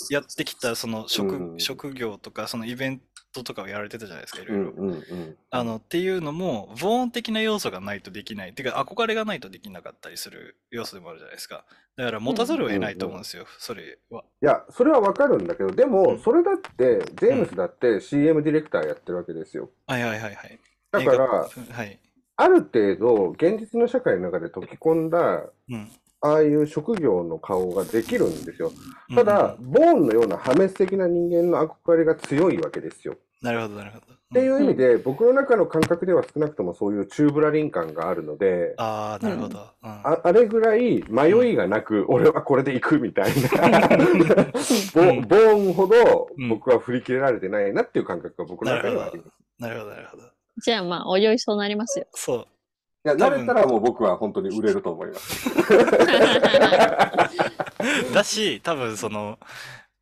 [0.09, 3.01] やってきた、その職、うん職業とか、そのイベン
[3.37, 4.71] トとかをやられてたじゃないですか、いろいろ。
[4.71, 5.37] うんうんうん。
[5.49, 8.53] あの、っていうのも、ボーン的な要素がないとできない。
[8.53, 11.65] てか、憧れがないとできなかったりする要素でもあるじゃないですか。
[11.95, 14.23] だから、持たざるを得ないと思うんですよ、それは。
[14.41, 19.69] いや、それはわかるんだけど、でうも、んそれだって、ジェームスだって CM ディレクターやってるわけですよ。
[19.87, 20.59] はいはいはいはい。
[20.91, 21.99] だから、はい。
[22.35, 25.91] ある程度、現実の社会の中で溶け込んだ、うん。
[26.21, 28.71] ああいう職業の顔ができるんですよ。
[29.13, 33.17] ただ、うんうんボーンのような破滅的な人間の憧れが強いわけですよ。
[33.41, 34.05] なるほど、なるほど。
[34.13, 39.59] っていう意味で、僕の中の感覚では少なくともそういうチューブラリン感があるので、ああ、なるほど。
[39.59, 43.87] うんああれぐらい迷いがなく、俺はこれで行くみたいな、
[44.93, 49.29] ボうんボーンほどうん僕は振り切れられてないなっていう感覚が僕の中にはあります。
[49.59, 50.23] なるほど、なるほど。
[50.61, 52.05] じゃあまあ、お酔いそうなりますよ。
[52.13, 52.47] そう。
[53.05, 55.49] いや、慣れたらもう僕は本当に売れると思います。
[58.13, 59.37] だし、多分その、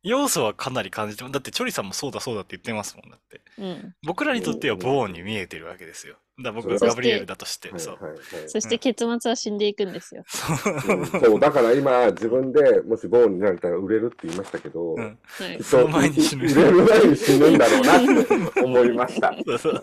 [0.06, 3.40] 要素はかなり感じても、だってチョリさんもそうだそうだって言ってますもんだって。
[3.58, 3.94] うん。
[4.06, 6.14] 僕らにとってはボーンに見えてるわけですよ。
[6.38, 7.94] だから僕がそガブリエルだとして、はいそう。
[7.94, 10.22] はいはいそして結末は死んでいくんですよ。
[10.28, 10.96] そう。
[10.96, 15.18] うんそう、だから今、自分でもしボーンになれたら売れるって言いましたけど、うん。
[15.24, 15.62] はい。
[15.62, 19.34] そのと前に死ぬ売れる前に死ぬんだろうなって思いました。
[19.44, 19.82] そうそう。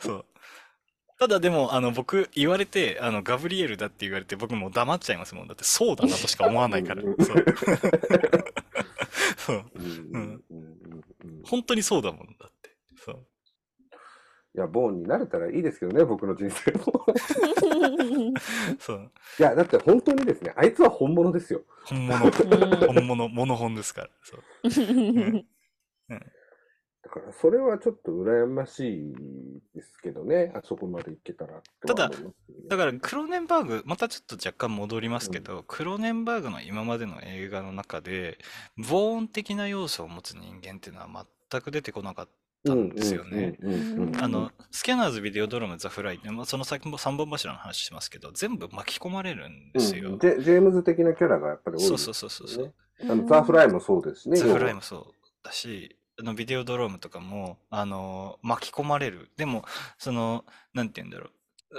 [0.00, 0.24] そう。
[1.20, 5.48] ただでも、あの、僕、言われて、あの、ガブリエルだって言われて、僕もう黙っちゃいますもん。
[5.48, 7.02] だって、そうだなとしか思わないから。
[7.02, 7.44] うんそう。
[9.50, 9.64] そう。
[9.74, 10.94] うんうんうんうん
[11.24, 12.76] うん本当にそうだもんだって。
[13.04, 13.26] そう。
[14.56, 17.06] いや、ボーンになれたらいいですけどね、僕の人生も。
[18.80, 19.12] そう。
[19.38, 21.62] いや、だって本当にですね、あいつは本物ですよ。
[21.84, 22.30] 本物。
[22.30, 24.10] 本物、モノ本ですから。
[24.22, 24.40] そう。
[27.02, 29.14] だから、それはちょっと羨ましい
[29.74, 38.38] ですけどね、あそこまでいけたらとは思いますけどねだから、クローネンバーグ、またちょっと若干戻りますけど、クローネンバーグの今までの映画の中で、
[38.76, 42.28] ボーン的な要素を持つ人間っていうのは全く出てこなかっ
[42.66, 43.56] たんですよね。
[43.60, 50.10] うんうんうんうんあの、スキャナーズ、ビデオドラム、ザ・フライって、まあ、その先も3本柱の話しますけど、全部巻き込まれるんですよ。
[50.10, 52.74] うんジェジェームズ的なキャラがやっぱり多いですそうそうそうそうそう。
[53.10, 54.36] あのザ・フライもそうですしね。
[54.36, 55.04] ザ・フライもそう
[55.42, 59.30] だし、あのビデオドロームとかも、あの巻き込まれる。
[59.36, 59.64] でも、
[59.98, 60.44] その、
[60.74, 61.30] なんて言うんだろ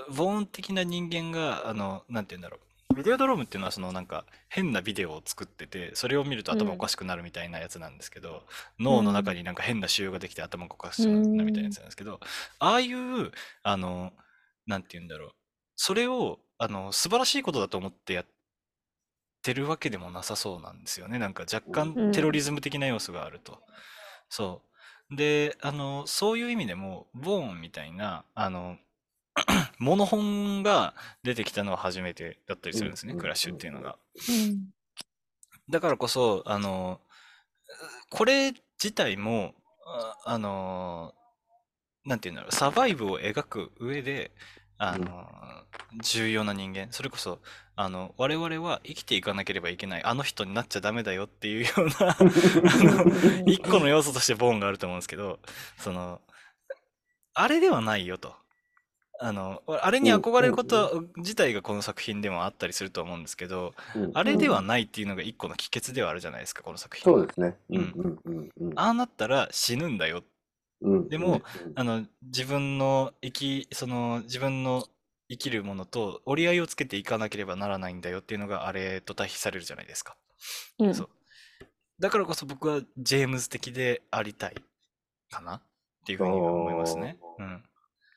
[0.09, 0.13] う。
[0.13, 2.93] ボーン的な人間が、あの、なんて言うんだろう。
[2.93, 8.43] ビデオドロームっていうのは、そのなんか変なビデオを作ってて、それを見ると頭おかしくなるみたいなやつなんですけど、
[8.79, 12.19] 脳の中になんか変な腫瘍ができて頭がおかしくなるみたいなやつなんですけど、
[12.59, 13.31] ああいう、
[13.63, 14.13] あの、
[14.67, 15.31] なんて言うんだろう。
[15.75, 18.25] それを、あの、素晴らしいことだと思ってやっ
[19.41, 21.17] てるわけでもなさそうなんですよね。
[21.17, 23.59] なんか若うん干テロリズム的な要素があると。
[24.31, 24.61] そ
[25.11, 25.15] う。
[25.15, 28.77] で、あの、そういう意味でも、ボーンみたいな、あの、
[29.77, 33.97] モノ本が出てきたのは初めてだったりするんですね、うんクラッシュっていうのが。
[34.29, 34.69] うん
[35.69, 36.99] だからこそ、あの、
[38.09, 39.53] これ自体も、
[39.85, 41.13] ああの、
[42.03, 44.31] なんていうんだろう、サバイブを描く上で、
[44.83, 45.27] あの、
[46.01, 47.39] 重要な人間、それこそ、
[47.75, 53.05] あの、我々は生きていかなければいけない、あの人になっちゃダメだよっていうような、あの、
[53.45, 55.39] 一個の要素としてボーンがあると思うんですけど、
[55.77, 56.19] その、
[57.35, 58.35] あれではないよと。
[59.19, 67.03] あの、あれに憧れること自体がこの作品でもあったりすると思うんですけど、うんあれではないっていうのが一個の帰結ではあるじゃないですか、この作品。
[67.03, 67.55] そうですね。
[67.69, 70.23] ううんんうんうんああなったら死ぬんだよ。
[70.81, 71.09] うん。
[71.09, 71.41] でも、
[71.75, 74.85] あの、自分の生き、その、自分の
[75.29, 80.17] 生きるものと折り合いをつけていかなければならないんだよっていうのがあれと対比されるじゃないですか。
[80.79, 81.09] うんそう。
[81.99, 84.55] だからこそ僕はジェームズ的でありたい
[85.29, 85.61] かなっ
[86.05, 87.17] ていうふうには思いますね。
[87.39, 87.63] うん。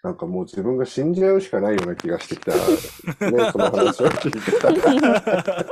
[0.03, 2.53] なんかもう自分が死んじゃうしかないような気がしてきた。
[3.31, 5.67] ね、その話を聞いてたら。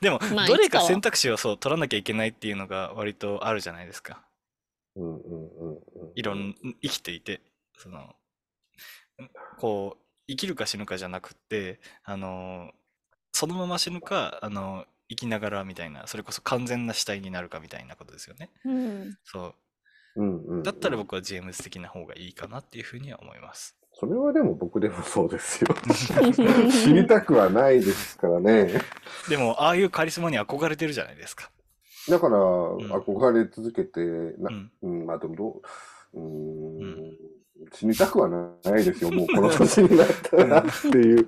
[0.00, 4.24] でも、まあどれか選択肢をそう取らなきゃいけないっていうのが割とあるじゃないですか。
[4.96, 5.78] うんうんうんうん
[6.14, 7.40] いろん、生きていて、
[7.76, 8.14] その、ん
[9.58, 12.70] こう、生きるか死ぬかじゃなくって、あの、
[13.32, 18.50] そのまま死ぬか、あの、生きながらみたいな、それこそ完全な死体になるかみたいなことですよね。
[18.64, 19.54] うんそう。
[20.16, 23.76] うんうんうんだったら僕はジェームズ的な方がいいかなっていうふうには思います。
[23.92, 25.74] それはでも僕でもそうですよ。
[26.70, 28.80] 死にたくはないですからね。
[29.28, 31.50] でも、ああいうカリスマに憧れてるじゃないですか。
[32.08, 34.00] だから、ん憧れ続けて、
[34.38, 34.70] なうん。
[34.82, 35.62] うん、まあでもどう、
[36.14, 37.16] うーん、うん
[37.72, 41.26] 死にたくはないですよ、もうこの 年になったらっていう。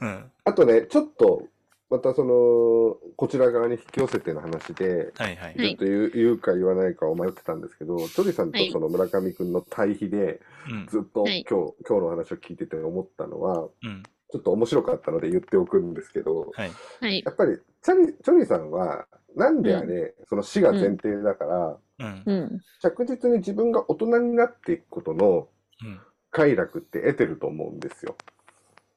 [0.00, 0.30] うん。
[0.44, 1.44] あとね、ちょっと、
[1.88, 5.54] またその、こちら側に引き寄せての話で、はいはい。
[5.56, 10.40] はいちょっと言う言うか言わないかを迷ってたんですけど、チョリさんとはいその村上くんの対比で、
[10.70, 10.86] うん。
[10.88, 14.02] ずっと今はい日、今日の話を聞いてて思ったのは、うん。
[14.32, 16.70] ちょっと面白かったので言っておくんですけど、はい。
[17.00, 17.30] はいや。
[17.30, 19.06] っぱりチャリ、チョリさんは、
[19.36, 22.22] なんであれ、その死が前提だから、うん。
[22.26, 22.60] うん。
[22.80, 25.48] 着実に自分が大人になっていくことの
[25.82, 26.00] うん。
[26.30, 28.14] 快楽って得てると思うんですよ。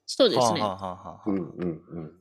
[0.06, 0.62] そうですね。
[0.62, 2.12] はあはあはあはあうんうんうん。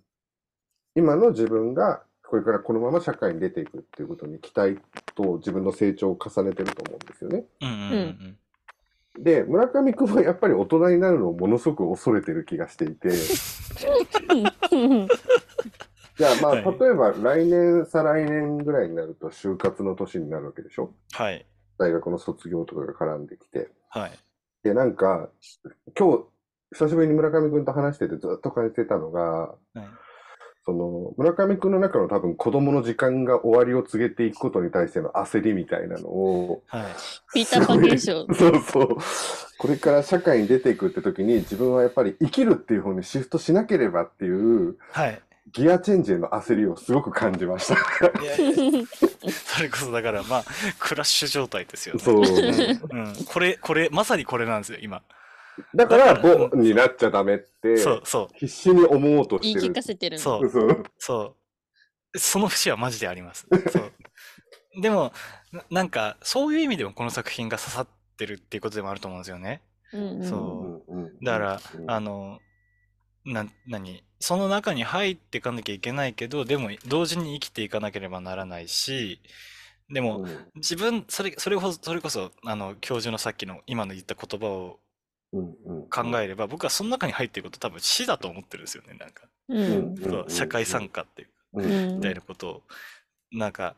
[0.94, 4.78] 今の自分が、これからこのまま社会に出ていくっていうことに期待
[5.14, 7.44] と自分の成長を重ねてると思うんですよね。
[7.62, 8.38] うんうんうん
[9.18, 13.08] で、村上くんはやっぱり大人になるのをものすごく恐れてる気がしていて、
[16.18, 20.92] じゃあまあ、はい例えば来年、再来年ぐらいになると就活の年になるわけでしょ？
[21.12, 21.46] はい。
[21.78, 23.70] 大学の卒業とかが絡んできて。
[23.88, 24.12] はい。
[24.64, 25.28] で、なんか、
[25.96, 26.24] 今日、
[26.72, 29.88] 久しぶりに村上くんと話しててずっと感じてたのが、はい。
[30.66, 36.86] その、村上くんの中の多分子供の時間が終わりを告げていくことに対しての焦りみたいなのを、はい。
[37.32, 38.26] ピーターパン現象。
[38.34, 38.96] そうそう。
[39.56, 45.22] これから社会に出ていくって時に自分はやっぱり生きるっていう方にシフトしなければっていうはい。
[45.52, 47.74] ギアチェンジへの焦りをすごく感じました。
[48.22, 48.84] いやいや
[49.30, 50.44] それこそだからまあ
[50.78, 52.00] クラッシュ状態ですよね。
[52.00, 52.16] そう。
[52.18, 55.02] うん、これこれまさにこれなんですよ今。
[55.74, 59.82] だから、ボンになっちゃダメって、そうそ必死に思おうとしてる言い聞か。
[59.82, 60.22] せてるの。
[60.22, 60.84] そうそう。
[60.98, 61.34] そ
[62.14, 62.18] う。
[62.18, 63.46] その節はマジであります。
[63.72, 63.92] そう。
[64.80, 65.12] でも
[65.52, 69.62] ななんかそういう意味でもこの作品が刺さってるっていうことでもあると思うんですよね。
[69.92, 72.38] うんうんそううんうんだからうんあの
[73.32, 74.02] な何？
[74.20, 79.20] その中に入っていかなきゃいけないけどでも同時に生きていかなければならないし
[79.90, 80.46] でも、うん。
[80.56, 84.80] 自分それそれこそそれこそあの教授のさっきの今の言った言葉を
[85.90, 90.28] 考えれば、僕はその中に入っていること多分死だと思ってるんですよねなんか、うん。
[90.28, 92.62] 社会参加っていうみたいなことを。
[93.30, 93.76] なんか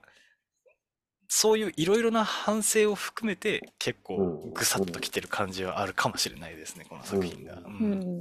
[1.28, 4.52] そういういろいろな反省を含めて結構うん。
[4.52, 7.55] ぐさっときてる感じはあるかもしれないですねこの作品が。
[7.55, 8.18] うううん。
[8.18, 8.20] ん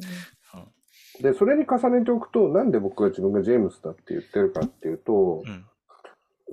[1.22, 5.66] で、それに重ねておくと、なんで僕が自分がジェームスだって言ってるかっていうと、うん。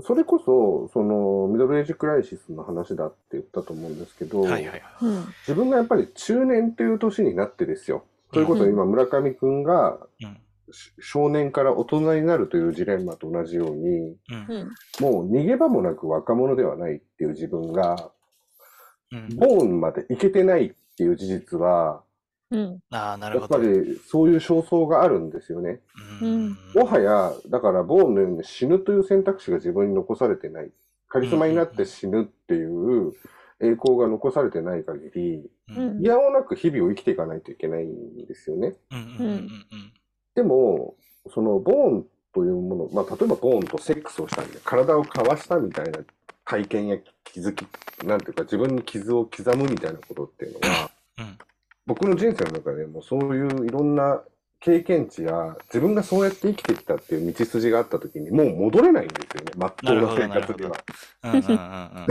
[0.01, 4.83] それこそ、その、ミドルエイジクライシスの話だって言ったと思うんですけど、はいはいはい。
[5.03, 5.25] うん。
[5.47, 8.05] 自分がやっぱり中年っていう年になってですよ。
[8.33, 10.39] ということは今、村上くんがうん。
[10.73, 14.17] し少年から大人になるというジレンマと同じように、うん。
[14.49, 14.75] うん。
[15.01, 18.11] もう逃げ場もなく若者ではないっていう自分が、
[19.13, 19.37] うん。
[19.37, 22.03] ボーンまでいけてないっていう事実は、
[22.51, 23.83] うんああなやっぱるほど。
[23.85, 25.81] りそういう焦燥があるんですよね。
[26.23, 30.71] うんもはや、だからボーンのように死ぬという選択肢が自分に残されてない。
[31.09, 33.13] カリスマになって死ぬっていう
[33.61, 35.51] 栄光が残されてない限り、
[36.01, 38.75] いやおなく日々を生きていかないといけないんですよね。
[38.91, 39.49] うんうんうん
[40.35, 40.97] でも、
[41.33, 46.01] そのボーンというもの、まあ、例えばボーンとセックスをしたんで、体を交わしたみたいな
[46.45, 47.67] 体験や気づき、
[48.05, 51.39] なんていうか自分に傷を刻むみたいなことっていうのは、うん
[51.87, 54.23] 僕の人生の中でもそういういろんな
[54.61, 62.07] 経験値や自分がそうやって生きてきたっていう道筋があった時にもう戻れないんですよね、まっとうな生活には。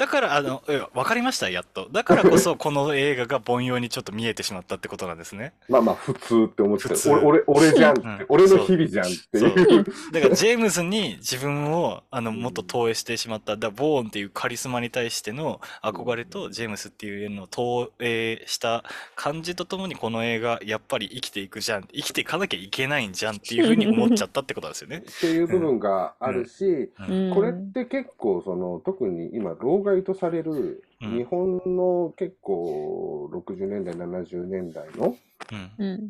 [0.00, 1.90] だからあのいやわかりましたやっと。
[1.92, 5.52] だからこそ この映画が凡庸にちょっと見えてしまったってことなんですね。
[5.68, 7.10] まあまあ普通って思って普通。
[7.10, 8.26] 俺、俺、俺じゃんうん。
[8.30, 9.84] 俺の日々じゃんっていう。
[10.10, 18.84] だから ジェームズに自分をあのもっと投影してしまっただボーンっていうカリスマに対しての憧れとジェームスっていうのを投影した
[19.16, 21.84] 感じとともにこの映画やっぱり生きていくじゃん。
[21.92, 25.02] 生きていかなきゃいけないんじゃんっていうふうに思っちゃったってことですよね。
[25.06, 27.34] っていう部分があるし、うん。
[27.34, 35.16] これって結構その特に今老害とされるうん日本の結構60年代70年代の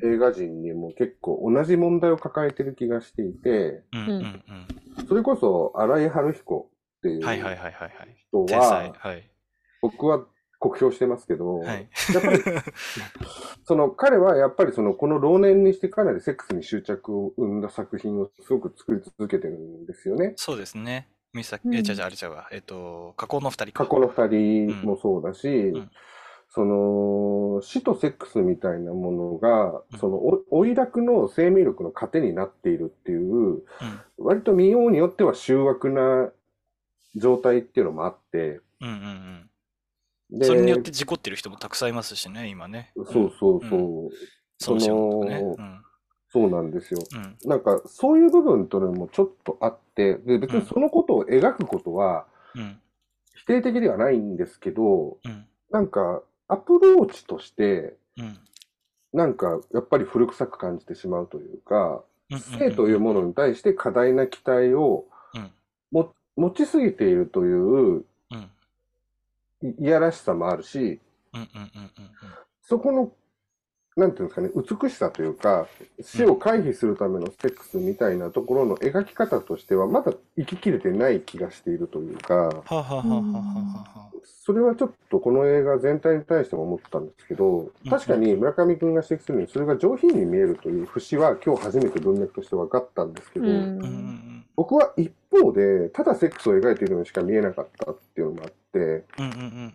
[0.02, 3.82] 映画人にも結構同じ問題を抱えてる気がしていて
[5.08, 8.16] それこそ新井春彦っていうはいはいはいはいはい。
[8.28, 9.30] 人ははい
[9.80, 10.26] 僕は
[10.60, 11.88] 酷評してますけど、はい。
[12.12, 12.42] やっぱり
[13.64, 20.34] その彼はやっぱりそのこの老年にしてかなりセックスに執着を生んだ作品をすごく作り続けてるんですよね。
[20.36, 21.08] そうですね。
[21.32, 22.48] ミサうんえ、じゃじゃあれちゃうわ。
[22.50, 23.84] えっと、加工の二人か。
[23.84, 25.90] 過去の二人もそうだし、ん
[26.52, 33.62] その死とセックスみたいなものが、うんそのお追い楽の生命力の糧になっているっていう、うん
[34.18, 36.30] 割と見ようによっては醜悪な
[37.16, 39.50] 状態っていうのもあって、うんうん
[40.32, 40.38] うん。
[40.40, 42.92] でそれによって事故ってる人もたくさんいますしね、今ね。
[42.96, 44.10] そうそうそう、
[44.58, 45.38] その仕事ね。
[45.40, 45.82] そうん。
[46.32, 47.00] そうなんですよ。
[47.12, 47.36] うん。
[47.48, 52.80] なんかそういう部分というのもちょっとあって、で別にそのことを描くことはうん。
[53.34, 55.46] 否定的ではないんですけど、うん。
[55.70, 58.38] なんか、アプローチとして、うん。
[59.12, 65.50] なんか、やっぱり古臭く感じてしまうというか、うん性というものに対して過大な期待をうん
[65.90, 68.50] も持ちすぎているといううん。
[69.62, 71.00] いいやらしさもあるし、
[72.62, 73.12] そこの、
[73.96, 75.66] なんていうんですかね、美しさというか、
[76.00, 84.10] 死を回避するためのセックスみたいなところの描き方としては、まだ生ききれてない気がしているというか、はあ、はあはあはあはあは。
[84.22, 93.46] それはちょっとこの映画全体に対しても思ったんですけど、確かに村上君が指摘するように、それが上品に見えるという節は今日初めて文脈として分かったんですけど、
[94.56, 99.74] 僕は一方で、ただセックスを描いているのにしか見えなかったっていうのもあって、うんうんうん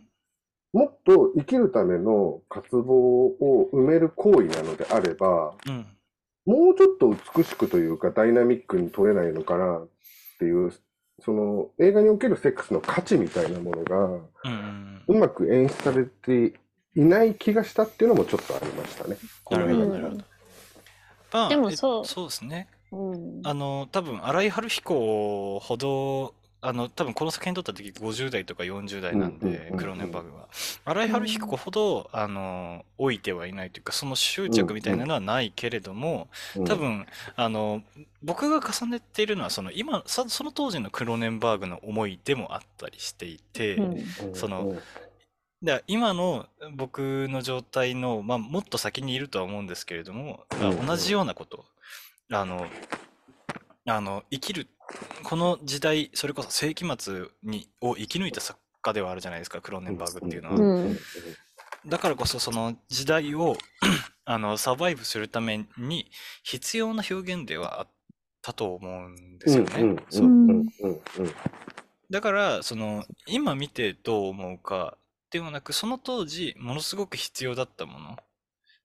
[0.76, 5.86] もっと生きるための渇望を埋める行為なのであれば、うん。
[6.46, 9.88] もうちょっと美しくというかダイナミックに撮れないのかなっ
[10.38, 10.74] ていう、
[11.24, 14.20] その映画におけるセックスの価値みたいなものが、
[15.08, 16.60] うまく演出されて
[16.94, 19.16] いない気がしたっていうのもちょっとありましたね。
[19.52, 20.24] なるほどなるほど。
[21.32, 22.04] まあでもそう。
[22.04, 22.68] えそうですね。
[22.92, 23.42] うん。
[23.46, 26.34] あの多分新井春彦ほど
[26.68, 30.48] あの多分この作品撮った時50代とか40代なんでクローネンバーグは。
[30.86, 36.66] 新井春彦ほどあの老いてはいないというかその執着みたいなのはないけれどもうん。
[36.66, 37.06] 多分
[37.36, 37.84] あの
[38.24, 43.78] 僕が重ねているのはその今さその当時のクローネンバーグの思いでもあったりしていて、
[44.34, 44.76] その
[45.88, 50.46] 今の僕の状態の、まあ、もっと先にいるとは思うんですけれども、
[50.86, 51.66] 同じようなこと
[52.32, 52.66] あの
[53.88, 54.68] あの生きる
[55.24, 60.98] この時代それこそ世紀末にを生き抜いた作家ではあるじゃないですかクローネンバーグっていうのは、うん。
[61.88, 63.58] だからこそその時代を
[64.26, 66.10] あのサバイブするために
[66.44, 67.88] 必要な表現ではあっ
[68.42, 70.62] たと思うんですよね、うんそううん。
[72.10, 74.98] だからその今見てどう思うか
[75.32, 78.18] ではなくその当時ものすごく必要だったもの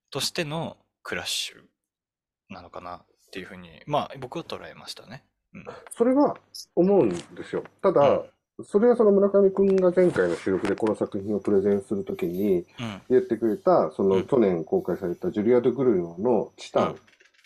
[0.09, 1.55] としてのクラッシュ
[2.53, 5.23] なのかなっていうふうにまあ僕は捉えましたね。
[5.53, 5.65] うん。
[5.95, 6.35] それは
[6.75, 7.63] 思うんですよ。
[7.81, 8.23] ただ、
[8.65, 13.01] それはその村上君が前回の収録でこの作品をプレゼンするときにうん。
[13.09, 14.27] 言ってくれた、そうのん。
[14.27, 16.95] 去年公開されたジュリア・ド・グルノのチタン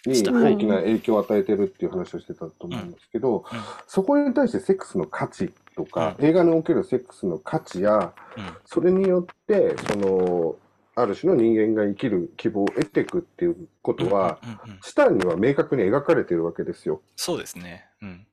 [0.08, 3.46] に大きな影響を与えてるっていう話をしてたと思うんですけど、
[3.86, 8.44] そこに対してセックスの価値とか、映画におけるセックスの価値や、うん。
[8.66, 10.56] それによって、その、
[10.96, 17.02] ある種の人間が生きる希望を得ていくっていうことは、うんうんうんチタンには明確に描かれているわけですよ。
[17.16, 17.86] そうですね。
[18.02, 18.26] うん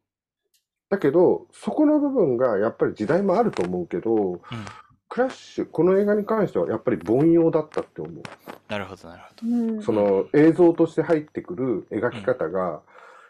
[0.91, 4.41] だけど、そこの部分がやっぱり時代もあると思うけど、うん
[5.09, 8.23] クラッシュ、この映画に関してはやっぱり凡庸だったって思う。
[8.67, 9.57] なるほどなるほど。
[9.57, 12.81] うんその映像として入ってくる描き方が、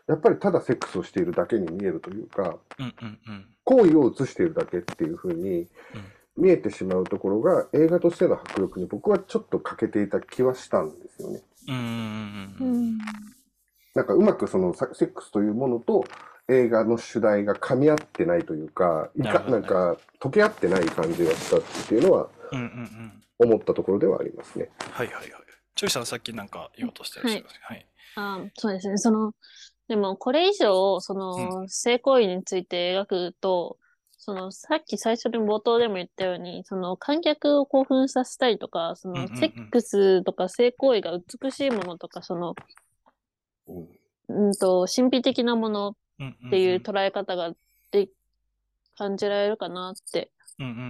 [0.06, 5.68] やっぱりただセックスをしているだけに見えるというか、うんうんうん行為を映しているだけっていう風に
[6.36, 11.42] 見えてしまうところが映画としての迫力に僕はちょっと欠けていた気はしたんですよね。
[11.68, 12.98] うんうんうんううんうんん
[13.94, 16.04] なんかうまくそのサセックスというものと
[16.48, 24.70] 映画の主題が噛み合ってないというか、いかなんか溶け合ってない感じがしたっていうのはうんうんうん思ったところではありますね。
[24.78, 25.32] はいはいはい。
[25.74, 27.60] チョイさんさっきなんか言おうとしてらっしゃいますね。
[27.62, 27.86] はい。
[28.14, 28.98] あそうですね。
[28.98, 29.32] その、
[29.88, 33.78] でもこれ以上、その、性行為について描くと、
[34.24, 42.54] その、さっき最初に冒頭でも言ったように、その、観客を興奮させたりとか、そのセックスとか性行為が美しいものとか、その、
[43.66, 43.88] うん
[44.28, 47.52] うんと、神秘的なものっていう捉え方が
[47.90, 48.10] で、
[48.96, 50.30] 感じられるかなって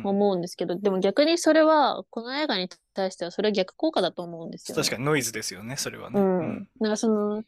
[0.05, 4.83] 思うんですけど、でも逆にそれは、この映画に対してはそれは逆効果だと思うんですよね。
[4.83, 6.21] 確かにノイズですよね、それはね。
[6.21, 6.69] うん。
[6.81, 7.43] なんかその、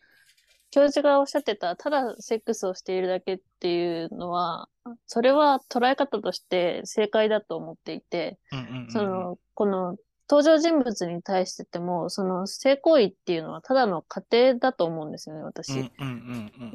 [0.74, 4.68] 教授がおっしゃってた、ただセックスをしているだけっていうのは、
[5.06, 8.40] それは捉え方として正解だと思っていて、
[8.88, 9.96] その、この
[10.28, 15.92] 登場人物に対してても、その性行為っていうのはただの過程だと思うんですよね、私。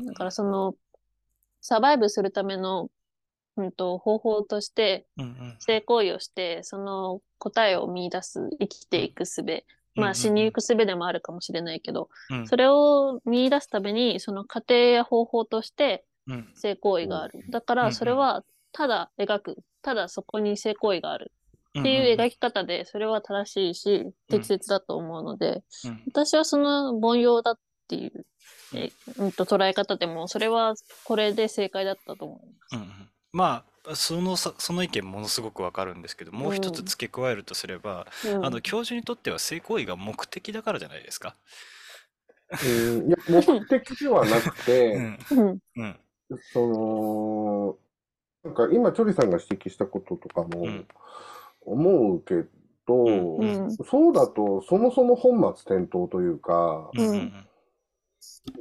[0.06, 0.76] だからその、
[1.60, 2.88] サバイブするための、
[3.58, 5.08] うんと、方法として、
[5.60, 9.44] 性行為をして、その答えを見出す、生きていく術。
[10.00, 12.48] まあ死に行く術でもあるかもしれないけど、うん。
[12.48, 16.52] それを見出すために、その過程や方法としてうん。
[16.56, 17.44] 性行為がある。
[17.50, 17.86] だかうんうん。
[17.88, 21.32] らそれはただ描く、ただそこに性行為がある。
[21.76, 26.04] うんっていう描き方で、それは正しいし、適切だと思うので、うん。
[26.08, 28.26] 私はその凡庸だっていう、
[28.74, 30.74] えうんと捉え方でも、それは
[31.04, 32.76] これで正解だったと思います。
[32.76, 33.10] うんうん。
[33.32, 38.46] まあそのさその意見ものすごくわかるんですけどもう一つうん付け加えるとすれば、うん。
[38.46, 41.36] あの教授にとっては性行為が目的だからじゃないですか。
[42.62, 43.08] うん。
[43.08, 45.20] いや、目的ではなくうて、 ん。
[45.32, 45.60] うん。
[45.78, 46.00] うん。
[46.54, 47.78] その、
[48.44, 50.88] なんか今、チョリさんが指摘したこととかもうん。
[51.62, 52.44] 思うけ
[52.86, 53.66] と、うん。
[53.66, 53.72] うん。
[53.72, 57.49] そうだと、そもそも本末転倒というか、うんうん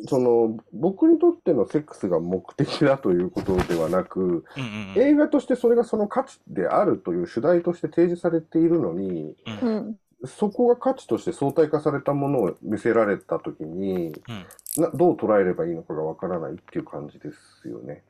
[0.07, 4.49] その、僕にとってのセックスが目的だということではなく、うんうんうん
[4.97, 9.97] 映画としてそれがその価値であるという主題として提示されているのに、うん。
[10.25, 17.31] そこが価値として相対化されたものを見せられたときに、うんなどう捉えればいいのかがわからないっていう感じで
[17.63, 18.05] すよね。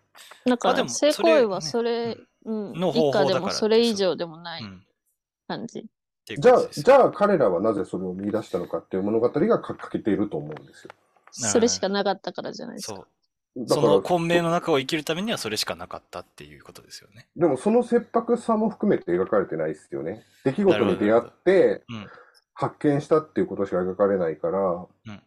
[0.44, 4.82] なんかあでも性行為はそれ、うんうん、以下でもそれ以上でもないうん
[5.46, 5.86] 感じ。
[6.26, 10.90] じゃあ感じゃあ彼らはなぜそれを見出したのかっていう物語がか欠けていると思うんですよ。
[11.32, 13.06] それしかなかったからじゃないですか。
[13.66, 17.26] その、混迷の中を生きるためにはそれしかなかったっていうことですよね。
[17.36, 20.24] でもその切迫さも含めて描かれてないですよね。
[20.44, 22.06] 出来事に出会ってうん
[22.60, 25.22] 発見したっていうことしか描かれないから、うん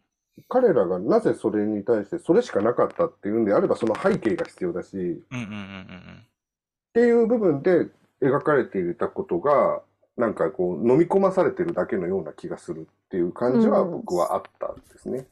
[0.48, 5.22] 彼らがなぜそれに対してそれしかなかったっていうんであればその背景が必要だし、っ
[6.94, 7.88] ていう部分で
[8.22, 9.82] 描かれていたことが、
[10.16, 15.12] なんかこう飲み込まされてるだけのような気がするっていう感じはうん僕はあったんですね。
[15.12, 15.26] うんうん。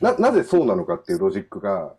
[0.00, 1.94] な、なぜそうなのかっていうロジックが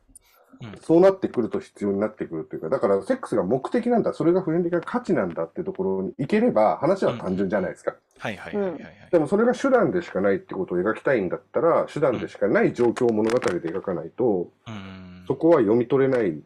[0.62, 7.96] うん、そうなってくると必要になってくるというか、だからセックスが目的なんだ、それが普遍的な価値なんだっていうところに行ければ話は単純じゃないですか。
[8.20, 8.94] はいはいはいはいはい。
[9.12, 16.40] でもそれが手段でしかないってことを描きたいんだったら、手段でしかない状況を物語で描かないと、うんうんそこは読み取れない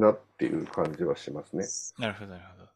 [0.00, 1.64] なっていう感じはしますね。
[1.96, 2.68] なるほどなるほど。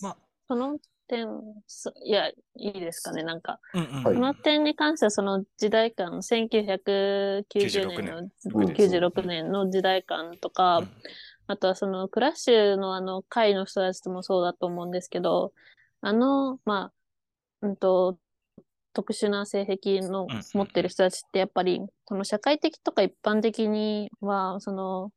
[0.00, 0.16] まあ、
[0.48, 0.76] その
[1.10, 1.26] 点、
[1.66, 3.58] そいや、いいですかね、なんか。
[3.74, 4.04] うんうん。
[4.04, 4.14] はい。
[4.14, 7.44] この点に関しては、その時代感、1990
[7.88, 8.30] 年の、うん
[8.72, 9.50] 96年。
[9.50, 10.82] の時代感とか、
[11.48, 15.52] あとはそのクラッシュのあの会の人たちもそうだと思うんですけど、
[16.00, 16.92] あの、ま
[17.62, 18.18] あ、うんと、
[18.92, 20.40] 特殊な性癖のうん。
[20.54, 25.12] 持ってる人たちってやっぱり、その社会的とか一般的には、その、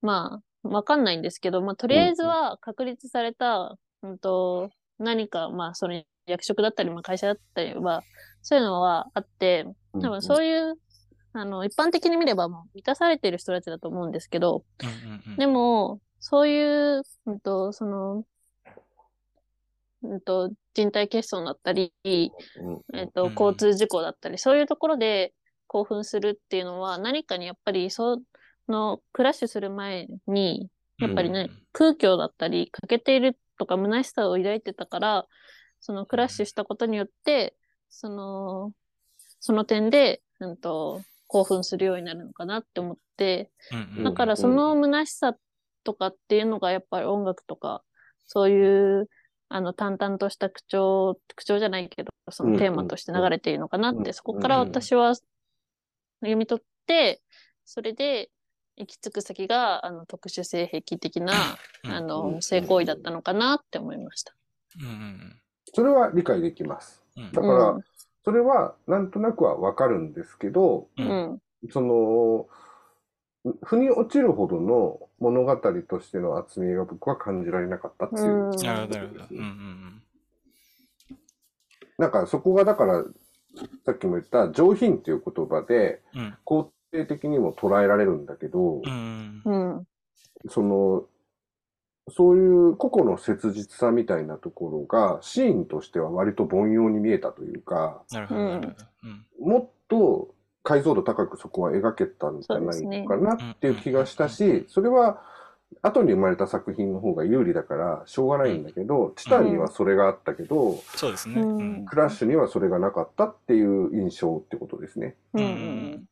[0.00, 8.02] まあ、わかんないんですけど、まあ、とりあえずは確立された、うんと、何か、まあ、その役職だったり、まあ、会社だったりは、
[8.42, 10.74] そういうのはあって、多分そういう、
[11.32, 15.36] あの、一般的に見ればもう満たされてる人たちだと思うんですけど、うんうんうん。
[15.36, 18.24] でも、そういう、うんと、その、
[20.02, 22.32] うんと、人体欠損だったり、うん
[22.94, 25.32] えっと、うん交通事故だったり、そういうところで
[25.66, 28.20] 興奮するっていうのは、何かにやっぱり、そ
[28.68, 35.26] の、クラッシュする前に、やっぱりね、空虚だったり、欠けているとか、虚しさを抱いてたから、
[35.80, 37.54] そのクラッシュしたことによって、
[37.90, 38.72] その、
[39.40, 43.50] その点で、うんと、興奮するようになるのかなって思って、
[43.98, 45.34] うんだからその虚しさ
[45.84, 47.82] とかっていうのがやっぱり音楽とか、
[48.26, 49.08] そういう、
[49.48, 54.14] あの、淡々とした口調、口調じゃないけど、そのテーマとして流れているのかなって、うん。
[54.14, 57.22] そこから私は読み取って、
[57.64, 58.30] それで
[58.78, 61.34] 行き着く先が、あの、特殊性癖的な、
[61.84, 64.34] うんあうんの、性行為だったのかなって思いました。
[64.80, 65.40] うんうん
[65.74, 67.02] それは理解できます。
[67.16, 67.78] うんだから、
[68.24, 71.42] それはなんとなくはわかるんですけど、ううんん。
[71.70, 72.48] その、
[73.62, 78.24] 腑に落ちるほどの物語としての厚みが僕は感じられなかったっていう。
[78.24, 78.50] うん。
[78.56, 79.24] なるほど。
[79.30, 80.02] うんうん
[81.98, 83.04] なんかそこがだから、
[83.84, 89.86] さっきも言った上品っていう言葉でうんうん肯定的にも捉えられるんだけど、うんうん。
[90.48, 91.04] その、
[92.10, 98.40] そういう個々の切実さみたいなところがシーンとしては割と凡庸に見えたというか、なるほど
[99.38, 105.22] もっと解像度高くそこは描けたんじゃないのかなっていう気がしたし、それは
[105.82, 111.40] 後に生まれた作品の方が有利だからしょうがないんだけど、チタンにはそれがあったけど、そうですね。
[111.40, 115.16] ううんんクラッシュにはそれがなかったっていう印象ってことですね。
[115.34, 116.04] うん。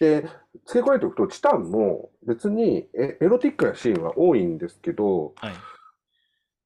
[0.00, 0.22] で、
[0.66, 5.54] 付け加えておくと、チタンも別にエエロティックなシーンは多いんですけど、はい。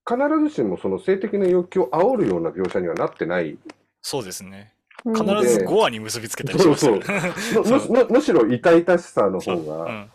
[0.06, 3.58] 必ずしもその性的な欲求を煽るような描写にはなってない。
[4.00, 4.70] そうですね。
[5.04, 7.04] うん必ず5話に結びつけたりしますよね。
[7.62, 10.10] むむむむしろ痛々しさのそう方が、うん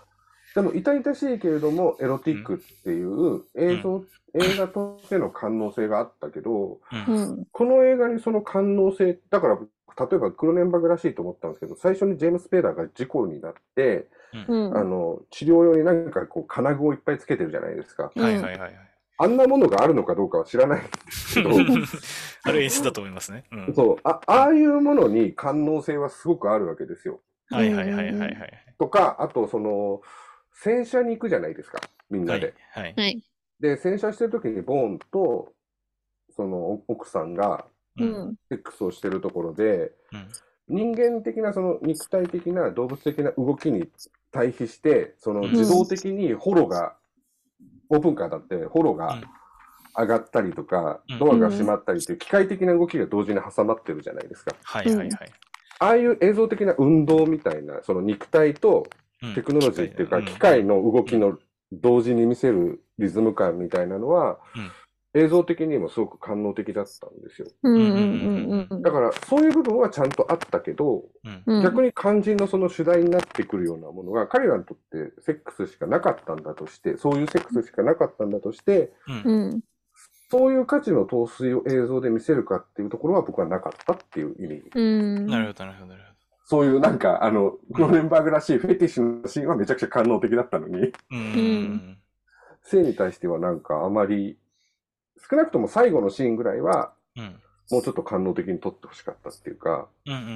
[0.56, 4.04] でも痛々しいけれどもエロティックっていう映像、
[4.34, 7.46] 映画としての官能性があったけど、うんうん。
[7.52, 14.08] この映画にその官能性、だから例えばクロネンバグらしいと思ったんですけど、最初にジェームス・ペーダーが事故になって、
[14.48, 14.78] うん。
[14.78, 18.12] あの、治療用になんかこう金具をいっぱいつけてるじゃないですか。
[18.16, 18.90] うんはいはいはいはい。
[19.22, 21.50] あんなものがあるのかどうかは知らないんですけど、
[22.44, 23.44] あれ演出だと思いますね。
[23.52, 27.20] うんそう、あ、ああいうものに官能性はすごくあるわけですよ。
[27.50, 28.76] はいはいはいはいはい。
[28.80, 30.02] とか、あとその、
[30.62, 31.80] 洗車に行くじゃないですか、
[32.10, 32.54] みんなはいで。
[32.72, 32.94] はい。
[32.96, 33.24] はい。
[33.62, 35.54] で、洗車してる時にボーンと、
[36.36, 37.66] その奥さんが
[37.98, 38.36] ううんん。
[38.50, 40.28] セックスをしてるところで、うん
[40.72, 43.90] 人間的なその肉体的な動物的な動きに
[44.32, 46.96] 対比して、そのうん自動的にホロが、
[47.90, 49.24] オープンカーだってホロがうん
[49.98, 54.56] 上がったりとかうん、ドアが閉まったりっていう機械的な動きが同時に挟まってるじゃないですか。
[54.64, 55.32] はいはいはい。
[55.80, 61.38] ああいう映像的な運動みたいな、その肉体とうんテクノロジーっていうか、ん機械の動きの
[61.72, 64.72] 同時に見せるリズム感みたいなのは、うん
[65.16, 67.48] 映像的にもすごく感動的だったんですよ。
[68.82, 71.06] だから、そういう部分はちゃんとあったけど。
[71.64, 78.94] 逆に肝心のその主題になってくるようなものが、彼らにとってセックスしかなかったんだとして、そういうセックスしかなかったんだとして。
[80.32, 84.64] そういう価値の陶酔を映像で見せるかっていうところは僕はなかったっていう意味。
[84.76, 85.26] うん。
[85.26, 86.19] なるほどなるほどなるほ
[86.50, 90.92] そういうなんか、あの、クローネンバーグらしいフェティッシュのシーンはめちゃくちゃ感動的だったのに、ど。
[91.12, 91.98] うん。
[92.64, 94.36] 性に対してはなんかあまり、
[95.30, 97.40] 少なくとも最後のシーンぐらいは、うん。
[97.70, 100.28] もうちょっと感動的に撮ってほしかったっていうか、うんうんうん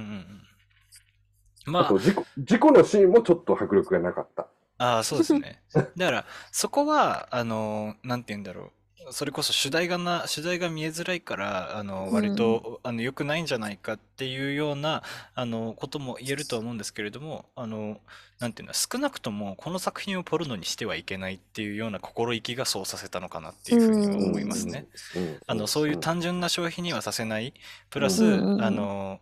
[1.65, 1.73] うん。
[1.73, 4.45] まああと、事故、事故のシーンもちょっと迫力がなかった。
[4.77, 5.63] ああ、そうですね。
[5.73, 8.71] だから、そこは、あの、なんて言うんだろう。
[9.11, 12.13] それこそ主題がな、主題が見えづらいから、あの、うん。
[12.13, 15.03] 割と、あの、良くないんじゃないかっていうような、
[15.35, 17.99] あの、ことも言えるとは思うんですけれども、あの、
[18.39, 24.85] なんていうの、少なくとも、この作品をポルノにしてはいけないっていうような心意気がそうさせたのかなっていうふうには思いますね。
[25.15, 25.39] うん。
[25.47, 25.97] あの、そういう。
[25.97, 27.53] 単純な消費にはさせない、
[27.89, 28.63] プラス、うんうんうん。
[28.63, 29.19] あの、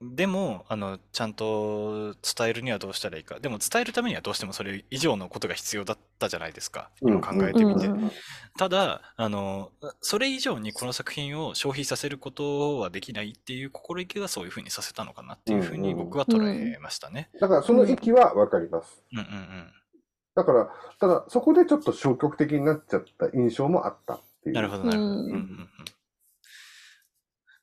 [0.00, 3.38] うんでも、あの、ちゃんと伝えるにはどうしたらいいか。
[3.40, 6.90] でも伝えるためにはどうしてもそれ以上のことが必要だったじゃないですか。
[7.02, 8.12] 今考えてみてうんうん。
[8.58, 9.70] ただ、あの、
[10.00, 17.28] それ以上にこの作品を消費させることはできないっていう心意気がそういうふうにさせたのかなっていうふうに僕は捉えましたね。
[17.40, 19.02] だからその域はわかります。
[19.12, 19.72] うんうんうん。
[20.34, 20.70] だから、
[21.00, 24.54] ただそこでちょっと消極的になっちゃった印象もあったっていう。
[24.54, 25.10] なるほど、なるほど。
[25.10, 25.68] うんうんうんうん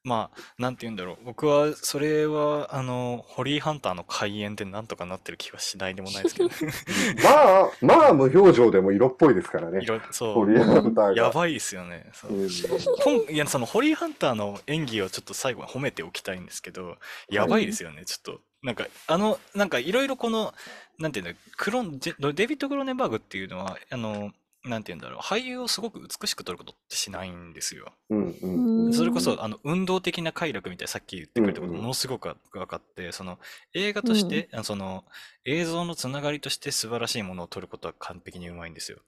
[0.05, 1.17] まあ、なんて言うんだろう。
[1.23, 6.49] 僕は、それは、あの、ホリーハンターの開演でなんとかなってる気はしないでもないですけど、
[7.23, 9.79] まあ、まあ無表情でも色っぽいですからね。
[9.81, 11.23] 色そホリーハンターう、が。
[11.23, 12.05] やばいですよね。
[12.11, 16.97] そううん今いや、そのホリーハンターの演技をちょっと最後に褒めておきたいんですけど、
[17.29, 18.41] やばいですよね、ちょっと。
[18.61, 20.53] なんか、あの、なんかいろいろこの、
[20.99, 24.33] なんていうんだ、クロン、ジェデビッド・クローネンバーグっていうのは、あの、
[24.65, 27.93] なんていうんだろう、俳優をすごく美しく撮ることってしないんですよ。
[28.09, 33.39] うんうんうんそれこそ、あの、運動的な快楽みたいな、さっき言ってくれたことうんうんものすごく分かって、その、
[33.73, 35.05] 映画として、あのその、
[35.45, 38.99] 映像のつながりとして素晴らしいものを撮ることは完璧にうまいんですよ。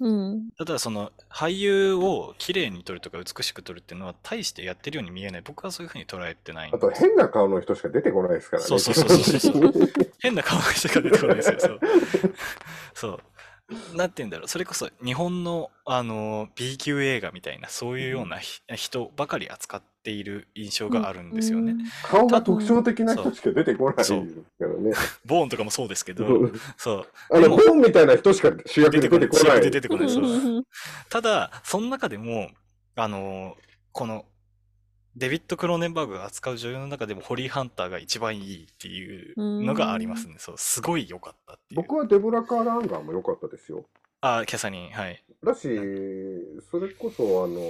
[0.00, 0.50] うん。
[0.58, 5.42] ただ、その、俳優を綺麗に撮るとか美しく撮るっていうのは、大してやってるように見えない。
[5.42, 8.68] 僕はそういうふうに捉えてないんあと変な顔の人しか出てこないですからね。
[8.68, 9.72] そうそうそうそうそう
[10.20, 11.58] 変な顔の人が出てこないですよ。
[12.94, 13.20] そう。
[13.94, 14.48] なんて言うんだろう。
[14.48, 21.76] それこそ日本の、あの、B 級映画みたいな、そういうようなひ人ばかり扱っている印象があるんですよね。
[22.02, 24.92] 顔が特徴的な人しか出てこないからね。
[25.24, 26.26] ボーンとかもそうですけど、
[26.76, 27.06] そう。
[27.30, 29.42] あの、でもボーンみたいな人しか主役で出てこない。
[29.42, 30.06] 主役出てこない。
[30.06, 30.64] で出てこない。
[31.08, 32.50] ただ、その中でも、
[32.96, 33.56] あの、
[33.92, 34.26] この、
[35.16, 40.36] デビッド・クローネンバーグが扱う女優の中でもホリー・ハンターが一番いいっていうのがありますね。
[40.38, 41.82] そう、すごい良かったっていう。
[41.82, 43.84] 僕はデボラ・カーランガーも良かったですよ。
[44.20, 45.22] あ、キャサリン、はい。
[45.44, 45.62] だし、
[46.70, 47.60] それこそ、あの、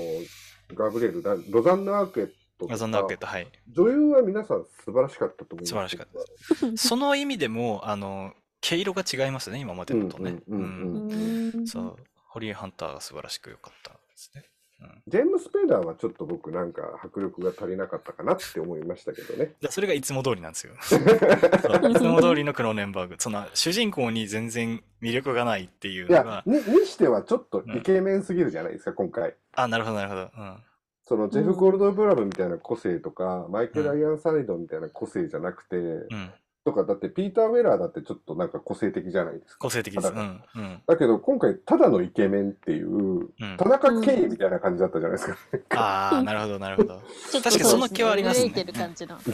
[0.75, 3.49] ガブリエル、だロザンヌ・アーケットとかガゾン・ナーケット、はい。
[3.69, 5.69] 女優は皆さん素晴らしかったと思います。
[5.71, 10.39] 素晴らしかったその意味でも、あの、毛色が違いますね、今までのとね。
[10.47, 11.97] うんそう。
[12.29, 14.45] ホリー・ハンターが素晴らしく良かったですね。
[14.83, 19.53] うんジェームス・ペイダーはちょっと僕なんか迫力が足りなかったかなって思いましたけどね。
[19.61, 20.75] だそれがいつも通りなんですよ。
[21.91, 23.15] いつも通りのクローネンバーグ。
[23.19, 26.43] その主人公に全然魅力がないっていういやのが、。
[26.47, 29.35] ににしてはちょっとイケメンすぎるじゃないですか、今回。
[29.55, 30.31] あ、なるほど、なるほど。
[30.39, 30.57] うん。
[31.05, 36.31] そのジェフ・うんゴールドブラムみたいな個性とか、マイケル・アイアン・サイドンみたいな個性じゃなくて、うん。
[36.65, 39.59] とか、だってピーター・ウェラーだってちょっとなんか個性的じゃないですか。
[39.59, 40.09] 個性的です。
[40.09, 40.43] うん。
[40.55, 40.83] うん。
[40.87, 45.29] だけど今回、ただのイケメンっていう、うん田中圭みたいな感じだったじゃないです
[45.69, 45.81] か。
[45.81, 47.01] ああ、なるほど、なるほど。
[47.33, 48.53] 確かにその気はありますね。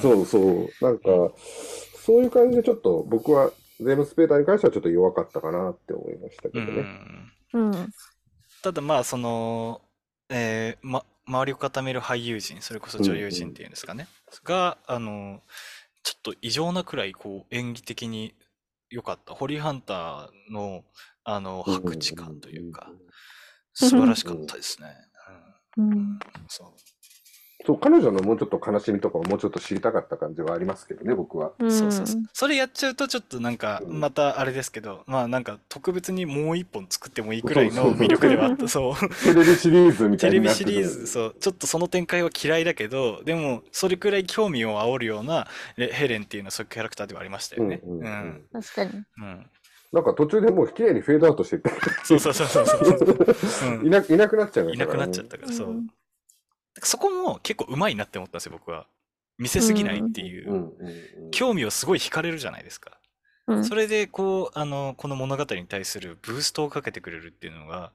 [0.01, 0.69] そうそう。
[0.81, 1.05] なんか、
[2.05, 3.51] そういう感じでちょっと僕は、
[3.81, 6.85] ゼームス・ペーターに関してはちょっと弱かったかなって思いましたけうんどね。
[7.53, 7.71] うん。
[7.71, 7.93] うん。
[8.63, 9.83] ただまあ、その、
[10.31, 14.09] えーま、周りを固める俳優陣、それこそ女優陣っていうんですかね。
[14.45, 15.43] が、あの、
[16.03, 18.35] ちょっと異常なくらい、こう、演技的に
[18.91, 19.35] 良かった。
[19.35, 20.85] ホリーハンターの、
[21.25, 22.91] あの、白地感というか、
[23.75, 24.89] 素晴らしかったですね。
[25.77, 26.19] うんうん。
[26.49, 26.98] そう。
[27.69, 31.53] そう、彼女のもうちょっと悲しみとかをもうちょっと知りたかった感じはありますけどね、僕は。
[31.61, 32.07] そうそうそう。
[32.33, 38.69] それやっちゃうとちょっとなんか、うんまたあれですけど、まあなんか特別にもう一本作ってもいいくらいの魅力ではあった。
[38.69, 38.95] そう。
[39.23, 45.47] テレビシリーズみたテレビいになってるシリーズ、そう、ちょっとその展開は嫌いだけど、でも、それくらい興味を煽るような
[45.77, 47.83] レヘレンっていうのはそういうキャラクターではありましたよね。
[47.85, 48.91] うんうんうん確かに。
[49.19, 49.47] うん
[49.91, 51.61] なんか途中でもう綺麗にフェードアウトしてい
[52.05, 52.77] そうそうそうそうそ
[53.67, 53.71] う。
[53.79, 55.07] う んいないなくなっちゃいまいなくしたから、ね。
[55.07, 55.73] なっちゃったから、そうう。
[55.73, 55.89] ん
[56.83, 58.87] そこも結構うまいなって思ったんですよ、僕は。
[59.39, 60.73] 見せすぎないっていう。
[61.31, 62.99] 興味をすごい惹かれるじゃないですか。
[63.47, 67.93] うんそれで、こう、あの、この物語に対するブーストをかけてくれるっていうのが、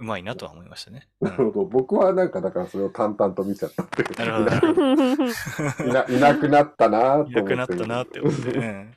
[0.00, 1.08] うまいなとは思いましたね。
[1.20, 1.64] なるほど。
[1.64, 4.10] 僕はなんかだからそれを淡々と見ちゃったっていう。
[4.18, 5.84] なるほど。
[5.84, 7.30] いないなくなったなと思って。
[7.30, 8.88] いなくなったなって思って。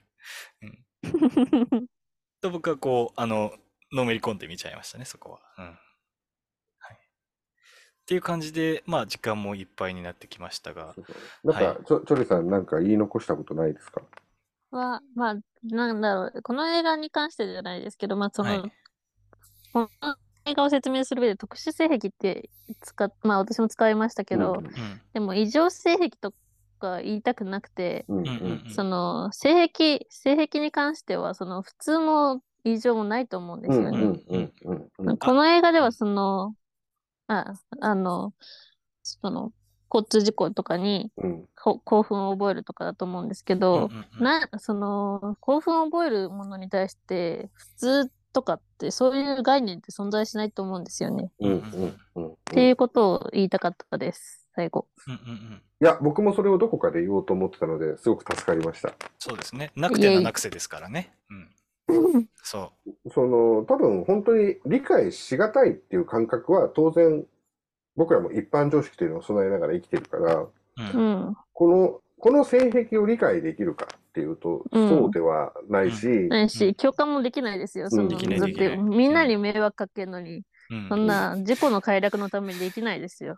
[2.41, 3.53] と僕はこう、あの、
[3.91, 5.39] のめり込んで見ちゃいましたね、そこは。
[5.57, 5.77] うん。
[8.09, 8.15] はい。
[8.15, 11.47] っていう感じで、まあ、時間もいっぱいになってきましたが、そうそう。
[11.47, 14.01] なんか、ちょ、チョリさんなんか言い残したことないですか？
[14.71, 18.71] は、まあ、なんだろう、この映画に関してじゃないですけど、まあ、その、はい。
[19.73, 20.15] この
[20.45, 22.49] 映画を説明する上で特殊性癖って
[22.81, 25.01] 使っ、まあ、私も使いましたけど、うんうん。
[25.13, 26.33] でも異常性癖と
[26.79, 28.29] か言いたくなくて、うんうんう
[28.69, 28.73] ん。
[28.73, 33.99] その、性癖、性癖に関しては、その、普通も異常もないと思うんですよね。
[33.99, 36.53] うんうんうんうんうんこの映画ではその、
[37.29, 38.33] あ、あの、
[39.03, 39.53] その、
[39.91, 51.31] 交通事故とかにうんこ興奮を覚えるとかだと思うんですけど、うんうんうんな、その、興奮を覚えるものに対して、普通とかって、そういう概念って存在しないと思うんですよね。
[51.39, 54.87] うんうんうんうんっていうことを言いたかったです、最後。
[55.07, 58.93] うんうんうんいや、僕もそれをどこかで言おうと思ってたので、すごく助かりました。
[59.17, 59.71] そうですね。
[59.77, 61.13] なくてななくせですからね。
[61.29, 61.49] うん。
[62.43, 62.71] そ
[63.13, 67.25] その、多分本当に理解しがたいっていう感覚は当然、
[67.95, 70.51] 僕らも一般常識というのを備えながら生きてるから、う。
[70.93, 70.97] う。
[70.97, 71.37] うんん。
[71.53, 77.89] この、この性癖を理解できるかっていうと、うんそうではないし、ないし、共感もできないですよ。
[77.89, 83.37] その、できないだって、できないみんなに迷惑かけるのに、うんそんな事故の快楽のためにできないですよ。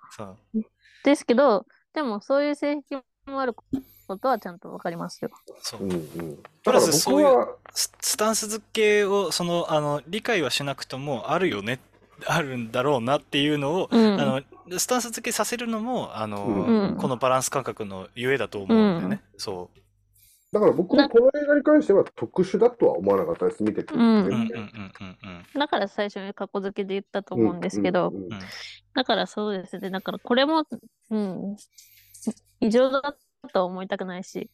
[1.06, 5.30] ですけど、でもそういう性癖もあることはちゃんとわかりますよ。
[5.62, 5.84] そう。
[5.84, 6.38] うんうん。
[6.64, 11.80] プラスそういうは、ススタンス付けをそのあの理解はしなくともあるよね
[12.26, 14.20] あるんだろうなっていうのを、うん。
[14.20, 16.98] あのスタンス付けさせるのもあの、うん。
[16.98, 19.70] このバランス感覚のゆえだと思うんだよね、そ
[20.52, 23.94] だから僕はこの映画に関しては特殊だとは思わなかったです、見てて。
[23.94, 24.02] うん。
[24.02, 25.18] ううんうん全然うん
[25.56, 25.60] うん。
[25.60, 28.40] だから最初に過去付けで言ったと思うんですけど、うんうんうんうん。
[28.94, 29.90] だからそうですね。
[29.90, 30.66] だからこれも、
[31.10, 31.56] うん、
[32.62, 33.02] 異常だ
[33.54, 34.50] とは思いたくないし、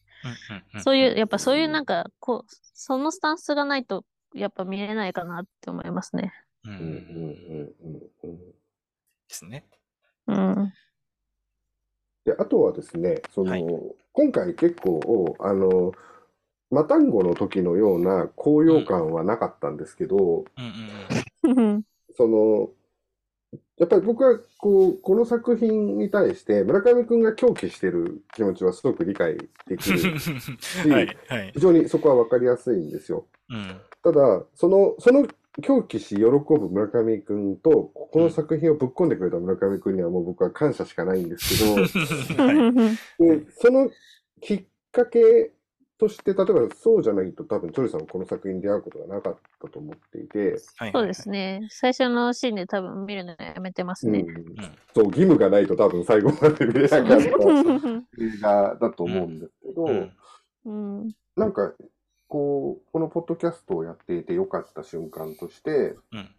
[0.75, 4.03] うんそういう、やっぱそういうなんか、こう、そのスタンスがないと、
[4.33, 6.33] やっぱ見れないかなって思いますね。
[6.63, 8.37] うんうんうんうん
[9.29, 9.65] ですね
[10.27, 10.73] うん。
[12.25, 13.65] であとはですね、その、はい
[14.13, 15.91] 今回結構、あの、
[16.71, 21.83] マタンゴの時のような高揚感はなかったんですけど、うんうんうん。
[22.15, 22.71] その、
[23.77, 29.37] やっぱり僕はこう、この作品に対して村上くんが狂気してる気持ちはすごく理解
[29.67, 30.13] できる。
[30.85, 33.25] う んはいはい非常にそこは分かりやすいんですよ。
[33.49, 35.27] うんただ、その、その
[35.61, 41.73] 狂気し喜ぶ村上くんと、この作品をぶっ込んでくれた村上くんにはもう僕は感謝しかないんですけど、
[42.43, 43.89] はいでその
[44.39, 45.51] きっかけ
[45.97, 51.67] として、例えばそうじゃないと多分チョリさんもこの作品に出会うことがなかったと思っていて、はいそうですね。
[51.69, 54.19] 最初のシーンで多分見るのやめてますね。
[54.19, 54.55] うん。
[54.93, 57.31] そう、義務がないと多分最後まで見れなかった映
[58.41, 60.13] 画だと思うんですけど、うん。
[60.65, 60.71] う
[61.05, 61.15] ん。
[61.35, 61.73] なんか、
[62.27, 66.29] こう、このポッドキャストをやっていて良かった瞬間として、うん。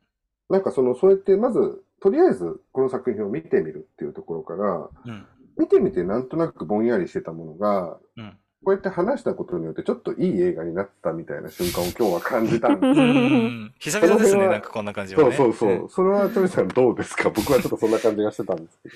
[0.50, 5.26] なんかその、そうやってまず、とりあえずこの作品を見てみるっていうところから、うん。
[5.58, 13.00] 見てみてなんとなくぼんやりしてたものが、うんこうやって話したことによってちょっといい映画になったみたいな瞬間を今日は感じたんでうす。
[13.00, 15.36] ん久々ですね、なんかこんな感じはそうね。
[15.36, 15.88] そうそう。
[15.88, 18.94] それはチョリさんどうですか僕はちょっとそんな感じがしてたんですけど。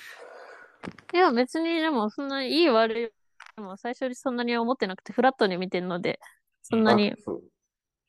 [1.19, 3.11] いや、別にでも、そんな、いい悪い、
[3.57, 6.19] でも最初にそんなに思ってなくて、フラットに見てるので、
[6.63, 7.43] そんなにあ、そう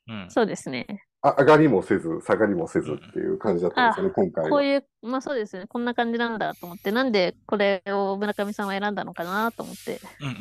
[0.08, 0.26] うん。
[0.30, 1.04] そうですね。
[1.22, 4.50] あ上がりもせず、下がりもせずっていう感じだったんですよね、今回は。
[4.50, 5.66] こういう、まあそうですね。
[5.68, 10.00] こんな感じなんだと思って、なんでこれを村上さんは選んだのかなと思って。
[10.20, 10.34] うんうん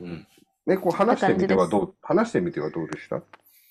[0.00, 0.26] うんうん
[0.66, 0.74] うん。
[0.74, 3.22] ね、こう話してみてはどう、話してみてはどうでした？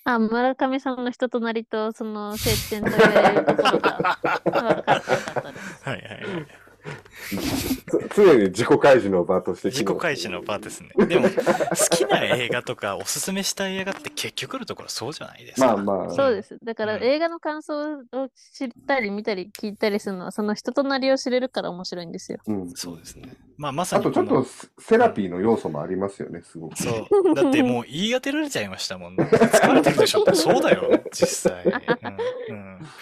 [0.04, 3.98] あ、村上さんの人となりと、その、接点と言われるところが
[4.44, 5.82] 分かってよかったです。
[5.88, 6.61] はいはいはい。
[8.10, 10.90] つ常に自己開示の場として自己開示の場ですね。
[11.06, 15.76] でも、好きな映画とかおすすめしたい映画って結局のところそうじゃないですか。
[15.76, 16.10] まあまあ。
[16.10, 16.58] そうです。
[16.62, 22.38] だからうん映画の感想を知ったり見たり聞いたりするのは、その人となりを知れるから面白いんですよ。
[22.46, 22.70] うん。
[22.70, 23.36] そうですね。
[23.56, 26.76] まあまさあにことのちょっとセセラピーの要素もありますよね、すごく。
[26.76, 27.34] そう。
[27.34, 29.24] だってもう言い当てられちゃいましたもんね。
[29.24, 30.34] 疲れてるでしょって。
[30.34, 31.64] そうだよ、実際。
[31.64, 32.86] うんうん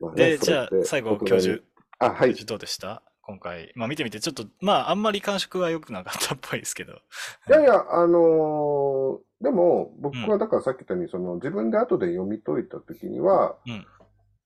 [0.00, 1.62] まあねで、じゃあ最後、教授、
[2.00, 3.02] あ、はいどうでした？
[3.22, 3.72] 今回。
[3.74, 6.92] まあ見てみて、ちょっと、まああんまり感触は良くなかったっぽいですけど。
[6.92, 6.96] い
[7.50, 13.86] やいや、あのーでも、僕はだからさっき言ったように、その自分で後で読み解いた時には、うん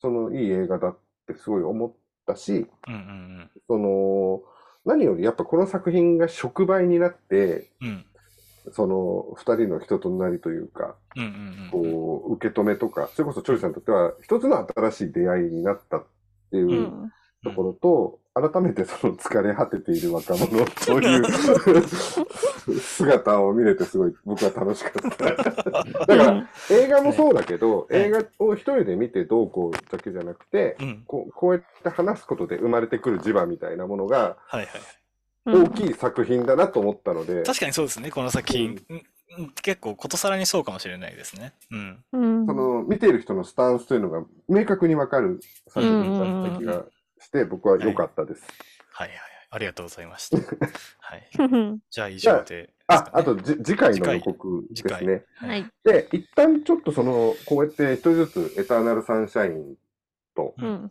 [0.01, 0.99] そのいい映画だっ
[1.29, 1.93] てすごい思っ
[2.27, 4.43] たし、うんうんその、
[4.85, 7.89] 何よりやっぱこの作品が触媒になって、うん。
[7.89, 8.05] うん
[8.71, 11.29] その二人の人となりというか、うんうん
[11.65, 11.71] うん。
[11.73, 16.07] こう、受け止めとか、それこそチョイさんにとっては一つの新しい出会いになったっ
[16.53, 17.13] ていううん
[17.43, 21.25] ところと、改めてその疲れ果てている若者という
[22.81, 25.35] 姿を見れてすごい僕は楽しかった。
[25.37, 25.45] だ
[26.07, 31.03] から映画もそうだけど、はい映画を一人で見てどうこうだけじゃなくて、うん。
[31.07, 34.69] こうこうやって話すことで生まれてくる磁場みたいなものがはいはい。
[35.45, 38.81] 大きい作品だなと思ったので、確かにそうですね、この作品。
[38.89, 41.55] うんうん結構、ことさらにそうかもしれないですね。
[41.71, 42.05] うん。
[42.13, 46.85] うんその見ている人のスタンスというのが明確にわかる作品だった気が
[47.23, 48.43] して、僕は良かったです。
[48.93, 49.33] はいはいはい。
[49.55, 50.39] ありがとうございました。
[50.99, 51.29] はい。
[51.39, 52.73] う んじゃあ以上で。
[52.87, 55.25] あ、あとじ次回の予告ですね。
[55.35, 55.71] はい。
[55.85, 59.77] で、一旦ちょっとその、こうやって一人ずつエターナルサンシャイン
[60.35, 60.91] と、うん。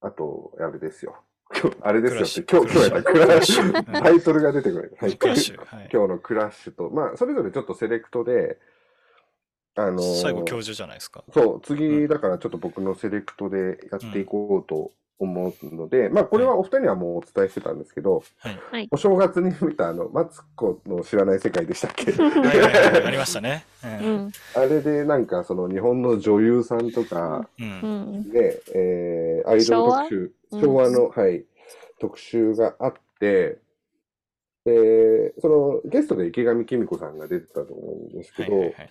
[0.00, 1.22] あと、あれですよ。
[1.52, 4.02] 今日、あれですよって、今日、今日やったクラッシクラッシュュ。
[4.02, 4.96] タイトルが出てくる。
[4.98, 5.58] はいクラッシュ。
[5.58, 5.88] はい。
[5.92, 8.58] 今日のクラッシュと、まあ、それぞれちょっとセレクトで、
[9.74, 11.24] あのー最後、教授じゃないですか。
[11.32, 18.88] そう、次、だからちょっと僕のセレクトでやっていこうと思うので、まあ、これはお二人にはもうお伝えしてたんですけど、はい。
[18.90, 22.10] お正月に見た、あの、マツコの知らない世界でしたっけ？
[22.12, 23.04] はいはいはい。
[23.04, 23.66] ありましたね。
[23.84, 23.86] う。
[23.86, 24.32] うんん。
[24.54, 27.62] あれでなんか、その日本の女優さんとかう。
[27.62, 28.30] うんん。
[28.30, 31.44] で、えー、アイドル特集、昭和昭和の、はい、
[32.00, 33.58] 特集があって、
[34.64, 38.90] で、そのゲストで池上紀美子さんが出てたと思うんですけど、はいはいはい。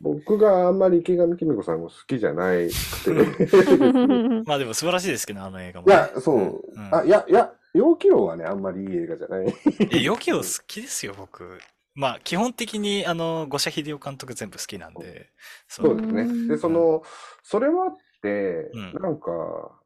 [0.00, 3.52] 僕があんまり池上紀美子さんを好きじゃないくて、
[4.46, 5.88] まあでも素晴らしいですけど、あの映画も。
[5.88, 9.54] いや、そう、うんあ、いや、いや、陽気郎はね、あんまりいい映画じゃない。
[9.92, 11.58] え、ヨキオ好きですよ、僕。
[11.94, 15.30] まあ、基本的に、あの、五社秀夫監督全部好きなんで、
[15.66, 16.48] そそうですね。
[16.48, 17.02] で、その、
[17.42, 19.80] それはあって、うんなんか、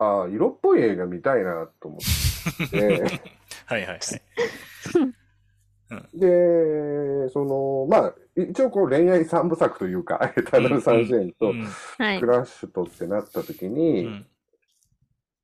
[0.00, 2.76] あ色っぽい映画見たいなと思って、
[3.66, 4.00] はいはいはい。
[6.18, 11.52] で、その、まあ、一応こう恋愛三部作というか、エ ターナルサンシャインと
[12.20, 12.26] ク。
[12.26, 14.26] ラッシュとってなった時うに、ん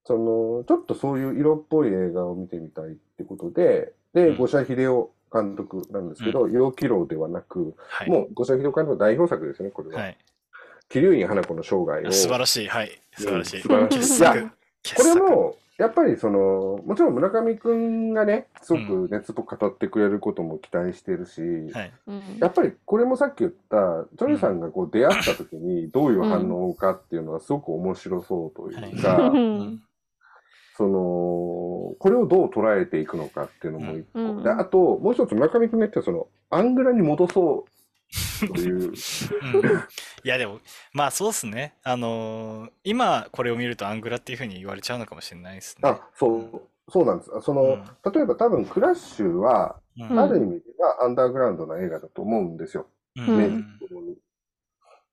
[0.05, 8.11] その、ちょっとそういう色っぽい映画を見てみたいってことで、で、うん五社秀夫監督なんですけど、陽気郎ではなく、はい。
[8.11, 10.01] もう五社秀夫監督の代表作ですね、これは。
[10.03, 10.19] はい。
[10.89, 12.11] 桐生院花子の生涯を。
[12.11, 12.67] 素晴らしい。
[12.67, 12.91] はい。
[13.17, 13.61] 素晴らしい。
[13.61, 13.99] 素晴らしい。
[13.99, 13.99] こ
[14.83, 15.15] 傑作。
[15.15, 21.41] れも、やっぱりその、もちろん村上くんがね、すごく熱っぽく語ってくれることも期待してるし、
[22.39, 29.59] やっぱりこれもさっき言った、ジョニーさんがこう出会った時にどういう反応かっていうのはすごく面白そうというか、ううん。
[29.61, 29.83] ん
[30.77, 34.21] その、これをどう捉えていくのかっていうのも一個。
[34.21, 34.43] うん。
[34.43, 37.71] で、あと、もう一つ村上くんが言ったその、アングラに戻そう
[38.49, 38.93] という、うん
[40.25, 40.61] いやでも、
[40.93, 41.75] まあそうですね。
[41.83, 45.89] あのー今これを見るとアングラっていうふうに言われちゃうのかもしれないですね。
[45.89, 47.31] あ、そう、そうなんです。
[47.43, 52.87] その、うん例えば多分クラッシュは、うんある意味ではアンダーグラウンドな映画だと思うんですよ。
[53.17, 53.79] うん。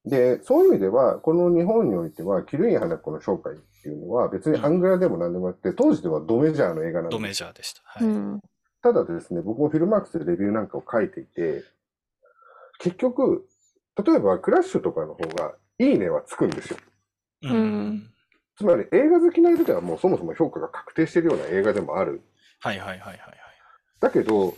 [0.05, 7.39] で、そういう意味では、この日本においては、桐生花子の紹介っていうのは、別にアングラでも何でもなくて、当時ではドメジャーの映画なんドメです。
[7.39, 7.81] ジャーでした。
[7.83, 8.07] はい。
[8.07, 8.41] うん。
[8.81, 11.63] ただですね、僕もフィルマークスでレビューなんかを書いていて、
[12.79, 13.47] 結局、
[14.03, 16.77] 例えばクラッシュとかの方が、いいねはつくんですよ。
[17.43, 18.13] うんうん
[18.57, 22.23] つまり映画好きな人ではもうそもそも評価が確定しているような映画でもある。
[22.59, 23.19] はいはいはいはいはい。
[23.99, 24.55] だけど、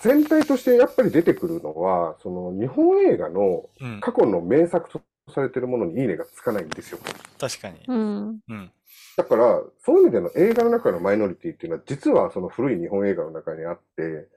[0.00, 5.00] 全体としてやっぱり出てくるのは、その日本映画のうん、過去の名作と
[5.32, 6.98] されているものにいいねがつかないんですよ。
[7.38, 7.80] 確かに。
[7.86, 8.40] うん。
[8.48, 8.72] うん。
[9.16, 14.28] だから、そういう意味での映画の中のマイノリティっていうのは、実はその古い日本映画の中にあって、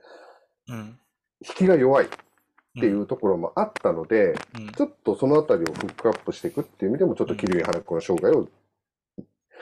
[0.67, 0.99] うん。
[1.41, 2.07] 引きが弱い
[2.77, 4.71] っていうところもあったので、うん。
[4.71, 8.47] ちょっとそのあたりをフックアップしていくっていう意味でも、ちょっと桐生花子の生涯を、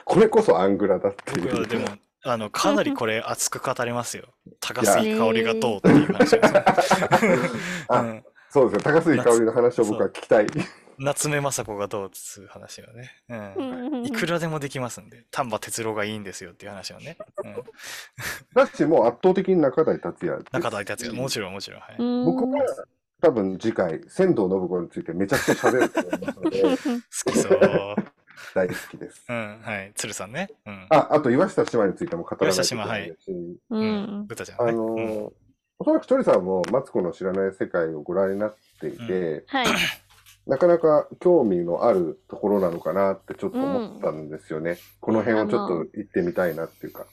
[0.04, 1.66] これこそアングラだっていう。
[1.66, 1.86] でも、
[2.24, 4.28] あの、かなりこれ熱く語れますよ。
[4.60, 6.64] 高杉香りがどうっていう話ですね。
[7.88, 10.46] あうんそうですね、高杉香りの話を僕は聞きたい。
[10.98, 13.10] 夏目雅子がどうっつう話をね。
[13.30, 13.34] う
[14.02, 14.04] ん。
[14.04, 17.16] いくらでもできますんで、丹波哲郎がいいんですよっていう話をね。
[17.42, 17.64] うん。
[18.54, 20.44] だし、もう圧倒的に中台達也。
[20.52, 21.80] 中田達也、もちろんもちろん。
[21.80, 21.96] はい。
[21.98, 22.62] 僕は
[23.22, 27.96] 多分次回、仙道信子についてめちゃくちゃ喋ると思いますので、好きそう。
[28.54, 29.24] 大好きです。
[29.28, 29.92] うん、はい。
[29.94, 30.50] 鶴さんね。
[30.66, 30.86] うん。
[30.90, 34.20] あ、あと岩下姉妹についても語らないといけないし、ううんん。
[34.22, 34.72] あ歌ちゃんね。
[34.72, 35.32] うんのー
[35.78, 39.66] おそらく鳥さんもマツコの知らない世界をご覧になっていて、はい。
[40.46, 44.78] なかなか興味のあるところなのかなってちょっと思ったんですよね。
[45.00, 47.06] この辺をちょっと行ってみたいなっていうか。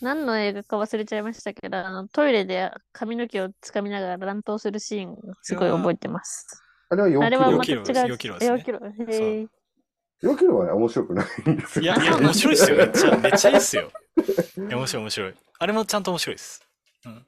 [0.00, 6.46] 何の映画か忘れちゃいましたけど、あのトイレで髪の毛をつかみながら乱闘するシーンをすごい覚えてます。
[6.88, 8.14] あれは4あれはキロまた違う。
[8.14, 8.78] 4キロですね4キロ。
[8.78, 9.46] へえ。
[10.22, 11.82] 4キロはね、面白くないんですよ。
[11.82, 12.76] いや、いや、面白いっすよ。
[12.76, 13.90] めっちゃ、めっちゃいいっすよ。
[14.58, 15.34] いや、面白い、面白い。
[15.58, 16.66] あれもちゃんと面白いです。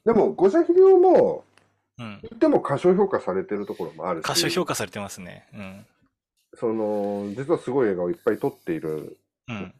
[0.04, 1.44] でも、五社秀夫も、
[1.98, 2.20] うん。
[2.22, 5.46] 言っても過小評価されてるところもあるし、歌唱評価されてますね。
[5.54, 5.86] うん。
[6.54, 9.16] その、実はすごい映画をいっぱい撮っている
[9.48, 9.74] うん。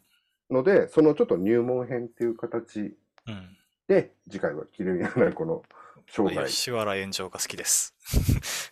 [0.53, 2.97] ので、そのちょっと入門編っていう形
[3.27, 3.57] うん。
[3.89, 5.63] で、次回はキリミアナこの
[6.09, 6.47] 生涯。
[6.47, 7.95] 吉原炎上が好きです。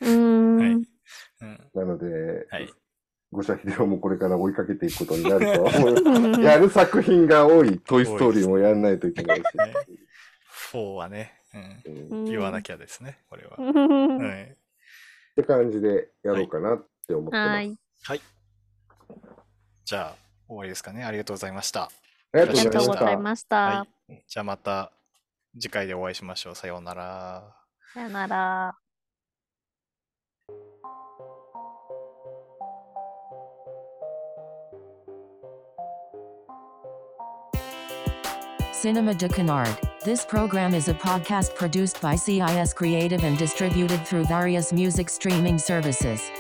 [0.01, 0.57] うーん。
[0.59, 1.71] はいうん。
[1.75, 2.73] なので、はい。
[3.33, 6.43] 五社秀夫もこれから追いかけていくことになるとは思う。
[6.43, 9.43] やる作品が多いトイ・ストーリーもやんないといけないし。
[9.57, 9.75] ね
[10.73, 11.35] 4はね、
[11.87, 12.13] うん。
[12.13, 13.57] うんっ言わなきゃですね、これは。
[13.59, 14.57] うんはい。
[15.37, 17.49] て感じでやろうかなって思ってます。
[17.49, 17.79] はい。
[18.03, 18.21] はい。
[19.85, 21.05] じゃあ、終わりですかね。
[21.05, 21.85] ありがとうございました。
[21.85, 21.91] あ
[22.35, 23.87] りがとうごございました。
[24.09, 24.91] じゃあまた
[25.55, 26.55] 次回でお会いしましょう。
[26.57, 27.57] さようなら。
[27.95, 28.77] さよなら。
[38.73, 39.77] Cinema de Canard.
[40.05, 45.59] This program is a podcast produced by CIS Creative and distributed through various music streaming
[45.59, 46.31] services.